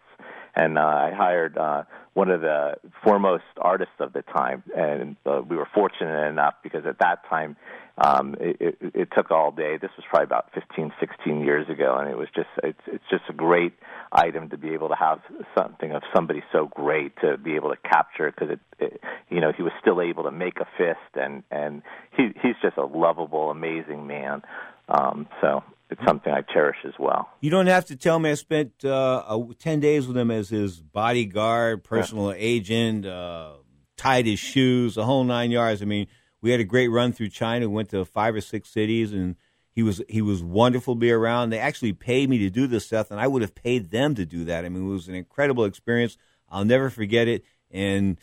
and 0.55 0.77
uh, 0.77 0.81
I 0.81 1.11
hired 1.15 1.57
uh, 1.57 1.83
one 2.13 2.29
of 2.29 2.41
the 2.41 2.75
foremost 3.03 3.43
artists 3.57 3.95
of 3.99 4.13
the 4.13 4.21
time, 4.21 4.63
and 4.75 5.17
uh, 5.25 5.41
we 5.47 5.57
were 5.57 5.67
fortunate 5.73 6.27
enough 6.29 6.55
because 6.63 6.85
at 6.85 6.99
that 6.99 7.27
time 7.29 7.57
um, 7.97 8.35
it, 8.39 8.57
it, 8.59 8.77
it 8.93 9.09
took 9.13 9.31
all 9.31 9.51
day. 9.51 9.77
This 9.77 9.91
was 9.97 10.05
probably 10.09 10.25
about 10.25 10.53
15, 10.53 10.93
16 10.99 11.41
years 11.41 11.69
ago, 11.69 11.97
and 11.99 12.09
it 12.09 12.17
was 12.17 12.29
just 12.33 12.47
it's 12.63 12.79
it's 12.87 13.03
just 13.09 13.23
a 13.29 13.33
great 13.33 13.73
item 14.11 14.49
to 14.49 14.57
be 14.57 14.69
able 14.69 14.89
to 14.89 14.95
have 14.95 15.19
something 15.57 15.91
of 15.91 16.03
somebody 16.13 16.41
so 16.51 16.67
great 16.73 17.13
to 17.21 17.37
be 17.37 17.55
able 17.55 17.69
to 17.69 17.77
capture 17.87 18.31
because 18.31 18.51
it, 18.51 18.59
it 18.79 19.01
you 19.29 19.41
know 19.41 19.51
he 19.51 19.61
was 19.61 19.73
still 19.81 20.01
able 20.01 20.23
to 20.23 20.31
make 20.31 20.59
a 20.59 20.67
fist 20.77 21.15
and 21.15 21.43
and 21.51 21.81
he 22.15 22.31
he's 22.41 22.55
just 22.61 22.77
a 22.77 22.85
lovable, 22.85 23.51
amazing 23.51 24.07
man. 24.07 24.41
Um, 24.87 25.27
so 25.41 25.63
it's 25.89 26.01
something 26.05 26.33
I 26.33 26.41
cherish 26.41 26.77
as 26.85 26.93
well. 26.99 27.29
You 27.41 27.51
don't 27.51 27.67
have 27.67 27.85
to 27.85 27.95
tell 27.95 28.19
me. 28.19 28.31
I 28.31 28.33
spent 28.33 28.83
uh, 28.83 29.43
ten 29.59 29.79
days 29.79 30.07
with 30.07 30.17
him 30.17 30.31
as 30.31 30.49
his 30.49 30.79
bodyguard, 30.79 31.83
personal 31.83 32.33
agent, 32.35 33.05
uh, 33.05 33.53
tied 33.97 34.25
his 34.25 34.39
shoes, 34.39 34.95
the 34.95 35.05
whole 35.05 35.23
nine 35.23 35.51
yards. 35.51 35.81
I 35.81 35.85
mean, 35.85 36.07
we 36.41 36.51
had 36.51 36.59
a 36.59 36.65
great 36.65 36.89
run 36.89 37.13
through 37.13 37.29
China. 37.29 37.69
We 37.69 37.75
went 37.75 37.89
to 37.89 38.03
five 38.05 38.35
or 38.35 38.41
six 38.41 38.69
cities, 38.69 39.13
and 39.13 39.35
he 39.71 39.83
was 39.83 40.01
he 40.07 40.21
was 40.21 40.41
wonderful 40.41 40.95
to 40.95 40.99
be 40.99 41.11
around. 41.11 41.49
They 41.49 41.59
actually 41.59 41.93
paid 41.93 42.29
me 42.29 42.37
to 42.39 42.49
do 42.49 42.65
this 42.65 42.85
stuff, 42.85 43.11
and 43.11 43.19
I 43.19 43.27
would 43.27 43.41
have 43.41 43.53
paid 43.53 43.91
them 43.91 44.15
to 44.15 44.25
do 44.25 44.45
that. 44.45 44.65
I 44.65 44.69
mean, 44.69 44.87
it 44.87 44.91
was 44.91 45.07
an 45.07 45.15
incredible 45.15 45.65
experience. 45.65 46.17
I'll 46.49 46.65
never 46.65 46.89
forget 46.89 47.27
it. 47.27 47.43
And 47.71 48.17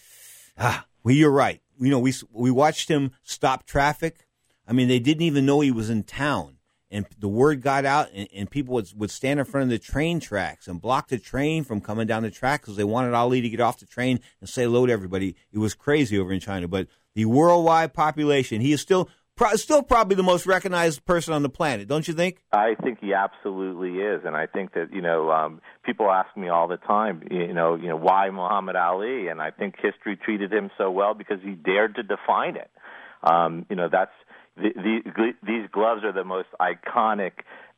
ah, 0.59 0.87
well, 1.03 1.15
you're 1.15 1.31
right. 1.31 1.61
you 1.79 1.91
know, 1.91 1.99
we 1.99 2.15
we 2.33 2.51
watched 2.51 2.89
him 2.89 3.13
stop 3.23 3.67
traffic. 3.67 4.27
I 4.67 4.73
mean, 4.73 4.89
they 4.89 4.99
didn't 5.01 5.23
even 5.23 5.45
know 5.45 5.61
he 5.61 5.71
was 5.71 5.91
in 5.91 6.05
town, 6.05 6.59
and 6.93 7.07
the 7.19 7.29
word 7.29 7.63
got 7.63 7.85
out, 7.85 8.11
and, 8.15 8.29
and 8.35 8.51
people 8.51 8.75
would 8.75 8.93
would 8.97 9.11
stand 9.11 9.41
in 9.41 9.47
front 9.47 9.65
of 9.65 9.71
the 9.71 9.79
train 9.79 10.21
tracks 10.21 10.69
and 10.69 10.81
block 10.81 11.09
the 11.09 11.19
train 11.19 11.65
from 11.65 11.81
coming 11.81 12.07
down 12.07 12.23
the 12.23 12.31
track 12.31 12.61
because 12.61 12.77
they 12.77 12.85
wanted 12.85 13.15
Ali 13.15 13.41
to 13.41 13.49
get 13.49 13.61
off 13.61 13.79
the 13.79 13.87
train 13.87 14.21
and 14.41 14.49
say 14.49 14.63
hello 14.63 14.87
to 14.87 14.93
everybody. 14.93 15.35
It 15.53 15.59
was 15.59 15.75
crazy 15.75 16.19
over 16.19 16.33
in 16.33 16.39
China, 16.39 16.69
but 16.69 16.87
the 17.15 17.25
worldwide 17.25 17.95
population, 17.95 18.61
he 18.61 18.73
is 18.73 18.81
still 18.81 19.09
pro- 19.37 19.57
still 19.57 19.83
probably 19.83 20.17
the 20.17 20.23
most 20.23 20.47
recognized 20.47 21.05
person 21.05 21.33
on 21.33 21.43
the 21.43 21.49
planet, 21.49 21.89
don't 21.89 22.07
you 22.07 22.15
think? 22.15 22.43
I 22.53 22.75
think 22.83 22.99
he 23.01 23.15
absolutely 23.15 23.99
is, 23.99 24.23
and 24.25 24.37
I 24.37 24.47
think 24.47 24.75
that 24.75 24.93
you 24.93 25.01
know 25.01 25.31
um, 25.31 25.63
people 25.85 26.11
ask 26.11 26.37
me 26.37 26.49
all 26.49 26.69
the 26.69 26.77
time, 26.77 27.27
you 27.31 27.55
know, 27.55 27.75
you 27.75 27.89
know 27.89 27.97
why 27.97 28.29
Muhammad 28.31 28.77
Ali, 28.77 29.29
and 29.29 29.41
I 29.41 29.51
think 29.51 29.77
history 29.81 30.17
treated 30.17 30.53
him 30.53 30.71
so 30.77 30.91
well 30.91 31.15
because 31.15 31.39
he 31.43 31.53
dared 31.53 31.97
to 31.97 32.03
define 32.03 32.57
it. 32.57 32.71
Um, 33.23 33.67
you 33.71 33.77
know, 33.77 33.89
that's 33.91 34.13
the, 34.57 34.71
the, 34.75 35.33
these 35.43 35.69
gloves 35.71 36.05
are 36.05 36.13
the 36.13 36.25
most 36.25 36.49
iconic. 36.61 37.33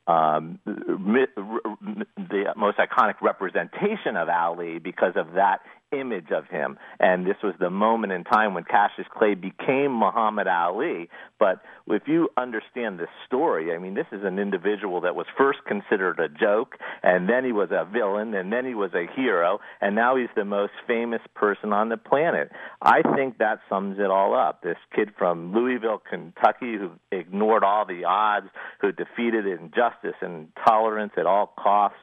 Um, 0.06 0.58
the 0.66 2.52
most 2.56 2.76
iconic 2.76 3.14
representation 3.22 4.18
of 4.18 4.28
Ali 4.28 4.78
because 4.78 5.14
of 5.16 5.32
that 5.32 5.60
image 5.98 6.30
of 6.30 6.46
him. 6.46 6.78
And 7.00 7.26
this 7.26 7.36
was 7.42 7.54
the 7.58 7.70
moment 7.70 8.12
in 8.12 8.24
time 8.24 8.54
when 8.54 8.64
Cassius 8.64 9.06
Clay 9.16 9.34
became 9.34 9.92
Muhammad 9.92 10.46
Ali. 10.46 11.08
But 11.38 11.62
if 11.86 12.02
you 12.06 12.28
understand 12.36 12.98
the 12.98 13.06
story, 13.26 13.74
I 13.74 13.78
mean, 13.78 13.94
this 13.94 14.06
is 14.12 14.22
an 14.24 14.38
individual 14.38 15.00
that 15.02 15.14
was 15.14 15.26
first 15.36 15.58
considered 15.66 16.18
a 16.18 16.28
joke, 16.28 16.76
and 17.02 17.28
then 17.28 17.44
he 17.44 17.52
was 17.52 17.70
a 17.70 17.84
villain, 17.90 18.34
and 18.34 18.52
then 18.52 18.64
he 18.64 18.74
was 18.74 18.92
a 18.94 19.06
hero, 19.14 19.60
and 19.80 19.94
now 19.94 20.16
he's 20.16 20.28
the 20.34 20.44
most 20.44 20.72
famous 20.86 21.20
person 21.34 21.72
on 21.72 21.88
the 21.88 21.96
planet. 21.96 22.50
I 22.80 23.02
think 23.16 23.38
that 23.38 23.60
sums 23.68 23.98
it 23.98 24.10
all 24.10 24.34
up. 24.34 24.62
This 24.62 24.76
kid 24.94 25.10
from 25.18 25.52
Louisville, 25.54 26.02
Kentucky, 26.08 26.76
who 26.76 26.92
ignored 27.12 27.64
all 27.64 27.84
the 27.84 28.04
odds, 28.04 28.46
who 28.80 28.92
defeated 28.92 29.46
injustice 29.46 30.16
and 30.20 30.48
intolerance 30.56 31.12
at 31.16 31.26
all 31.26 31.52
costs, 31.58 31.98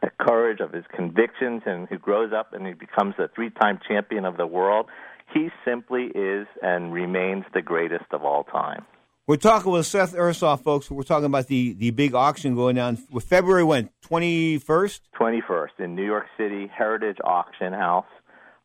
the 0.00 0.10
courage 0.20 0.60
of 0.60 0.72
his 0.72 0.84
convictions 0.94 1.62
and 1.66 1.88
who 1.88 1.98
grows 1.98 2.32
up 2.32 2.52
and 2.52 2.66
he 2.66 2.74
becomes 2.74 3.14
a 3.18 3.28
three 3.34 3.50
time 3.50 3.78
champion 3.86 4.24
of 4.24 4.36
the 4.36 4.46
world, 4.46 4.86
he 5.32 5.50
simply 5.64 6.04
is 6.14 6.46
and 6.62 6.92
remains 6.92 7.44
the 7.54 7.62
greatest 7.62 8.06
of 8.12 8.24
all 8.24 8.44
time. 8.44 8.84
We're 9.26 9.36
talking 9.36 9.72
with 9.72 9.86
Seth 9.86 10.14
Ursoff, 10.14 10.62
folks. 10.62 10.90
We're 10.90 11.02
talking 11.02 11.26
about 11.26 11.48
the, 11.48 11.74
the 11.74 11.90
big 11.90 12.14
auction 12.14 12.54
going 12.54 12.76
down 12.76 12.96
with 13.10 13.24
February 13.24 13.62
when? 13.62 13.90
21st? 14.08 15.00
21st 15.20 15.80
in 15.80 15.94
New 15.94 16.04
York 16.04 16.24
City, 16.38 16.66
Heritage 16.74 17.18
Auction 17.22 17.74
House. 17.74 18.06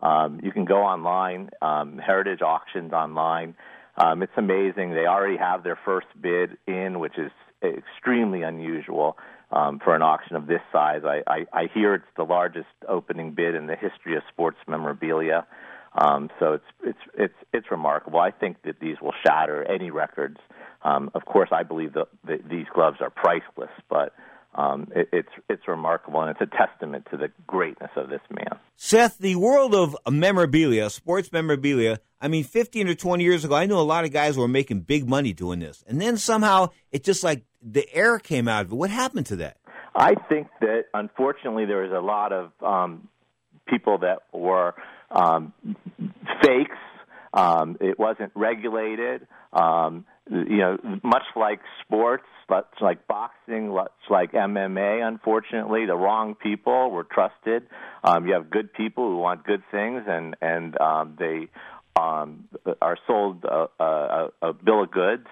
Um, 0.01 0.39
you 0.41 0.51
can 0.53 0.63
go 0.63 0.77
online, 0.77 1.49
um, 1.61 1.97
Heritage 1.97 2.41
Auctions 2.41 2.93
online. 2.93 3.55
Um, 3.97 4.23
it's 4.23 4.31
amazing. 4.37 4.91
They 4.91 5.05
already 5.05 5.37
have 5.37 5.63
their 5.63 5.77
first 5.83 6.07
bid 6.19 6.57
in, 6.65 6.99
which 6.99 7.17
is 7.17 7.31
extremely 7.61 8.43
unusual 8.43 9.17
um, 9.53 9.79
for 9.79 9.95
an 9.95 10.01
auction 10.01 10.35
of 10.35 10.47
this 10.47 10.61
size. 10.71 11.01
I, 11.05 11.21
I, 11.27 11.45
I 11.53 11.69
hear 11.73 11.93
it's 11.93 12.05
the 12.17 12.23
largest 12.23 12.67
opening 12.87 13.31
bid 13.31 13.55
in 13.55 13.67
the 13.67 13.75
history 13.75 14.15
of 14.17 14.23
sports 14.29 14.57
memorabilia. 14.67 15.45
Um, 15.95 16.31
so 16.39 16.53
it's 16.53 16.65
it's 16.83 16.99
it's 17.15 17.33
it's 17.53 17.71
remarkable. 17.71 18.19
I 18.19 18.31
think 18.31 18.63
that 18.63 18.79
these 18.79 18.97
will 18.99 19.13
shatter 19.23 19.63
any 19.63 19.91
records. 19.91 20.37
Um, 20.81 21.11
of 21.13 21.25
course, 21.25 21.49
I 21.51 21.61
believe 21.61 21.93
that, 21.93 22.07
that 22.25 22.49
these 22.49 22.65
gloves 22.73 22.97
are 22.99 23.11
priceless, 23.11 23.69
but 23.89 24.13
um, 24.55 24.87
it, 24.95 25.09
it's 25.11 25.29
it's 25.49 25.67
remarkable 25.67 26.21
and 26.21 26.29
it's 26.29 26.41
a 26.41 26.57
testament 26.57 27.07
to 27.11 27.17
the 27.17 27.29
greatness 27.47 27.91
of 27.95 28.09
this 28.09 28.21
man. 28.29 28.59
Seth, 28.75 29.17
the 29.17 29.35
world 29.35 29.73
of 29.73 29.95
memorabilia, 30.09 30.89
sports 30.89 31.31
memorabilia, 31.31 31.99
I 32.21 32.27
mean, 32.27 32.43
15 32.43 32.87
or 32.87 32.95
20 32.95 33.23
years 33.23 33.43
ago, 33.43 33.55
I 33.55 33.65
knew 33.65 33.77
a 33.77 33.79
lot 33.79 34.05
of 34.05 34.11
guys 34.11 34.37
were 34.37 34.47
making 34.47 34.81
big 34.81 35.07
money 35.07 35.33
doing 35.33 35.59
this. 35.59 35.83
And 35.87 35.99
then 35.99 36.17
somehow 36.17 36.69
it 36.91 37.03
just 37.03 37.23
like 37.23 37.43
the 37.61 37.85
air 37.93 38.19
came 38.19 38.47
out 38.47 38.65
of 38.65 38.71
it. 38.71 38.75
What 38.75 38.89
happened 38.89 39.25
to 39.27 39.35
that? 39.37 39.57
I 39.95 40.15
think 40.29 40.47
that 40.61 40.85
unfortunately 40.93 41.65
there 41.65 41.81
was 41.81 41.91
a 41.91 41.99
lot 41.99 42.31
of 42.31 42.51
um, 42.61 43.07
people 43.67 43.99
that 43.99 44.19
were 44.31 44.73
um, 45.11 45.53
fakes. 46.41 46.77
Um, 47.33 47.77
it 47.81 47.99
wasn't 47.99 48.31
regulated. 48.35 49.27
Um, 49.51 50.05
you 50.29 50.57
know, 50.57 50.77
much 51.03 51.23
like 51.35 51.59
sports, 51.85 52.23
much 52.49 52.67
like 52.81 53.07
boxing, 53.07 53.69
much 53.69 53.91
like 54.09 54.31
MMA. 54.31 55.05
Unfortunately, 55.05 55.85
the 55.85 55.95
wrong 55.95 56.35
people 56.35 56.91
were 56.91 57.03
trusted. 57.03 57.63
Um, 58.03 58.27
you 58.27 58.33
have 58.33 58.49
good 58.49 58.73
people 58.73 59.09
who 59.09 59.17
want 59.17 59.43
good 59.43 59.63
things, 59.71 60.03
and 60.07 60.35
and 60.41 60.79
um, 60.79 61.15
they 61.19 61.49
um, 61.99 62.47
are 62.81 62.97
sold 63.05 63.43
a, 63.43 63.67
a, 63.79 64.27
a 64.41 64.53
bill 64.53 64.83
of 64.83 64.91
goods. 64.91 65.27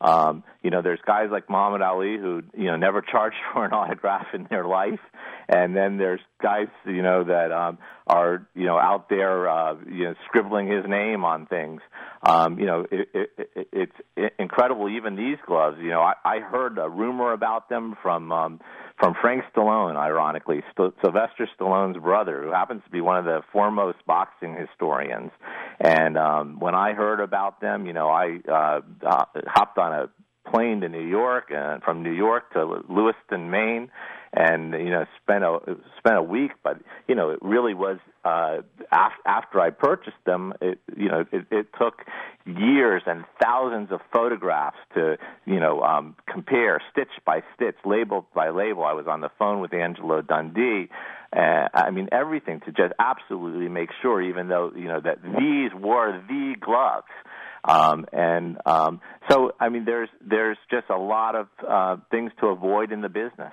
Um, 0.00 0.44
you 0.62 0.70
know, 0.70 0.82
there's 0.82 1.00
guys 1.06 1.28
like 1.30 1.48
Muhammad 1.48 1.82
Ali 1.82 2.16
who 2.18 2.42
you 2.56 2.66
know 2.66 2.76
never 2.76 3.00
charged 3.00 3.36
for 3.52 3.64
an 3.64 3.72
autograph 3.72 4.26
in 4.34 4.46
their 4.50 4.64
life, 4.64 5.00
and 5.48 5.76
then 5.76 5.96
there's 5.96 6.20
guys 6.42 6.68
you 6.84 7.02
know 7.02 7.24
that 7.24 7.52
um, 7.52 7.78
are 8.06 8.46
you 8.54 8.66
know 8.66 8.78
out 8.78 9.08
there 9.08 9.48
uh, 9.48 9.74
you 9.90 10.04
know 10.04 10.14
scribbling 10.26 10.68
his 10.68 10.84
name 10.86 11.24
on 11.24 11.46
things. 11.46 11.80
Um, 12.22 12.58
you 12.58 12.66
know, 12.66 12.86
it, 12.90 13.08
it, 13.14 13.48
it, 13.54 13.68
it's 13.72 14.32
incredible. 14.38 14.88
Even 14.88 15.16
these 15.16 15.38
gloves, 15.46 15.76
you 15.80 15.90
know, 15.90 16.00
I, 16.00 16.14
I 16.24 16.40
heard 16.40 16.78
a 16.78 16.88
rumor 16.88 17.32
about 17.32 17.68
them 17.68 17.96
from 18.02 18.32
um, 18.32 18.60
from 18.98 19.14
Frank 19.20 19.44
Stallone, 19.54 19.96
ironically, 19.96 20.62
St- 20.72 20.94
Sylvester 21.02 21.48
Stallone's 21.58 21.98
brother, 21.98 22.42
who 22.42 22.50
happens 22.50 22.82
to 22.84 22.90
be 22.90 23.00
one 23.00 23.18
of 23.18 23.24
the 23.24 23.42
foremost 23.52 23.98
boxing 24.06 24.56
historians. 24.56 25.30
And 25.80 26.16
um, 26.16 26.58
when 26.58 26.74
I 26.74 26.92
heard 26.92 27.20
about 27.20 27.60
them, 27.60 27.86
you 27.86 27.92
know, 27.92 28.08
I 28.08 28.38
uh, 28.48 28.80
uh, 29.06 29.24
hopped 29.46 29.78
on 29.78 29.92
a 29.92 30.50
plane 30.50 30.80
to 30.80 30.88
New 30.88 31.06
York 31.06 31.50
and 31.50 31.82
from 31.82 32.02
New 32.02 32.12
York 32.12 32.52
to 32.52 32.64
Lewiston, 32.88 33.50
Maine, 33.50 33.90
and 34.36 34.72
you 34.74 34.90
know 34.90 35.06
spent 35.22 35.42
a 35.42 35.58
spent 35.98 36.16
a 36.16 36.22
week. 36.22 36.52
But 36.62 36.78
you 37.08 37.14
know, 37.14 37.30
it 37.30 37.38
really 37.40 37.74
was 37.74 37.98
uh, 38.24 38.58
af- 38.92 39.22
after 39.24 39.60
I 39.60 39.70
purchased 39.70 40.22
them. 40.26 40.52
It, 40.60 40.78
you 40.94 41.08
know, 41.08 41.24
it, 41.32 41.46
it 41.50 41.66
took 41.80 42.02
years 42.44 43.02
and 43.06 43.24
thousands 43.42 43.90
of 43.90 44.00
photographs 44.12 44.76
to 44.94 45.16
you 45.46 45.58
know 45.58 45.80
um, 45.80 46.14
compare 46.30 46.80
stitch 46.92 47.08
by 47.24 47.42
stitch, 47.54 47.76
label 47.84 48.26
by 48.34 48.50
label. 48.50 48.84
I 48.84 48.92
was 48.92 49.06
on 49.08 49.22
the 49.22 49.30
phone 49.38 49.60
with 49.60 49.72
Angelo 49.72 50.20
Dundee. 50.20 50.88
Uh, 51.34 51.68
I 51.74 51.90
mean 51.90 52.08
everything 52.12 52.60
to 52.60 52.72
just 52.72 52.92
absolutely 52.98 53.68
make 53.68 53.88
sure, 54.02 54.20
even 54.20 54.48
though 54.48 54.70
you 54.76 54.88
know 54.88 55.00
that 55.00 55.22
these 55.22 55.72
were 55.74 56.20
the 56.28 56.54
gloves. 56.60 57.06
Um, 57.64 58.06
and 58.12 58.58
um, 58.64 59.00
so, 59.28 59.52
I 59.58 59.70
mean, 59.70 59.84
there's 59.84 60.08
there's 60.24 60.58
just 60.70 60.88
a 60.88 60.96
lot 60.96 61.34
of 61.34 61.48
uh, 61.66 61.96
things 62.12 62.30
to 62.40 62.46
avoid 62.46 62.92
in 62.92 63.00
the 63.00 63.08
business. 63.08 63.52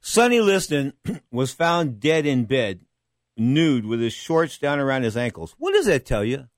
Sonny 0.00 0.40
Liston 0.40 0.94
was 1.30 1.52
found 1.52 2.00
dead 2.00 2.26
in 2.26 2.44
bed, 2.44 2.80
nude, 3.36 3.86
with 3.86 4.00
his 4.00 4.12
shorts 4.12 4.58
down 4.58 4.78
around 4.78 5.02
his 5.02 5.16
ankles. 5.16 5.54
What 5.58 5.72
does 5.72 5.86
that 5.86 6.06
tell 6.06 6.24
you? 6.24 6.48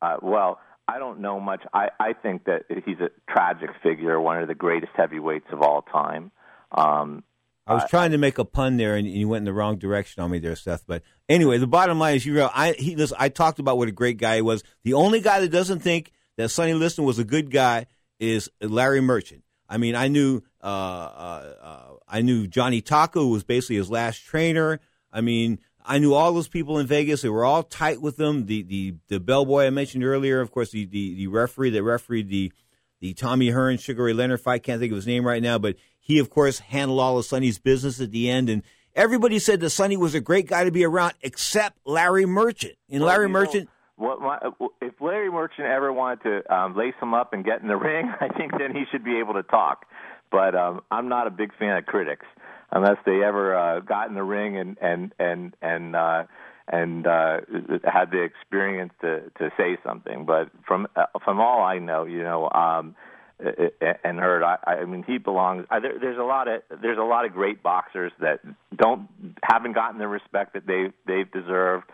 Uh, 0.00 0.16
well, 0.22 0.58
I 0.86 0.98
don't 0.98 1.20
know 1.20 1.40
much. 1.40 1.62
I, 1.72 1.88
I 1.98 2.12
think 2.12 2.44
that 2.44 2.64
he's 2.68 3.00
a 3.00 3.10
tragic 3.30 3.70
figure, 3.82 4.20
one 4.20 4.40
of 4.40 4.48
the 4.48 4.54
greatest 4.54 4.92
heavyweights 4.94 5.46
of 5.50 5.62
all 5.62 5.82
time. 5.82 6.30
Um, 6.70 7.24
I 7.66 7.74
was 7.74 7.88
trying 7.88 8.10
to 8.10 8.18
make 8.18 8.36
a 8.36 8.44
pun 8.44 8.76
there, 8.76 8.94
and 8.94 9.08
you 9.08 9.26
went 9.26 9.40
in 9.40 9.44
the 9.46 9.52
wrong 9.54 9.78
direction 9.78 10.22
on 10.22 10.30
me 10.30 10.38
there, 10.38 10.54
Seth. 10.54 10.84
But 10.86 11.02
anyway, 11.30 11.56
the 11.56 11.66
bottom 11.66 11.98
line 11.98 12.16
is, 12.16 12.26
you 12.26 12.34
know, 12.34 12.50
I 12.52 12.72
he 12.72 12.94
listen, 12.94 13.16
I 13.18 13.30
talked 13.30 13.58
about 13.58 13.78
what 13.78 13.88
a 13.88 13.92
great 13.92 14.18
guy 14.18 14.36
he 14.36 14.42
was. 14.42 14.62
The 14.82 14.92
only 14.92 15.20
guy 15.20 15.40
that 15.40 15.48
doesn't 15.48 15.80
think 15.80 16.12
that 16.36 16.50
Sonny 16.50 16.74
Liston 16.74 17.04
was 17.04 17.18
a 17.18 17.24
good 17.24 17.50
guy 17.50 17.86
is 18.20 18.50
Larry 18.60 19.00
Merchant. 19.00 19.44
I 19.68 19.78
mean, 19.78 19.94
I 19.94 20.08
knew 20.08 20.42
uh, 20.62 20.66
uh, 20.66 21.54
uh, 21.62 21.94
I 22.08 22.22
knew 22.22 22.46
Johnny 22.46 22.82
Tocco 22.82 23.22
who 23.22 23.30
was 23.30 23.44
basically 23.44 23.76
his 23.76 23.90
last 23.90 24.24
trainer. 24.24 24.80
I 25.12 25.20
mean, 25.20 25.58
I 25.84 25.98
knew 25.98 26.14
all 26.14 26.32
those 26.32 26.48
people 26.48 26.78
in 26.78 26.86
Vegas. 26.86 27.22
They 27.22 27.28
were 27.28 27.44
all 27.44 27.62
tight 27.62 28.00
with 28.00 28.16
them. 28.16 28.46
The 28.46 28.62
the 28.62 28.94
the 29.08 29.20
bellboy 29.20 29.66
I 29.66 29.70
mentioned 29.70 30.04
earlier, 30.04 30.40
of 30.40 30.50
course, 30.50 30.70
the 30.70 30.86
the, 30.86 31.14
the 31.14 31.26
referee 31.26 31.70
that 31.70 31.82
refereed 31.82 32.28
the 32.28 32.52
the 33.00 33.14
Tommy 33.14 33.50
Hearn 33.50 33.76
Sugar 33.76 34.04
Ray 34.04 34.12
Leonard 34.12 34.40
fight. 34.40 34.62
Can't 34.62 34.80
think 34.80 34.92
of 34.92 34.96
his 34.96 35.06
name 35.06 35.26
right 35.26 35.42
now, 35.42 35.58
but 35.58 35.76
he 35.98 36.18
of 36.18 36.30
course 36.30 36.58
handled 36.58 37.00
all 37.00 37.18
of 37.18 37.24
Sonny's 37.26 37.58
business 37.58 38.00
at 38.00 38.10
the 38.10 38.30
end. 38.30 38.48
And 38.48 38.62
everybody 38.94 39.38
said 39.38 39.60
that 39.60 39.70
Sonny 39.70 39.96
was 39.96 40.14
a 40.14 40.20
great 40.20 40.46
guy 40.46 40.64
to 40.64 40.70
be 40.70 40.84
around, 40.84 41.14
except 41.22 41.78
Larry 41.84 42.26
Merchant. 42.26 42.74
And 42.90 43.02
Well, 43.02 43.08
Larry 43.08 43.26
know, 43.26 43.32
Merchant. 43.32 43.68
What 43.96 44.20
my, 44.20 44.38
if 44.80 44.94
Larry 45.00 45.30
Merchant 45.30 45.68
ever 45.68 45.92
wanted 45.92 46.22
to 46.24 46.54
um, 46.54 46.76
lace 46.76 46.94
him 47.00 47.14
up 47.14 47.32
and 47.32 47.44
get 47.44 47.62
in 47.62 47.68
the 47.68 47.76
ring, 47.90 48.12
I 48.20 48.28
think 48.28 48.52
then 48.58 48.74
he 48.74 48.84
should 48.90 49.04
be 49.04 49.18
able 49.18 49.34
to 49.34 49.42
talk. 49.42 49.86
But 50.30 50.54
um, 50.54 50.80
I'm 50.90 51.08
not 51.08 51.26
a 51.26 51.30
big 51.30 51.56
fan 51.58 51.76
of 51.76 51.86
critics 51.86 52.26
unless 52.72 52.96
they 53.06 53.22
ever 53.22 53.56
uh, 53.56 53.80
got 53.80 54.08
in 54.08 54.14
the 54.14 54.22
ring 54.22 54.56
and 54.56 54.76
and 54.80 55.14
and 55.18 55.54
and 55.62 55.94
uh, 55.94 56.24
and 56.66 57.06
uh, 57.06 57.40
had 57.84 58.10
the 58.10 58.22
experience 58.22 58.92
to 59.00 59.30
to 59.38 59.50
say 59.56 59.78
something. 59.86 60.24
But 60.24 60.50
from 60.66 60.88
uh, 60.96 61.06
from 61.24 61.40
all 61.40 61.62
I 61.62 61.78
know, 61.78 62.04
you 62.04 62.22
know. 62.22 62.50
Um, 62.50 62.96
and 63.40 64.18
heard. 64.20 64.44
I, 64.44 64.58
I 64.64 64.84
mean, 64.84 65.02
he 65.04 65.18
belongs. 65.18 65.66
I, 65.68 65.80
there, 65.80 65.98
there's 66.00 66.18
a 66.18 66.22
lot 66.22 66.46
of 66.46 66.62
there's 66.80 66.98
a 66.98 67.02
lot 67.02 67.24
of 67.24 67.32
great 67.32 67.64
boxers 67.64 68.12
that 68.20 68.38
don't 68.74 69.08
haven't 69.42 69.72
gotten 69.72 69.98
the 69.98 70.06
respect 70.06 70.54
that 70.54 70.66
they 70.66 70.92
they've 71.06 71.30
deserved. 71.30 71.84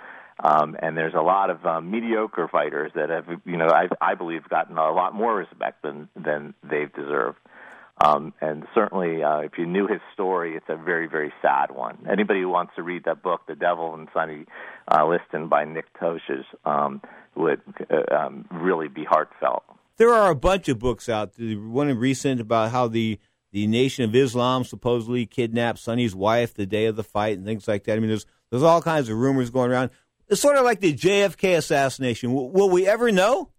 Um, 0.42 0.76
and 0.80 0.96
there's 0.96 1.14
a 1.14 1.22
lot 1.22 1.50
of 1.50 1.64
um, 1.66 1.90
mediocre 1.90 2.48
fighters 2.48 2.92
that 2.94 3.10
have, 3.10 3.26
you 3.44 3.56
know, 3.56 3.68
I, 3.68 3.88
I 4.00 4.14
believe 4.14 4.48
gotten 4.48 4.78
a 4.78 4.90
lot 4.92 5.14
more 5.14 5.34
respect 5.36 5.82
than 5.82 6.08
than 6.16 6.54
they've 6.62 6.92
deserved. 6.92 7.38
Um, 8.02 8.32
and 8.40 8.64
certainly, 8.74 9.22
uh, 9.22 9.40
if 9.40 9.58
you 9.58 9.66
knew 9.66 9.86
his 9.86 10.00
story, 10.14 10.56
it's 10.56 10.64
a 10.70 10.76
very, 10.76 11.06
very 11.06 11.32
sad 11.42 11.70
one. 11.70 12.06
Anybody 12.10 12.40
who 12.40 12.48
wants 12.48 12.72
to 12.76 12.82
read 12.82 13.04
that 13.04 13.22
book, 13.22 13.42
The 13.46 13.54
Devil 13.54 13.92
and 13.92 14.08
Sonny 14.14 14.46
uh, 14.90 15.06
Liston 15.06 15.48
by 15.48 15.66
Nick 15.66 15.84
Tosches, 16.00 16.44
um, 16.64 17.02
would 17.36 17.60
uh, 17.90 18.14
um, 18.14 18.46
really 18.50 18.88
be 18.88 19.04
heartfelt. 19.04 19.64
There 19.98 20.14
are 20.14 20.30
a 20.30 20.34
bunch 20.34 20.70
of 20.70 20.78
books 20.78 21.10
out. 21.10 21.32
One 21.38 21.94
recent 21.98 22.40
about 22.40 22.70
how 22.70 22.88
the 22.88 23.18
the 23.52 23.66
Nation 23.66 24.04
of 24.04 24.14
Islam 24.14 24.64
supposedly 24.64 25.26
kidnapped 25.26 25.80
Sonny's 25.80 26.14
wife 26.14 26.54
the 26.54 26.66
day 26.66 26.86
of 26.86 26.96
the 26.96 27.02
fight 27.02 27.36
and 27.36 27.44
things 27.44 27.66
like 27.66 27.84
that. 27.84 27.96
I 27.96 27.98
mean, 27.98 28.08
there's 28.08 28.24
there's 28.50 28.62
all 28.62 28.80
kinds 28.80 29.08
of 29.08 29.18
rumors 29.18 29.50
going 29.50 29.70
around. 29.70 29.90
It's 30.30 30.40
sort 30.40 30.56
of 30.56 30.64
like 30.64 30.78
the 30.78 30.94
JFK 30.94 31.56
assassination. 31.56 32.32
Will 32.32 32.70
we 32.70 32.86
ever 32.86 33.10
know? 33.10 33.50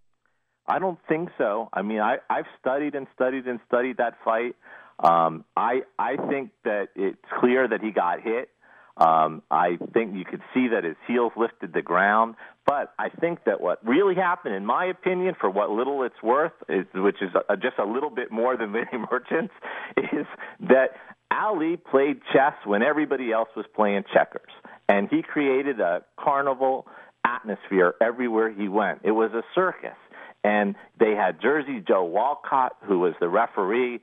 I 0.66 0.80
don't 0.80 1.00
think 1.10 1.30
so. 1.38 1.68
I 1.74 1.82
mean, 1.82 2.00
I, 2.00 2.18
I've 2.30 2.46
studied 2.62 2.96
and 2.96 3.08
studied 3.14 3.46
and 3.46 3.60
studied 3.68 3.98
that 3.98 4.14
fight. 4.24 4.56
Um, 5.04 5.44
I 5.58 5.82
I 6.00 6.16
think 6.30 6.52
that 6.64 6.90
it's 6.96 7.18
clear 7.42 7.68
that 7.68 7.82
he 7.82 7.92
got 7.92 8.22
hit. 8.22 8.50
Um, 8.96 9.42
I 9.52 9.80
think 9.94 10.16
you 10.16 10.24
could 10.24 10.42
see 10.54 10.70
that 10.70 10.84
his 10.84 10.96
heels 11.08 11.34
lifted 11.36 11.74
the 11.74 11.82
ground. 11.82 12.36
But 12.66 12.94
I 13.00 13.10
think 13.10 13.44
that 13.46 13.60
what 13.60 13.86
really 13.86 14.16
happened, 14.16 14.56
in 14.56 14.66
my 14.66 14.86
opinion, 14.86 15.36
for 15.40 15.50
what 15.50 15.72
little 15.72 16.04
it's 16.04 16.22
worth, 16.22 16.54
is, 16.70 16.86
which 16.94 17.22
is 17.22 17.32
a, 17.50 17.58
just 17.58 17.80
a 17.80 17.86
little 17.86 18.12
bit 18.12 18.32
more 18.32 18.56
than 18.56 18.72
many 18.72 18.88
Merchant's, 19.12 19.54
is 19.98 20.28
that 20.70 20.92
Ali 21.32 21.78
played 21.78 22.22
chess 22.32 22.54
when 22.66 22.84
everybody 22.84 23.32
else 23.32 23.50
was 23.56 23.66
playing 23.76 24.04
checkers. 24.14 24.52
And 24.92 25.08
he 25.10 25.22
created 25.22 25.80
a 25.80 26.04
carnival 26.20 26.86
atmosphere 27.26 27.96
everywhere 28.02 28.52
he 28.52 28.68
went. 28.68 29.00
It 29.04 29.12
was 29.12 29.32
a 29.32 29.42
circus. 29.56 29.96
And 30.44 30.76
they 31.00 31.12
had 31.12 31.42
Jersey 31.42 31.82
Joe 31.88 32.04
Walcott, 32.04 32.76
who 32.84 33.00
was 33.00 33.14
the 33.22 33.30
referee, 33.30 34.02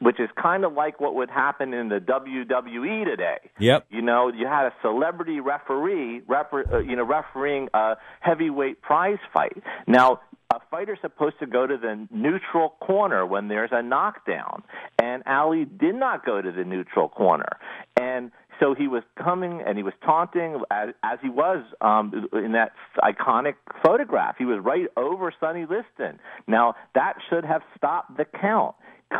which 0.00 0.20
is 0.20 0.28
kind 0.40 0.64
of 0.64 0.74
like 0.74 1.00
what 1.00 1.16
would 1.16 1.30
happen 1.30 1.74
in 1.74 1.88
the 1.88 1.98
WWE 1.98 3.04
today. 3.04 3.38
Yep. 3.58 3.86
You 3.90 4.02
know, 4.02 4.30
you 4.32 4.46
had 4.46 4.66
a 4.66 4.72
celebrity 4.80 5.40
referee, 5.40 6.22
refer, 6.28 6.64
uh, 6.72 6.78
you 6.78 6.94
know, 6.94 7.04
refereeing 7.04 7.68
a 7.74 7.96
heavyweight 8.20 8.80
prize 8.80 9.18
fight. 9.32 9.60
Now, 9.88 10.20
a 10.54 10.60
fighter's 10.70 10.98
supposed 11.02 11.40
to 11.40 11.46
go 11.46 11.66
to 11.66 11.76
the 11.76 12.06
neutral 12.10 12.76
corner 12.80 13.26
when 13.26 13.48
there's 13.48 13.70
a 13.72 13.82
knockdown, 13.82 14.62
and 15.02 15.22
Ali 15.26 15.64
did 15.64 15.96
not 15.96 16.24
go 16.24 16.40
to 16.40 16.52
the 16.52 16.64
neutral 16.64 17.08
corner, 17.08 17.58
and 18.00 18.30
so 18.60 18.74
he 18.74 18.88
was 18.88 19.02
coming 19.22 19.62
and 19.66 19.76
he 19.76 19.82
was 19.82 19.94
taunting 20.04 20.60
as, 20.70 20.90
as 21.02 21.18
he 21.22 21.28
was 21.28 21.64
um, 21.80 22.28
in 22.32 22.52
that 22.52 22.72
iconic 23.02 23.54
photograph. 23.84 24.36
He 24.38 24.44
was 24.44 24.58
right 24.62 24.86
over 24.96 25.32
Sonny 25.40 25.62
Liston. 25.62 26.18
Now 26.46 26.74
that 26.94 27.14
should 27.28 27.44
have 27.44 27.62
stopped 27.76 28.16
the 28.16 28.24
count. 28.24 28.74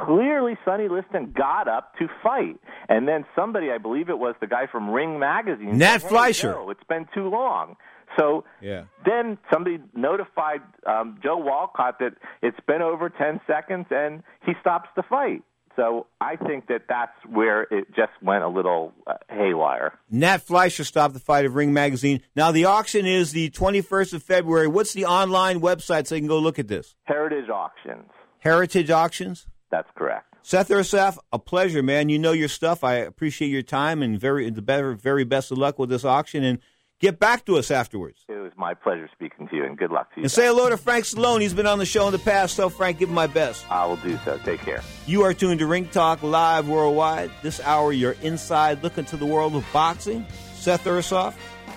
Clearly, 0.05 0.59
Sonny 0.67 0.87
Liston 0.89 1.33
got 1.35 1.67
up 1.67 1.95
to 1.99 2.09
fight, 2.23 2.57
and 2.91 3.09
then 3.09 3.25
somebody, 3.35 3.71
I 3.71 3.79
believe 3.79 4.11
it 4.11 4.19
was 4.19 4.35
the 4.39 4.47
guy 4.47 4.67
from 4.71 4.91
Ring 4.91 5.19
Magazine, 5.19 5.79
Nat 5.79 5.93
said, 5.93 6.03
hey, 6.03 6.09
Fleischer. 6.09 6.53
Joe, 6.53 6.69
it's 6.71 6.85
been 6.91 7.07
too 7.15 7.31
long. 7.31 7.77
So 8.19 8.45
Yeah. 8.61 8.85
then 9.07 9.39
somebody 9.51 9.79
notified 9.95 10.61
um, 10.87 11.19
Joe 11.23 11.39
Walcott 11.39 11.99
that 12.01 12.15
it's 12.43 12.59
been 12.67 12.83
over 12.83 13.09
10 13.09 13.41
seconds 13.47 13.87
and 13.91 14.23
he 14.45 14.53
stops 14.61 14.91
the 14.95 15.03
fight. 15.03 15.43
So 15.79 16.09
I 16.21 16.35
think 16.35 16.67
that 16.67 16.87
that's 16.89 17.13
where 17.31 17.63
it 17.63 17.87
just 17.95 18.11
went 18.21 18.43
a 18.43 18.49
little 18.49 18.93
uh, 19.07 19.15
haywire. 19.31 19.97
Nat 20.11 20.39
Fleischer 20.39 20.83
stopped 20.83 21.15
the 21.15 21.21
fight 21.21 21.45
of 21.45 21.55
Ring 21.55 21.73
Magazine. 21.73 22.21
Now 22.35 22.51
the 22.51 22.65
auction 22.65 23.07
is 23.07 23.31
the 23.31 23.51
21st 23.51 24.15
of 24.15 24.23
February. 24.25 24.67
What's 24.67 24.93
the 24.93 25.05
online 25.05 25.61
website 25.61 26.09
so 26.09 26.17
you 26.17 26.21
can 26.21 26.29
go 26.29 26.41
look 26.41 26.59
at 26.59 26.67
this? 26.67 26.97
Heritage 27.05 27.49
Auctions. 27.49 28.11
Heritage 28.41 28.91
Auctions. 28.91 29.47
That's 29.71 29.89
correct. 29.95 30.35
Seth 30.43 30.69
Ursoff, 30.69 31.19
a 31.33 31.39
pleasure, 31.39 31.83
man. 31.83 32.09
You 32.09 32.19
know 32.19 32.33
your 32.33 32.49
stuff. 32.49 32.83
I 32.83 32.95
appreciate 32.95 33.49
your 33.49 33.63
time 33.63 34.03
and 34.03 34.19
very 34.19 34.51
the 34.51 34.63
better, 34.63 34.95
very 34.95 35.23
best 35.23 35.53
of 35.53 35.59
luck 35.59 35.79
with 35.79 35.91
this 35.91 36.05
auction. 36.05 36.43
And 36.43 36.59
get 37.01 37.19
back 37.19 37.45
to 37.47 37.57
us 37.57 37.71
afterwards. 37.71 38.25
It 38.29 38.33
was 38.33 38.53
my 38.57 38.75
pleasure 38.75 39.09
speaking 39.13 39.49
to 39.49 39.57
you, 39.57 39.65
and 39.65 39.77
good 39.77 39.91
luck 39.91 40.13
to 40.15 40.21
you. 40.21 40.25
And 40.25 40.31
say 40.33 40.47
hello 40.47 40.69
to 40.69 40.77
Frank 40.77 41.05
Stallone. 41.05 41.41
He's 41.41 41.55
been 41.55 41.67
on 41.67 41.79
the 41.79 41.87
show 41.87 42.07
in 42.07 42.13
the 42.13 42.19
past. 42.19 42.57
So 42.57 42.69
Frank, 42.69 42.99
give 42.99 43.09
him 43.09 43.15
my 43.15 43.27
best. 43.27 43.71
I 43.71 43.87
will 43.87 43.97
do 43.97 44.19
so. 44.25 44.39
Take 44.45 44.61
care. 44.61 44.83
You 45.07 45.23
are 45.23 45.35
tuned 45.35 45.61
to 45.61 45.67
Ring 45.67 45.89
Talk 45.89 46.23
Live 46.23 46.69
Worldwide. 46.69 47.31
This 47.43 47.61
hour, 47.61 47.93
you're 47.93 48.17
inside 48.23 48.83
looking 48.83 49.05
to 49.07 49.17
the 49.17 49.27
world 49.27 49.55
of 49.55 49.65
boxing. 49.73 50.27
Seth 50.55 50.85
Ursoff, 50.85 51.35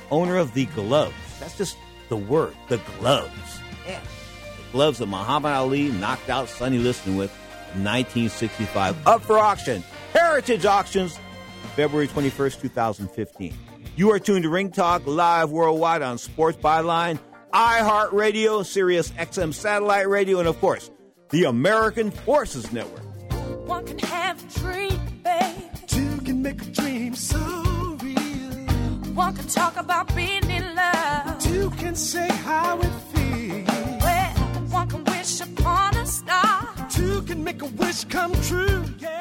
owner 0.10 0.38
of 0.38 0.54
the 0.54 0.66
gloves. 0.68 1.16
That's 1.40 1.58
just 1.58 1.78
the 2.10 2.18
word, 2.18 2.56
the 2.68 2.80
gloves. 3.00 3.60
Yeah. 3.88 4.00
The 4.00 4.72
gloves 4.72 5.00
that 5.00 5.08
Muhammad 5.08 5.54
Ali 5.54 5.90
knocked 5.90 6.30
out 6.30 6.50
Sonny 6.50 6.78
Liston 6.78 7.16
with 7.16 7.32
in 7.76 7.84
1965. 7.84 9.08
Up 9.08 9.22
for 9.22 9.38
auction. 9.38 9.84
Heritage 10.14 10.66
Auctions, 10.66 11.18
February 11.76 12.08
21st, 12.08 12.62
2015. 12.62 13.54
You 13.96 14.12
are 14.12 14.20
tuned 14.20 14.44
to 14.44 14.50
Ring 14.50 14.72
Talk 14.72 15.06
Live 15.06 15.52
Worldwide 15.52 16.02
on 16.02 16.18
Sports 16.18 16.58
Byline, 16.58 17.20
iHeartRadio, 17.54 18.66
Sirius 18.66 19.12
XM 19.12 19.54
Satellite 19.54 20.08
Radio, 20.08 20.40
and 20.40 20.48
of 20.48 20.60
course, 20.60 20.90
the 21.30 21.44
American 21.44 22.10
Forces 22.10 22.72
Network. 22.72 23.04
One 23.68 23.86
can 23.86 24.00
have 24.00 24.42
a 24.44 24.60
dream, 24.60 25.00
babe. 25.24 25.88
Two 25.88 26.18
can 26.22 26.42
make 26.42 26.62
a 26.62 26.66
dream 26.66 27.16
so 27.16 27.38
real. 28.02 28.18
One 29.14 29.36
can 29.36 29.48
talk 29.48 29.76
about 29.76 30.14
being 30.16 30.50
in 30.50 30.76
love. 30.76 31.40
Two 31.40 31.70
can 31.72 31.96
say 31.96 32.28
how 32.30 32.80
it 32.80 32.92
feels. 33.14 33.68
Well, 34.02 34.34
one 34.70 34.90
can 34.90 35.04
wish 35.04 35.42
upon 35.42 35.98
a 35.98 36.06
star. 36.06 36.70
Two 36.90 37.22
can 37.24 37.44
make 37.44 37.62
a 37.62 37.66
wish 37.66 38.06
come 38.06 38.34
true. 38.44 38.86
Yeah. 39.00 39.21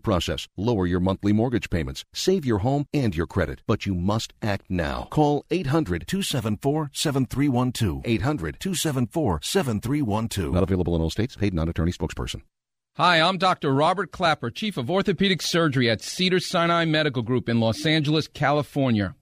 process, 0.00 0.48
lower 0.56 0.86
your 0.86 1.00
monthly 1.00 1.32
mortgage 1.32 1.70
payments, 1.70 2.04
save 2.12 2.44
your 2.44 2.58
home 2.58 2.86
and 2.92 3.14
your 3.16 3.26
credit, 3.26 3.62
but 3.66 3.86
you 3.86 3.94
must 3.94 4.32
act 4.42 4.66
now. 4.68 5.08
Call 5.10 5.44
800 5.50 6.06
274 6.06 6.90
7312. 6.92 8.02
800 8.04 8.60
274 8.60 9.40
7312. 9.42 10.54
Not 10.54 10.62
available 10.62 10.94
in 10.94 11.02
all 11.02 11.10
states. 11.10 11.36
Paid 11.36 11.54
non 11.54 11.68
attorney 11.68 11.92
spokesperson. 11.92 12.42
Hi, 12.96 13.22
I'm 13.22 13.38
Dr. 13.38 13.72
Robert 13.72 14.12
Clapper, 14.12 14.50
Chief 14.50 14.76
of 14.76 14.90
Orthopedic 14.90 15.40
Surgery 15.40 15.88
at 15.88 16.02
Cedar 16.02 16.40
Sinai 16.40 16.84
Medical 16.84 17.22
Group 17.22 17.48
in 17.48 17.58
Los 17.58 17.86
Angeles, 17.86 18.28
California. 18.28 19.14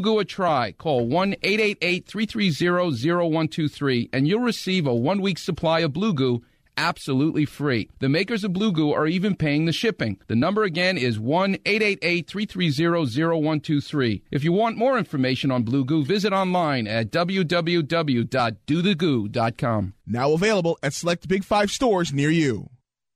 Goo 0.00 0.18
a 0.18 0.24
try. 0.24 0.72
Call 0.72 1.06
1 1.06 1.36
888 1.42 2.06
330 2.06 3.10
0123 3.10 4.10
and 4.12 4.28
you'll 4.28 4.40
receive 4.40 4.86
a 4.86 4.94
one 4.94 5.20
week 5.20 5.38
supply 5.38 5.80
of 5.80 5.92
Blue 5.92 6.14
Goo 6.14 6.42
absolutely 6.76 7.44
free. 7.44 7.88
The 8.00 8.08
makers 8.08 8.42
of 8.44 8.52
Blue 8.52 8.72
Goo 8.72 8.92
are 8.92 9.06
even 9.06 9.36
paying 9.36 9.64
the 9.64 9.72
shipping. 9.72 10.18
The 10.26 10.36
number 10.36 10.64
again 10.64 10.98
is 10.98 11.18
1 11.18 11.56
888 11.64 12.28
330 12.28 13.22
0123. 13.22 14.22
If 14.30 14.44
you 14.44 14.52
want 14.52 14.76
more 14.76 14.98
information 14.98 15.50
on 15.50 15.62
Blue 15.62 15.84
Goo, 15.84 16.04
visit 16.04 16.32
online 16.32 16.86
at 16.86 17.10
www.dothegoo.com. 17.10 19.94
Now 20.06 20.32
available 20.32 20.78
at 20.82 20.92
select 20.92 21.28
Big 21.28 21.44
Five 21.44 21.70
stores 21.70 22.12
near 22.12 22.30
you. 22.30 22.68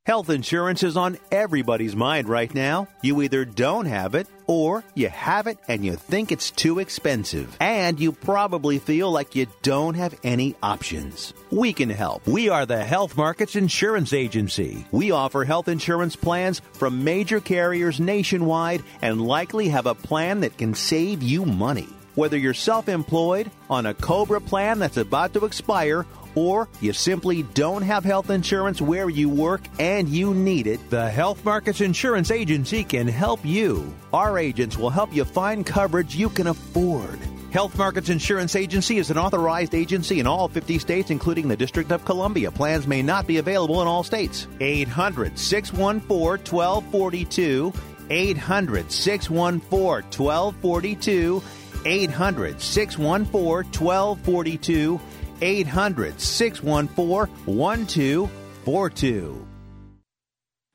Health 0.07 0.31
insurance 0.31 0.83
is 0.83 0.97
on 0.97 1.18
everybody's 1.31 1.95
mind 1.95 2.31
right 2.31 2.55
now. 2.55 2.89
You 3.03 3.20
either 3.20 3.45
don't 3.45 3.85
have 3.85 4.14
it 4.14 4.26
or 4.49 4.82
you 4.94 5.09
have 5.09 5.46
it 5.46 5.59
and 5.68 5.84
you 5.84 5.94
think 5.94 6.32
it's 6.32 6.51
too 6.51 6.80
expensive. 6.80 7.57
And 7.61 8.01
you 8.01 8.11
probably 8.11 8.80
feel 8.80 9.12
like 9.12 9.36
you 9.36 9.46
don't 9.62 9.94
have 9.94 10.18
any 10.24 10.57
options. 10.61 11.32
We 11.53 11.72
can 11.72 11.90
help. 11.90 12.26
We 12.26 12.49
are 12.49 12.66
the 12.66 12.84
Health 12.84 13.16
Markets 13.16 13.55
Insurance 13.55 14.12
Agency. 14.12 14.84
We 14.90 15.12
offer 15.12 15.44
health 15.44 15.68
insurance 15.68 16.16
plans 16.16 16.61
from 16.72 17.05
major 17.05 17.38
carriers 17.38 18.01
nationwide 18.01 18.82
and 19.03 19.24
likely 19.24 19.68
have 19.68 19.86
a 19.86 19.94
plan 19.94 20.40
that 20.40 20.59
can 20.59 20.74
save 20.74 21.22
you 21.22 21.44
money. 21.44 21.88
Whether 22.14 22.36
you're 22.36 22.53
self 22.53 22.88
employed, 22.88 23.49
on 23.70 23.86
a 23.86 23.94
COBRA 23.94 24.40
plan 24.40 24.80
that's 24.80 24.96
about 24.96 25.34
to 25.34 25.44
expire, 25.44 26.05
or 26.39 26.68
you 26.80 26.93
simply 26.93 27.43
don't 27.43 27.82
have 27.82 28.05
health 28.05 28.30
insurance 28.30 28.80
where 28.80 29.11
you 29.11 29.28
work 29.28 29.62
and 29.80 30.09
you 30.09 30.32
need 30.32 30.68
it, 30.68 30.78
the 30.89 31.11
Health 31.11 31.45
Markets 31.45 31.80
Insurance 31.80 32.30
Agency 32.30 32.84
can 32.84 33.09
help 33.09 33.45
you. 33.45 33.93
Our 34.12 34.39
agents 34.39 34.78
will 34.78 34.91
help 34.91 35.12
you 35.12 35.24
find 35.24 35.66
coverage 35.66 36.14
you 36.14 36.28
can 36.28 36.47
afford. 36.47 37.18
Health 37.51 37.76
Markets 37.76 38.09
Insurance 38.09 38.55
Agency 38.55 38.99
is 38.99 39.11
an 39.11 39.18
authorized 39.18 39.74
agency 39.74 40.20
in 40.20 40.28
all 40.28 40.49
50 40.49 40.78
states, 40.78 41.11
including 41.11 41.49
the 41.49 41.57
District 41.57 41.91
of 41.91 42.05
Columbia. 42.05 42.53
Plans 42.53 42.86
may 42.86 43.03
not 43.03 43.26
be 43.26 43.39
available 43.39 43.82
in 43.82 43.89
all 43.89 44.05
states. 44.05 44.47
800 44.61 45.36
614 45.39 46.45
1242. 46.55 47.72
800 48.11 48.93
614 48.93 50.01
1242. 50.16 51.43
800 51.84 52.61
614 52.61 53.80
1242. 53.80 55.01
800 55.41 56.20
614 56.20 57.47
1242. 57.47 59.47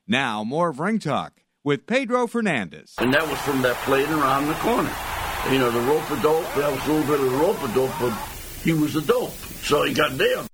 Now, 0.06 0.44
more 0.44 0.68
of 0.68 0.80
Ring 0.80 0.98
Talk 0.98 1.32
with 1.64 1.86
Pedro 1.86 2.26
Fernandez. 2.26 2.92
And 2.98 3.14
that 3.14 3.26
was 3.26 3.38
from 3.40 3.62
that 3.62 3.76
plate 3.84 4.10
around 4.10 4.48
the 4.48 4.54
corner. 4.54 4.92
You 5.50 5.58
know, 5.58 5.70
the 5.70 5.80
rope 5.80 6.10
a 6.10 6.20
dope, 6.22 6.44
that 6.54 6.70
was 6.70 6.86
a 6.86 6.92
little 6.92 7.06
bit 7.06 7.20
of 7.20 7.30
the 7.30 7.36
rope 7.38 7.62
a 7.62 7.68
dope, 7.74 7.92
but 8.00 8.12
he 8.62 8.72
was 8.72 8.96
a 8.96 9.02
dope. 9.02 9.30
So 9.30 9.82
he 9.84 9.94
got 9.94 10.12
nailed. 10.12 10.48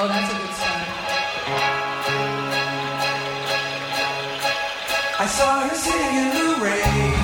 Oh, 0.00 0.06
that's 0.08 0.32
a 0.32 0.36
good 0.36 0.54
song. 0.54 0.84
I 5.20 5.26
saw 5.26 5.68
her 5.68 5.74
sitting 5.74 6.16
in 6.16 6.28
the 6.36 6.64
rain. 6.64 7.17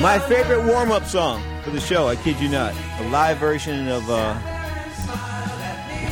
My 0.00 0.18
favorite 0.18 0.64
warm 0.64 0.90
up 0.90 1.04
song 1.04 1.42
for 1.62 1.68
the 1.68 1.78
show, 1.78 2.08
I 2.08 2.16
kid 2.16 2.40
you 2.40 2.48
not. 2.48 2.72
A 3.00 3.08
live 3.10 3.36
version 3.36 3.86
of 3.88 4.08
uh, 4.08 4.32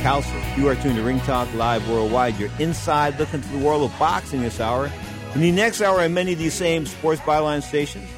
Calcium. 0.03 0.43
You 0.61 0.68
are 0.68 0.74
tuned 0.74 0.97
to 0.97 1.03
Ring 1.03 1.20
Talk 1.20 1.53
Live 1.55 1.89
Worldwide. 1.89 2.39
You're 2.39 2.51
inside 2.59 3.18
looking 3.18 3.41
to 3.41 3.49
the 3.49 3.57
world 3.57 3.91
of 3.91 3.99
boxing 3.99 4.43
this 4.43 4.61
hour. 4.61 4.91
In 5.34 5.41
the 5.41 5.51
next 5.51 5.80
hour, 5.80 6.03
on 6.03 6.12
many 6.12 6.34
of 6.34 6.39
these 6.39 6.53
same 6.53 6.84
sports 6.84 7.22
byline 7.22 7.62
stations, 7.62 8.11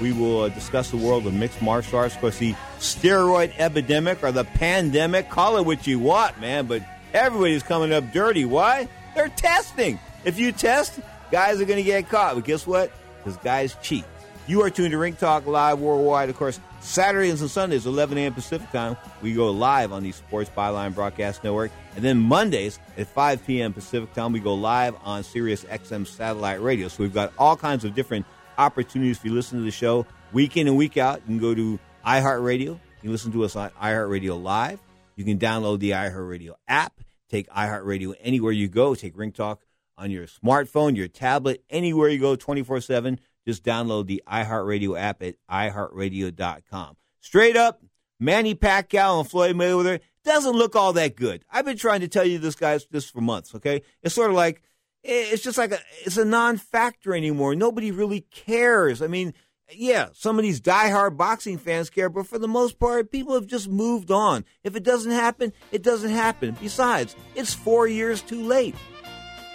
we 0.00 0.12
will 0.12 0.42
uh, 0.42 0.48
discuss 0.50 0.92
the 0.92 0.96
world 0.96 1.26
of 1.26 1.34
mixed 1.34 1.60
martial 1.60 1.98
arts. 1.98 2.14
Of 2.14 2.20
course, 2.20 2.38
the 2.38 2.54
steroid 2.78 3.52
epidemic 3.58 4.22
or 4.22 4.30
the 4.30 4.44
pandemic. 4.44 5.28
Call 5.28 5.56
it 5.56 5.66
what 5.66 5.88
you 5.88 5.98
want, 5.98 6.40
man, 6.40 6.66
but 6.66 6.82
everybody's 7.12 7.64
coming 7.64 7.92
up 7.92 8.12
dirty. 8.12 8.44
Why? 8.44 8.88
They're 9.16 9.28
testing. 9.30 9.98
If 10.24 10.38
you 10.38 10.52
test, 10.52 11.00
guys 11.32 11.60
are 11.60 11.64
going 11.64 11.78
to 11.78 11.82
get 11.82 12.08
caught. 12.08 12.36
But 12.36 12.44
guess 12.44 12.64
what? 12.64 12.92
Because 13.18 13.36
guys 13.38 13.76
cheat. 13.82 14.04
You 14.48 14.62
are 14.62 14.70
tuned 14.70 14.92
to 14.92 14.98
Ring 14.98 15.16
Talk 15.16 15.44
Live 15.46 15.80
Worldwide. 15.80 16.30
Of 16.30 16.36
course, 16.36 16.60
Saturdays 16.80 17.40
and 17.40 17.50
Sundays, 17.50 17.84
11 17.84 18.16
a.m. 18.16 18.32
Pacific 18.32 18.70
time, 18.70 18.96
we 19.20 19.34
go 19.34 19.50
live 19.50 19.90
on 19.90 20.04
the 20.04 20.12
Sports 20.12 20.48
Byline 20.56 20.94
Broadcast 20.94 21.42
Network. 21.42 21.72
And 21.96 22.04
then 22.04 22.18
Mondays 22.18 22.78
at 22.96 23.08
5 23.08 23.44
p.m. 23.44 23.72
Pacific 23.72 24.12
time, 24.14 24.32
we 24.32 24.38
go 24.38 24.54
live 24.54 24.94
on 25.02 25.24
Sirius 25.24 25.64
XM 25.64 26.06
Satellite 26.06 26.62
Radio. 26.62 26.86
So 26.86 27.02
we've 27.02 27.12
got 27.12 27.32
all 27.36 27.56
kinds 27.56 27.84
of 27.84 27.96
different 27.96 28.24
opportunities 28.56 29.18
for 29.18 29.26
you 29.26 29.34
listen 29.34 29.58
to 29.58 29.64
the 29.64 29.72
show 29.72 30.06
week 30.32 30.56
in 30.56 30.68
and 30.68 30.76
week 30.76 30.96
out. 30.96 31.22
You 31.22 31.26
can 31.26 31.38
go 31.38 31.52
to 31.52 31.80
iHeartRadio. 32.06 32.60
You 32.60 32.78
can 33.02 33.10
listen 33.10 33.32
to 33.32 33.42
us 33.42 33.56
on 33.56 33.70
iHeartRadio 33.70 34.40
Live. 34.40 34.78
You 35.16 35.24
can 35.24 35.40
download 35.40 35.80
the 35.80 35.90
iHeartRadio 35.90 36.54
app. 36.68 37.00
Take 37.28 37.48
iHeartRadio 37.48 38.14
anywhere 38.20 38.52
you 38.52 38.68
go. 38.68 38.94
Take 38.94 39.18
Ring 39.18 39.32
Talk 39.32 39.62
on 39.98 40.12
your 40.12 40.28
smartphone, 40.28 40.94
your 40.94 41.08
tablet, 41.08 41.64
anywhere 41.68 42.08
you 42.08 42.20
go 42.20 42.36
24 42.36 42.80
7. 42.80 43.18
Just 43.46 43.64
download 43.64 44.06
the 44.06 44.22
iHeartRadio 44.26 44.98
app 44.98 45.22
at 45.22 45.36
iHeartRadio.com. 45.50 46.96
Straight 47.20 47.56
up, 47.56 47.82
Manny 48.18 48.54
Pacquiao 48.54 49.20
and 49.20 49.30
Floyd 49.30 49.56
Mayweather 49.56 50.00
doesn't 50.24 50.56
look 50.56 50.74
all 50.74 50.92
that 50.94 51.16
good. 51.16 51.44
I've 51.50 51.64
been 51.64 51.76
trying 51.76 52.00
to 52.00 52.08
tell 52.08 52.24
you 52.24 52.38
this, 52.38 52.56
guys, 52.56 52.86
this 52.90 53.08
for 53.08 53.20
months, 53.20 53.54
okay? 53.54 53.82
It's 54.02 54.14
sort 54.14 54.30
of 54.30 54.36
like, 54.36 54.62
it's 55.04 55.42
just 55.42 55.58
like 55.58 55.72
a, 55.72 55.78
it's 56.04 56.16
a 56.16 56.24
non 56.24 56.56
factor 56.56 57.14
anymore. 57.14 57.54
Nobody 57.54 57.92
really 57.92 58.22
cares. 58.32 59.00
I 59.00 59.06
mean, 59.06 59.34
yeah, 59.72 60.08
some 60.12 60.38
of 60.38 60.42
these 60.42 60.60
diehard 60.60 61.16
boxing 61.16 61.58
fans 61.58 61.90
care, 61.90 62.08
but 62.08 62.26
for 62.26 62.38
the 62.38 62.48
most 62.48 62.78
part, 62.78 63.10
people 63.10 63.34
have 63.34 63.46
just 63.46 63.68
moved 63.68 64.10
on. 64.10 64.44
If 64.64 64.76
it 64.76 64.82
doesn't 64.82 65.12
happen, 65.12 65.52
it 65.72 65.82
doesn't 65.82 66.10
happen. 66.10 66.56
Besides, 66.60 67.16
it's 67.34 67.54
four 67.54 67.86
years 67.86 68.22
too 68.22 68.42
late. 68.42 68.74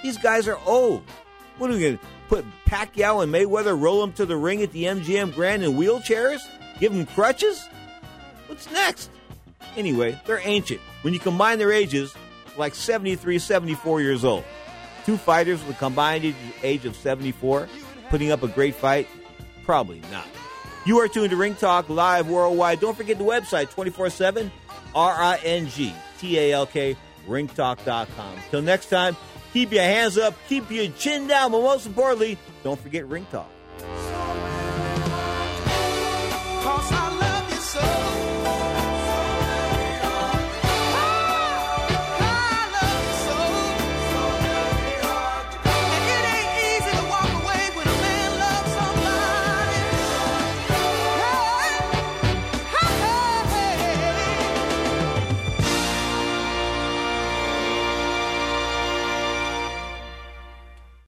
These 0.03 0.17
guys 0.17 0.47
are 0.47 0.59
old. 0.65 1.03
What 1.57 1.69
are 1.69 1.73
we 1.73 1.81
going 1.81 1.97
to 1.97 2.05
put 2.31 2.45
Pacquiao 2.65 3.21
and 3.21 3.33
Mayweather, 3.33 3.77
roll 3.77 3.99
them 3.99 4.13
to 4.13 4.25
the 4.25 4.37
ring 4.37 4.63
at 4.63 4.71
the 4.71 4.85
MGM 4.85 5.35
Grand 5.35 5.63
in 5.63 5.73
wheelchairs? 5.73 6.39
Give 6.79 6.93
them 6.93 7.05
crutches? 7.05 7.67
What's 8.47 8.71
next? 8.71 9.09
Anyway, 9.75 10.17
they're 10.25 10.39
ancient. 10.41 10.79
When 11.01 11.13
you 11.13 11.19
combine 11.19 11.59
their 11.59 11.73
ages, 11.73 12.15
like 12.55 12.73
73, 12.73 13.37
74 13.37 13.99
years 13.99 14.23
old. 14.23 14.45
Two 15.05 15.17
fighters 15.17 15.61
with 15.65 15.75
a 15.75 15.79
combined 15.79 16.33
age 16.63 16.85
of 16.85 16.95
74, 16.95 17.67
putting 18.09 18.31
up 18.31 18.43
a 18.43 18.47
great 18.47 18.75
fight? 18.75 19.09
Probably 19.65 20.01
not. 20.09 20.27
You 20.85 20.99
are 20.99 21.09
tuned 21.09 21.31
to 21.31 21.35
Ring 21.35 21.55
Talk 21.55 21.89
live 21.89 22.29
worldwide. 22.29 22.79
Don't 22.79 22.95
forget 22.95 23.17
the 23.17 23.25
website 23.25 23.71
24 23.71 24.09
7 24.09 24.49
R 24.95 25.11
I 25.11 25.35
N 25.43 25.67
G 25.67 25.93
T 26.17 26.39
A 26.39 26.53
L 26.53 26.65
K 26.65 26.95
ringtalk.com. 27.27 28.35
Till 28.49 28.61
next 28.61 28.87
time, 28.87 29.17
Keep 29.53 29.73
your 29.73 29.83
hands 29.83 30.17
up, 30.17 30.33
keep 30.47 30.71
your 30.71 30.87
chin 30.97 31.27
down, 31.27 31.51
but 31.51 31.61
most 31.61 31.85
importantly, 31.85 32.37
don't 32.63 32.79
forget 32.79 33.05
Ring 33.07 33.25
Talk. 33.31 33.49
So. 37.71 38.30